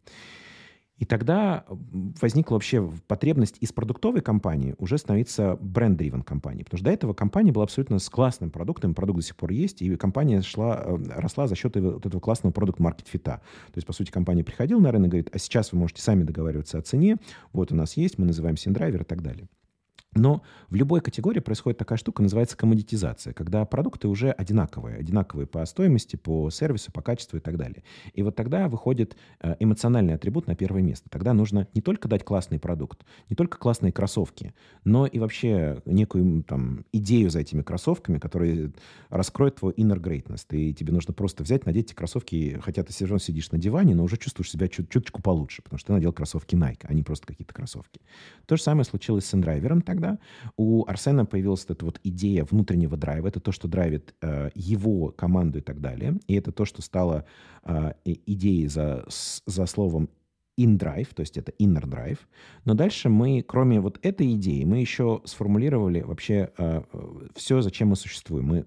[0.98, 1.66] И тогда
[2.22, 6.64] возникла вообще потребность из продуктовой компании уже становиться brand-driven компанией.
[6.64, 9.82] Потому что до этого компания была абсолютно с классным продуктом, продукт до сих пор есть,
[9.82, 13.42] и компания шла, э, росла за счет вот этого классного product-market fit а.
[13.68, 16.24] То есть, по сути, компания приходила на рынок и говорит, а сейчас вы можете сами
[16.24, 17.18] договариваться о цене,
[17.54, 19.48] вот у нас есть, мы называем inDriver и так далее.
[20.18, 25.66] Но в любой категории происходит такая штука, называется коммодитизация, когда продукты уже одинаковые, одинаковые по
[25.66, 27.84] стоимости, по сервису, по качеству и так далее.
[28.14, 31.10] И вот тогда выходит э, эмоциональный атрибут на первое место.
[31.10, 34.54] Тогда нужно не только дать классный продукт, не только классные кроссовки,
[34.84, 38.72] но и вообще некую там идею за этими кроссовками, которые
[39.10, 40.46] раскроет твой inner greatness.
[40.52, 43.96] И тебе нужно просто взять, надеть эти кроссовки, хотя ты все равно сидишь на диване,
[43.96, 47.04] но уже чувствуешь себя чуть чуточку получше, потому что ты надел кроссовки Nike, а не
[47.04, 48.02] просто какие-то кроссовки.
[48.46, 50.20] То же самое случилось с индрайвером тогда, да,
[50.58, 55.60] у Арсена появилась эта вот идея внутреннего драйва, это то, что драйвит э, его команду
[55.60, 57.26] и так далее, и это то, что стало
[57.64, 59.06] э, идеей за,
[59.46, 60.10] за словом
[60.60, 62.20] in drive, то есть это inner drive.
[62.66, 66.82] Но дальше мы, кроме вот этой идеи, мы еще сформулировали вообще э,
[67.36, 68.46] все, зачем мы существуем.
[68.46, 68.66] Мы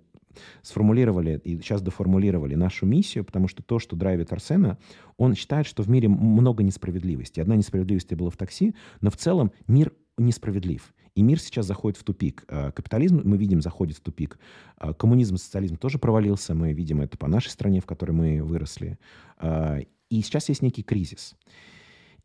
[0.63, 4.79] сформулировали и сейчас доформулировали нашу миссию, потому что то, что драйвит Арсена,
[5.17, 7.41] он считает, что в мире много несправедливости.
[7.41, 10.95] Одна несправедливость была в такси, но в целом мир несправедлив.
[11.15, 12.45] И мир сейчас заходит в тупик.
[12.49, 14.39] А, капитализм, мы видим, заходит в тупик.
[14.77, 16.55] А, коммунизм, социализм тоже провалился.
[16.55, 18.99] Мы видим это по нашей стране, в которой мы выросли.
[19.39, 19.79] А,
[20.09, 21.35] и сейчас есть некий кризис.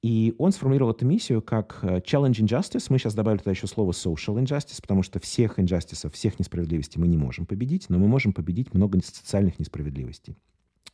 [0.01, 2.87] И он сформулировал эту миссию как challenge injustice.
[2.89, 7.07] Мы сейчас добавили туда еще слово social injustice, потому что всех injustice, всех несправедливостей мы
[7.07, 10.37] не можем победить, но мы можем победить много социальных несправедливостей.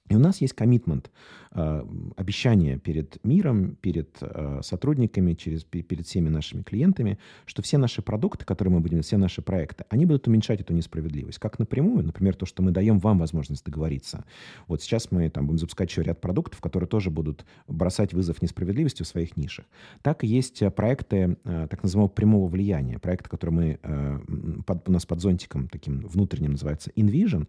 [0.09, 1.09] И у нас есть коммитмент,
[1.53, 8.01] а, обещание перед миром, перед а, сотрудниками, через, перед всеми нашими клиентами, что все наши
[8.01, 11.39] продукты, которые мы будем, все наши проекты, они будут уменьшать эту несправедливость.
[11.39, 14.23] Как напрямую, например, то, что мы даем вам возможность договориться.
[14.67, 19.03] Вот сейчас мы там будем запускать еще ряд продуктов, которые тоже будут бросать вызов несправедливости
[19.03, 19.65] в своих нишах.
[20.03, 22.97] Так и есть а, проекты так называемого прямого влияния.
[22.97, 27.47] Проекты, которые мы, под, у нас под зонтиком таким внутренним называется InVision.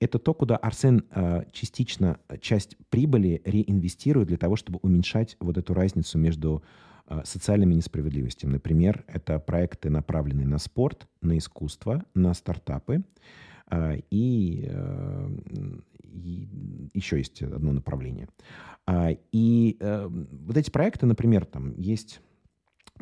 [0.00, 1.04] Это то, куда Арсен
[1.52, 6.62] частично соответственно, часть прибыли реинвестируют для того, чтобы уменьшать вот эту разницу между
[7.08, 8.52] э, социальными несправедливостями.
[8.52, 13.04] Например, это проекты, направленные на спорт, на искусство, на стартапы.
[13.70, 15.28] Э, и, э,
[16.02, 16.48] и
[16.92, 18.28] еще есть одно направление.
[19.32, 22.20] И вот эти проекты, например, там есть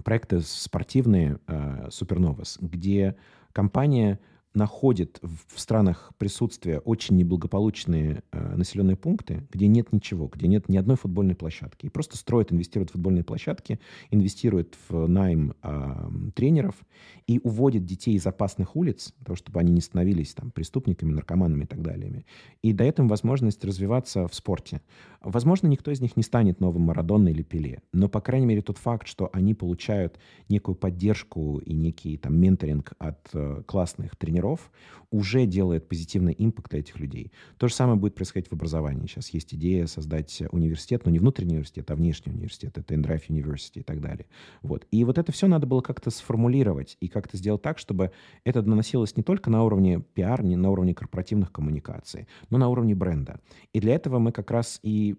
[0.04, 1.40] проекты спортивные
[1.88, 3.16] Supernovas, где
[3.52, 4.20] компания
[4.54, 10.76] находит в странах присутствия очень неблагополучные э, населенные пункты, где нет ничего, где нет ни
[10.76, 11.86] одной футбольной площадки.
[11.86, 13.80] И просто строит, инвестирует в футбольные площадки,
[14.10, 16.74] инвестирует в найм э, тренеров
[17.26, 21.64] и уводит детей из опасных улиц, для того, чтобы они не становились там, преступниками, наркоманами
[21.64, 22.24] и так далее.
[22.62, 24.82] И дает им возможность развиваться в спорте.
[25.22, 28.78] Возможно, никто из них не станет новым Марадонной или Пеле, но, по крайней мере, тот
[28.78, 30.18] факт, что они получают
[30.48, 34.70] некую поддержку и некий там менторинг от э, классных тренеров, тренеров
[35.10, 37.32] уже делает позитивный импакт для этих людей.
[37.58, 39.06] То же самое будет происходить в образовании.
[39.06, 42.78] Сейчас есть идея создать университет, но не внутренний университет, а внешний университет.
[42.78, 44.26] Это Endrive University и так далее.
[44.62, 44.86] Вот.
[44.90, 48.10] И вот это все надо было как-то сформулировать и как-то сделать так, чтобы
[48.44, 52.94] это наносилось не только на уровне пиар, не на уровне корпоративных коммуникаций, но на уровне
[52.94, 53.40] бренда.
[53.74, 55.14] И для этого мы как раз и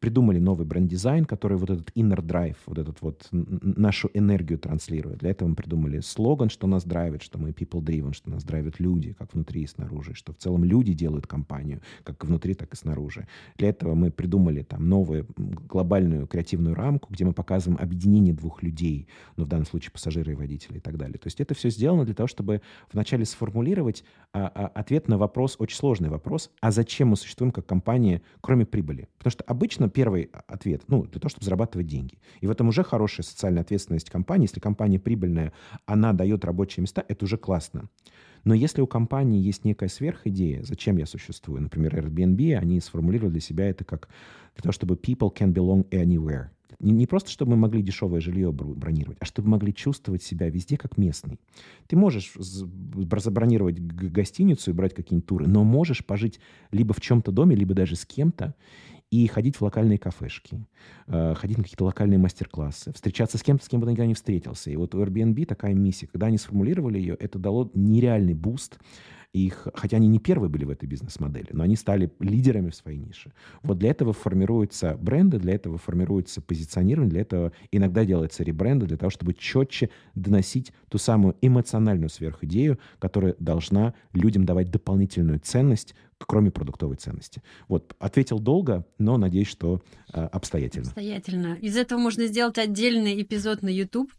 [0.00, 5.18] придумали новый бренд-дизайн, который вот этот inner drive, вот этот вот нашу энергию транслирует.
[5.18, 9.12] Для этого мы придумали слоган, что нас драйвит, что мы people-driven, что нас драйвят люди,
[9.12, 13.26] как внутри и снаружи, что в целом люди делают компанию, как внутри, так и снаружи.
[13.56, 19.08] Для этого мы придумали там новую глобальную креативную рамку, где мы показываем объединение двух людей,
[19.36, 21.18] ну, в данном случае пассажира и водителя и так далее.
[21.18, 22.62] То есть это все сделано для того, чтобы
[22.92, 27.66] вначале сформулировать а, а, ответ на вопрос, очень сложный вопрос, а зачем мы существуем как
[27.66, 29.08] компания, кроме прибыли?
[29.18, 32.18] Потому что обычно Конечно, первый ответ, ну, для того, чтобы зарабатывать деньги.
[32.40, 34.44] И в этом уже хорошая социальная ответственность компании.
[34.44, 35.52] Если компания прибыльная,
[35.86, 37.88] она дает рабочие места, это уже классно.
[38.44, 43.40] Но если у компании есть некая сверхидея, зачем я существую, например, Airbnb, они сформулировали для
[43.40, 44.08] себя это как
[44.54, 46.48] для того, чтобы people can belong anywhere.
[46.78, 50.76] Не, не просто, чтобы мы могли дешевое жилье бронировать, а чтобы могли чувствовать себя везде
[50.76, 51.38] как местный.
[51.86, 56.38] Ты можешь забронировать гостиницу и брать какие-нибудь туры, но можешь пожить
[56.72, 58.54] либо в чем-то доме, либо даже с кем-то,
[59.10, 60.66] и ходить в локальные кафешки,
[61.06, 64.70] э, ходить на какие-то локальные мастер-классы, встречаться с кем-то, с кем бы никогда не встретился.
[64.70, 66.06] И вот у Airbnb такая миссия.
[66.06, 68.78] Когда они сформулировали ее, это дало нереальный буст
[69.32, 72.98] их, хотя они не первые были в этой бизнес-модели, но они стали лидерами в своей
[72.98, 73.32] нише.
[73.62, 78.96] Вот для этого формируются бренды, для этого формируется позиционирование, для этого иногда делается ребренды, для
[78.96, 86.50] того, чтобы четче доносить ту самую эмоциональную сверхидею, которая должна людям давать дополнительную ценность кроме
[86.50, 87.42] продуктовой ценности.
[87.68, 89.82] Вот, ответил долго, но надеюсь, что
[90.12, 90.86] э, обстоятельно.
[90.86, 91.54] Обстоятельно.
[91.60, 94.10] Из этого можно сделать отдельный эпизод на YouTube.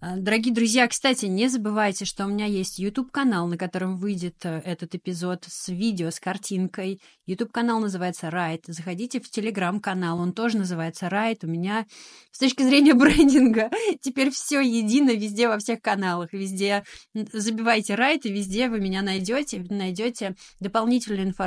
[0.00, 4.60] А, дорогие друзья, кстати, не забывайте, что у меня есть YouTube-канал, на котором выйдет э,
[4.64, 7.00] этот эпизод с видео, с картинкой.
[7.26, 8.64] YouTube-канал называется Райт.
[8.66, 11.44] Заходите в Telegram-канал, он тоже называется Райт.
[11.44, 11.86] У меня
[12.30, 13.70] с точки зрения брендинга
[14.00, 16.32] теперь все едино везде, во всех каналах.
[16.32, 16.84] Везде
[17.14, 21.37] забивайте Райт, и везде вы меня найдете, найдете дополнительную информацию,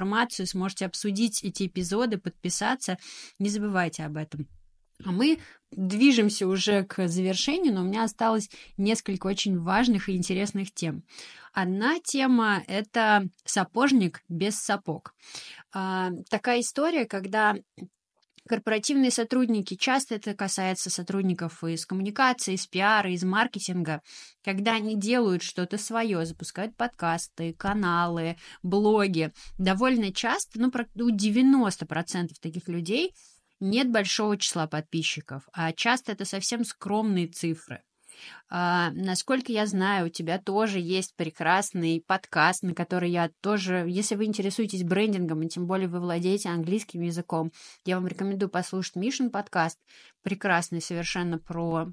[0.46, 2.98] сможете обсудить эти эпизоды, подписаться.
[3.40, 4.48] Не забывайте об этом.
[5.04, 5.40] А мы
[5.72, 11.04] движемся уже к завершению, но у меня осталось несколько очень важных и интересных тем.
[11.54, 15.14] Одна тема— это сапожник без сапог.
[15.74, 17.56] А, такая история, когда
[18.48, 24.02] корпоративные сотрудники, часто это касается сотрудников из коммуникации, из пиара, из маркетинга,
[24.44, 32.68] когда они делают что-то свое, запускают подкасты, каналы, блоги, довольно часто, ну, у 90% таких
[32.68, 33.14] людей
[33.60, 37.84] нет большого числа подписчиков, а часто это совсем скромные цифры.
[38.50, 44.16] А, насколько я знаю, у тебя тоже есть прекрасный подкаст, на который я тоже, если
[44.16, 47.52] вы интересуетесь брендингом, и тем более вы владеете английским языком,
[47.86, 49.80] я вам рекомендую послушать Мишин подкаст,
[50.22, 51.88] прекрасный совершенно про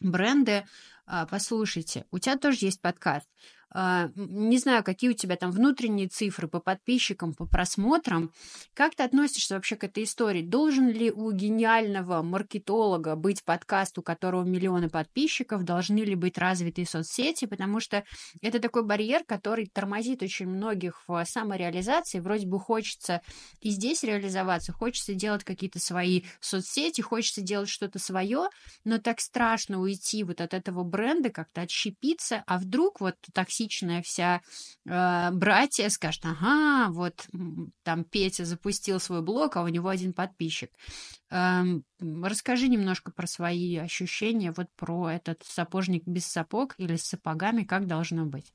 [0.00, 0.64] бренды.
[1.06, 3.28] А, послушайте, у тебя тоже есть подкаст.
[3.74, 8.30] А, не знаю, какие у тебя там внутренние цифры по подписчикам, по просмотрам.
[8.74, 10.42] Как ты относишься вообще к этой истории?
[10.42, 15.64] Должен ли у гениального маркетолога быть подкаст, у которого миллионы подписчиков?
[15.64, 17.46] Должны ли быть развитые соцсети?
[17.46, 18.04] Потому что
[18.42, 22.20] это такой барьер, который тормозит очень многих в самореализации.
[22.20, 23.22] Вроде бы хочется
[23.60, 28.48] и здесь реализоваться, хочется делать какие-то свои соцсети, хочется делать что-то свое,
[28.84, 34.02] но так страшно уйти вот от этого бренда, как-то отщепиться, а вдруг вот такси токсичная
[34.02, 34.40] вся
[34.86, 37.26] э, братья скажет, ага, вот
[37.82, 40.70] там Петя запустил свой блог, а у него один подписчик.
[41.30, 41.62] Э,
[42.00, 47.86] расскажи немножко про свои ощущения, вот про этот сапожник без сапог или с сапогами, как
[47.86, 48.52] должно быть.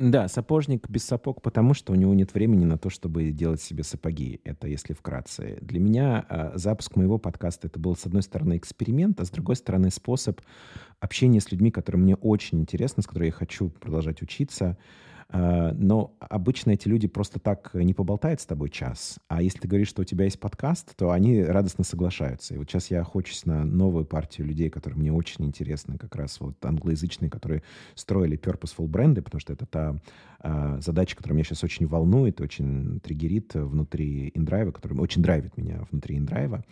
[0.00, 3.84] Да, сапожник без сапог, потому что у него нет времени на то, чтобы делать себе
[3.84, 4.40] сапоги.
[4.44, 5.58] Это если вкратце.
[5.60, 9.56] Для меня э, запуск моего подкаста это был, с одной стороны, эксперимент, а с другой
[9.56, 10.40] стороны, способ
[11.00, 14.78] общения с людьми, которые мне очень интересны, с которыми я хочу продолжать учиться.
[15.32, 19.18] Э, но обычно эти люди просто так не поболтают с тобой час.
[19.28, 22.54] А если ты говоришь, что у тебя есть подкаст, то они радостно соглашаются.
[22.54, 26.40] И вот сейчас я охочусь на новую партию людей, которые мне очень интересны, как раз
[26.40, 27.62] вот англоязычные, которые
[27.94, 29.96] строили purposeful бренды, потому что это та
[30.40, 35.86] а, задача, которая меня сейчас очень волнует, очень триггерит внутри индрайва, которая очень драйвит меня
[35.90, 36.64] внутри индрайва.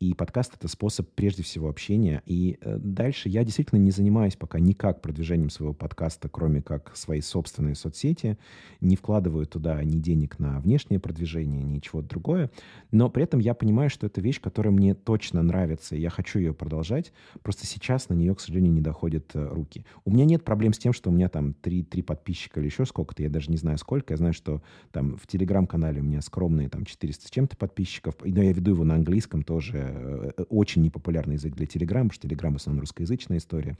[0.00, 2.22] И подкаст— это способ прежде всего общения.
[2.26, 7.20] И э, дальше я действительно не занимаюсь пока никак продвижением своего подкаста, кроме как свои
[7.20, 8.36] собственные соцсети.
[8.80, 12.50] Не вкладываю туда ни денег на внешнее продвижение, ни чего другое.
[12.90, 16.40] Но при этом я понимаю, что это вещь, которая мне точно нравится, и я хочу
[16.40, 17.12] ее продолжать.
[17.42, 19.86] Просто сейчас на нее, к сожалению, не доходят э, руки.
[20.04, 22.84] У меня нет проблем с тем, что у меня там три, три подписчика или еще
[22.84, 23.22] сколько-то.
[23.22, 24.12] Я даже не знаю сколько.
[24.12, 24.60] Я знаю, что
[24.90, 28.16] там в Телеграм-канале у меня скромные там 400 с чем-то подписчиков.
[28.24, 32.28] Но я веду его на английском тоже Э, очень непопулярный язык для Telegram, потому что
[32.28, 33.76] Telegram в основном русскоязычная история.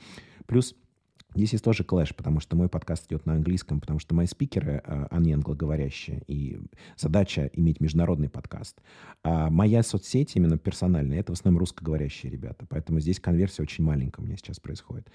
[0.47, 0.75] Плюс
[1.35, 4.83] Здесь есть тоже клэш, потому что мой подкаст идет на английском, потому что мои спикеры,
[4.85, 6.61] э, они англоговорящие, и
[6.97, 8.81] задача иметь международный подкаст.
[9.25, 14.23] А моя соцсеть именно персональная, это в основном русскоговорящие ребята, поэтому здесь конверсия очень маленькая
[14.23, 15.09] у меня сейчас происходит.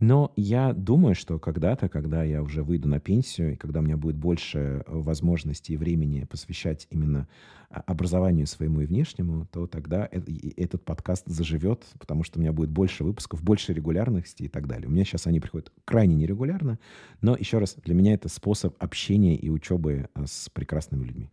[0.00, 3.96] Но я думаю, что когда-то, когда я уже выйду на пенсию, и когда у меня
[3.96, 7.26] будет больше э, возможностей и времени посвящать именно
[7.68, 10.08] а, образованию своему и внешнему, то тогда
[10.56, 14.88] этот подкаст заживет, потому что у меня будет больше выпусков, больше регулярности и так далее.
[14.88, 16.78] У меня сейчас они приходят крайне нерегулярно,
[17.20, 21.30] но еще раз, для меня это способ общения и учебы э, с прекрасными людьми.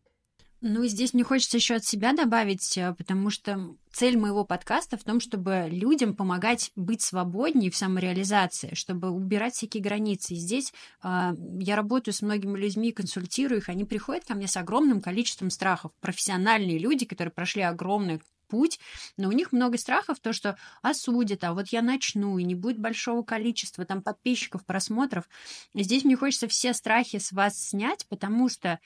[0.68, 5.04] Ну, здесь мне хочется еще от себя добавить, э, потому что цель моего подкаста в
[5.04, 10.34] том, чтобы людям помогать быть свободнее в самореализации, чтобы убирать всякие границы.
[10.34, 10.74] И здесь
[11.04, 15.52] э, я работаю с многими людьми, консультирую их, они приходят ко мне с огромным количеством
[15.52, 15.92] страхов.
[16.02, 18.80] Профессиональные люди, которые прошли огромный путь,
[19.18, 22.80] но у них много страхов, то, что осудят, а вот я начну, и не будет
[22.80, 25.30] большого количества там подписчиков, просмотров.
[25.74, 28.80] И здесь мне хочется все страхи с вас снять, потому что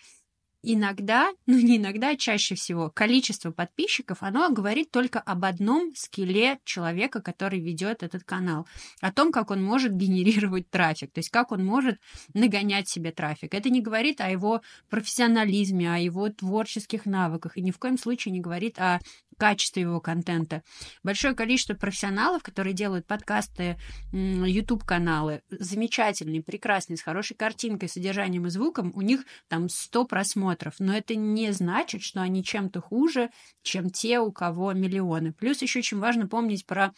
[0.62, 6.60] иногда, ну не иногда, а чаще всего, количество подписчиков, оно говорит только об одном скеле
[6.64, 8.68] человека, который ведет этот канал,
[9.02, 12.00] о том, как он может генерировать трафик, то есть как он может
[12.34, 13.54] нагонять себе трафик.
[13.54, 18.34] Это не говорит о его профессионализме, о его творческих навыках, и ни в коем случае
[18.34, 19.00] не говорит о
[19.40, 20.62] качестве его контента.
[21.02, 23.80] Большое количество профессионалов, которые делают подкасты,
[24.12, 30.76] YouTube-каналы, замечательные, прекрасные, с хорошей картинкой, содержанием и звуком, у них там 100 просмотров.
[30.78, 33.32] Но это не значит, что они чем-то хуже,
[33.64, 35.34] чем те, у кого миллионы.
[35.34, 36.94] Плюс еще очень важно помнить про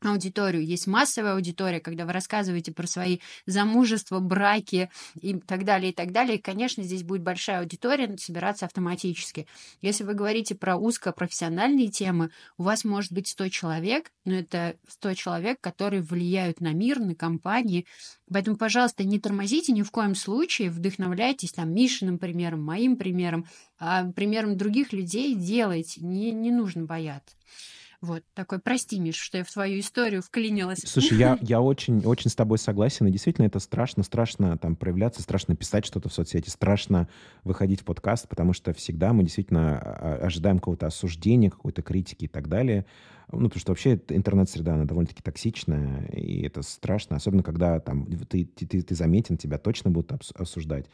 [0.00, 0.64] аудиторию.
[0.64, 6.12] Есть массовая аудитория, когда вы рассказываете про свои замужества, браки и так далее, и так
[6.12, 6.38] далее.
[6.38, 9.46] И, конечно, здесь будет большая аудитория собираться автоматически.
[9.82, 15.14] Если вы говорите про узкопрофессиональные темы, у вас может быть 100 человек, но это 100
[15.14, 17.86] человек, которые влияют на мир, на компании.
[18.30, 23.46] Поэтому, пожалуйста, не тормозите ни в коем случае, вдохновляйтесь там Мишиным примером, моим примером,
[23.78, 26.00] а примером других людей делайте.
[26.00, 27.34] Не, не нужно бояться.
[28.00, 30.78] Вот, такой, прости, Миш, что я в твою историю вклинилась.
[30.86, 35.20] Слушай, я, я очень, очень с тобой согласен, и действительно это страшно, страшно там проявляться,
[35.20, 37.08] страшно писать что-то в соцсети, страшно
[37.42, 42.28] выходить в подкаст, потому что всегда мы действительно а, ожидаем какого-то осуждения, какой-то критики и
[42.28, 42.86] так далее.
[43.32, 48.44] Ну, потому что вообще интернет-среда, она довольно-таки токсичная, и это страшно, особенно когда там ты,
[48.44, 50.86] ты, ты заметен, тебя точно будут осуждать.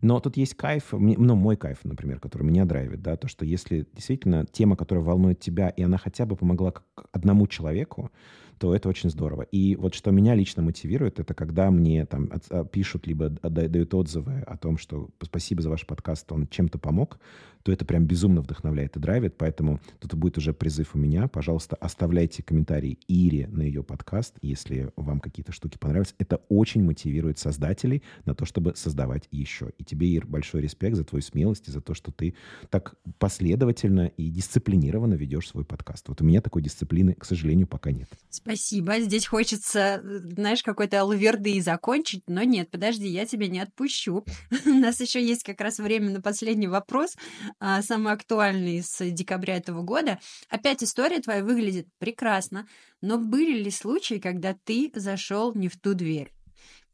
[0.00, 3.86] Но тут есть кайф, ну, мой кайф, например, который меня драйвит, да, то, что если
[3.94, 6.72] действительно тема, которая волнует тебя, и она хотя бы помогла
[7.12, 8.10] одному человеку,
[8.58, 9.42] то это очень здорово.
[9.42, 14.40] И вот что меня лично мотивирует, это когда мне там а, пишут, либо дают отзывы
[14.46, 17.18] о том, что спасибо за ваш подкаст, он чем-то помог,
[17.66, 19.34] то это прям безумно вдохновляет и драйвит.
[19.36, 21.26] Поэтому тут будет уже призыв у меня.
[21.26, 26.14] Пожалуйста, оставляйте комментарии Ире на ее подкаст, если вам какие-то штуки понравились.
[26.18, 29.72] Это очень мотивирует создателей на то, чтобы создавать еще.
[29.78, 32.36] И тебе, Ир, большой респект за твою смелость и за то, что ты
[32.70, 36.06] так последовательно и дисциплинированно ведешь свой подкаст.
[36.06, 38.08] Вот у меня такой дисциплины, к сожалению, пока нет.
[38.30, 39.00] Спасибо.
[39.00, 44.24] Здесь хочется, знаешь, какой-то алуверды и закончить, но нет, подожди, я тебя не отпущу.
[44.66, 47.16] У нас еще есть как раз время на последний вопрос.
[47.58, 50.20] А, самый актуальный с декабря этого года.
[50.48, 52.68] Опять история твоя выглядит прекрасно,
[53.00, 56.32] но были ли случаи, когда ты зашел не в ту дверь?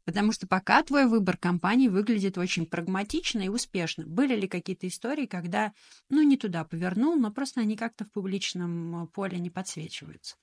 [0.05, 4.05] Потому что пока твой выбор компании выглядит очень прагматично и успешно.
[4.05, 5.73] Были ли какие-то истории, когда,
[6.09, 10.35] ну, не туда повернул, но просто они как-то в публичном поле не подсвечиваются?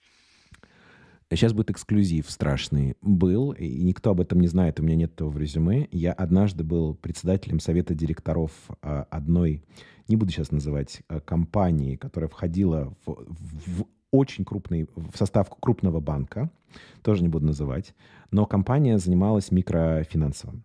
[1.32, 2.96] Сейчас будет эксклюзив страшный.
[3.02, 5.88] Был, и никто об этом не знает, у меня нет этого в резюме.
[5.92, 8.50] Я однажды был председателем совета директоров
[8.82, 9.62] а, одной,
[10.08, 13.26] не буду сейчас называть, а, компании, которая входила в,
[13.66, 16.50] в очень крупный, в состав крупного банка,
[17.02, 17.94] тоже не буду называть,
[18.32, 20.64] но компания занималась микрофинансовым.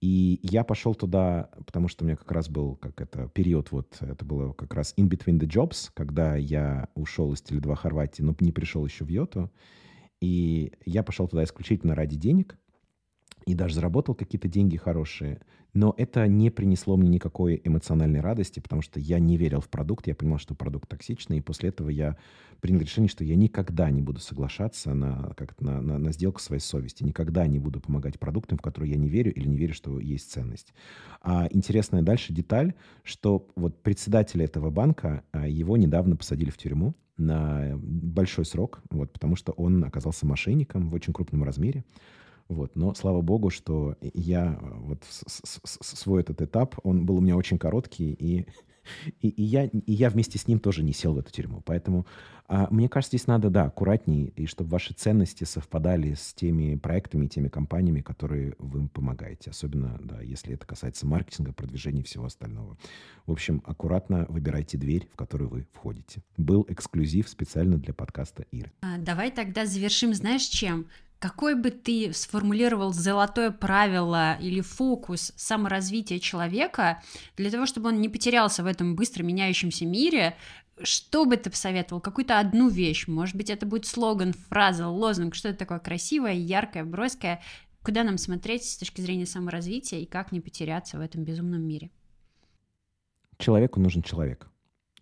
[0.00, 3.98] И я пошел туда, потому что у меня как раз был как это период, вот
[4.00, 8.34] это было как раз in between the jobs, когда я ушел из Теле2 Хорватии, но
[8.40, 9.50] не пришел еще в Йоту.
[10.22, 12.56] И я пошел туда исключительно ради денег
[13.44, 15.40] и даже заработал какие-то деньги хорошие.
[15.74, 20.06] Но это не принесло мне никакой эмоциональной радости, потому что я не верил в продукт,
[20.06, 22.16] я понимал, что продукт токсичный, и после этого я
[22.60, 26.60] принял решение, что я никогда не буду соглашаться на, как на, на, на сделку своей
[26.60, 29.98] совести, никогда не буду помогать продуктам, в которые я не верю или не верю, что
[29.98, 30.72] есть ценность.
[31.20, 36.94] А интересная дальше деталь, что вот председателя этого банка, а, его недавно посадили в тюрьму
[37.22, 41.84] на большой срок, вот, потому что он оказался мошенником в очень крупном размере.
[42.48, 42.76] Вот.
[42.76, 48.12] Но слава богу, что я вот свой этот этап, он был у меня очень короткий,
[48.12, 48.46] и,
[49.20, 51.62] и, и, я, и я вместе с ним тоже не сел в эту тюрьму.
[51.64, 52.06] Поэтому
[52.48, 57.26] а, мне кажется, здесь надо, да, аккуратнее, и чтобы ваши ценности совпадали с теми проектами,
[57.26, 59.50] теми компаниями, которые вы им помогаете.
[59.50, 62.76] Особенно, да, если это касается маркетинга, продвижения и всего остального.
[63.26, 66.22] В общем, аккуратно выбирайте дверь, в которую вы входите.
[66.36, 68.70] Был эксклюзив специально для подкаста Иры.
[68.82, 70.86] А, давай тогда завершим, знаешь, чем?
[71.22, 77.00] Какой бы ты сформулировал золотое правило или фокус саморазвития человека
[77.36, 80.36] для того, чтобы он не потерялся в этом быстро меняющемся мире,
[80.82, 82.00] что бы ты посоветовал?
[82.00, 83.06] Какую-то одну вещь?
[83.06, 87.40] Может быть, это будет слоган, фраза, лозунг, что-то такое красивое, яркое, броское.
[87.84, 91.92] Куда нам смотреть с точки зрения саморазвития и как не потеряться в этом безумном мире?
[93.38, 94.51] Человеку нужен человек.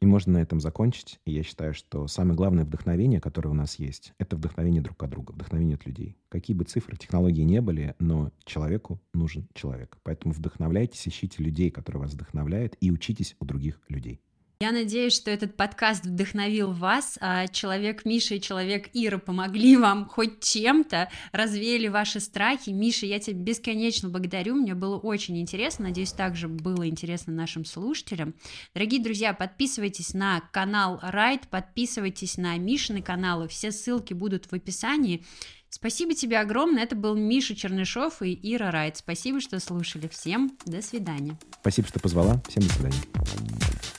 [0.01, 1.21] И можно на этом закончить.
[1.27, 5.11] И я считаю, что самое главное вдохновение, которое у нас есть, это вдохновение друг от
[5.11, 6.17] друга, вдохновение от людей.
[6.31, 9.99] Какие бы цифры, технологии не были, но человеку нужен человек.
[10.03, 14.23] Поэтому вдохновляйтесь, ищите людей, которые вас вдохновляют, и учитесь у других людей.
[14.63, 20.05] Я надеюсь, что этот подкаст вдохновил вас, а человек Миша и человек Ира помогли вам
[20.05, 22.69] хоть чем-то, развеяли ваши страхи.
[22.69, 28.35] Миша, я тебя бесконечно благодарю, мне было очень интересно, надеюсь, также было интересно нашим слушателям.
[28.75, 35.25] Дорогие друзья, подписывайтесь на канал Райт, подписывайтесь на Мишины каналы, все ссылки будут в описании.
[35.71, 36.83] Спасибо тебе огромное.
[36.83, 38.99] Это был Миша Чернышов и Ира Райт.
[38.99, 40.07] Спасибо, что слушали.
[40.09, 41.39] Всем до свидания.
[41.61, 42.43] Спасибо, что позвала.
[42.49, 43.90] Всем до свидания.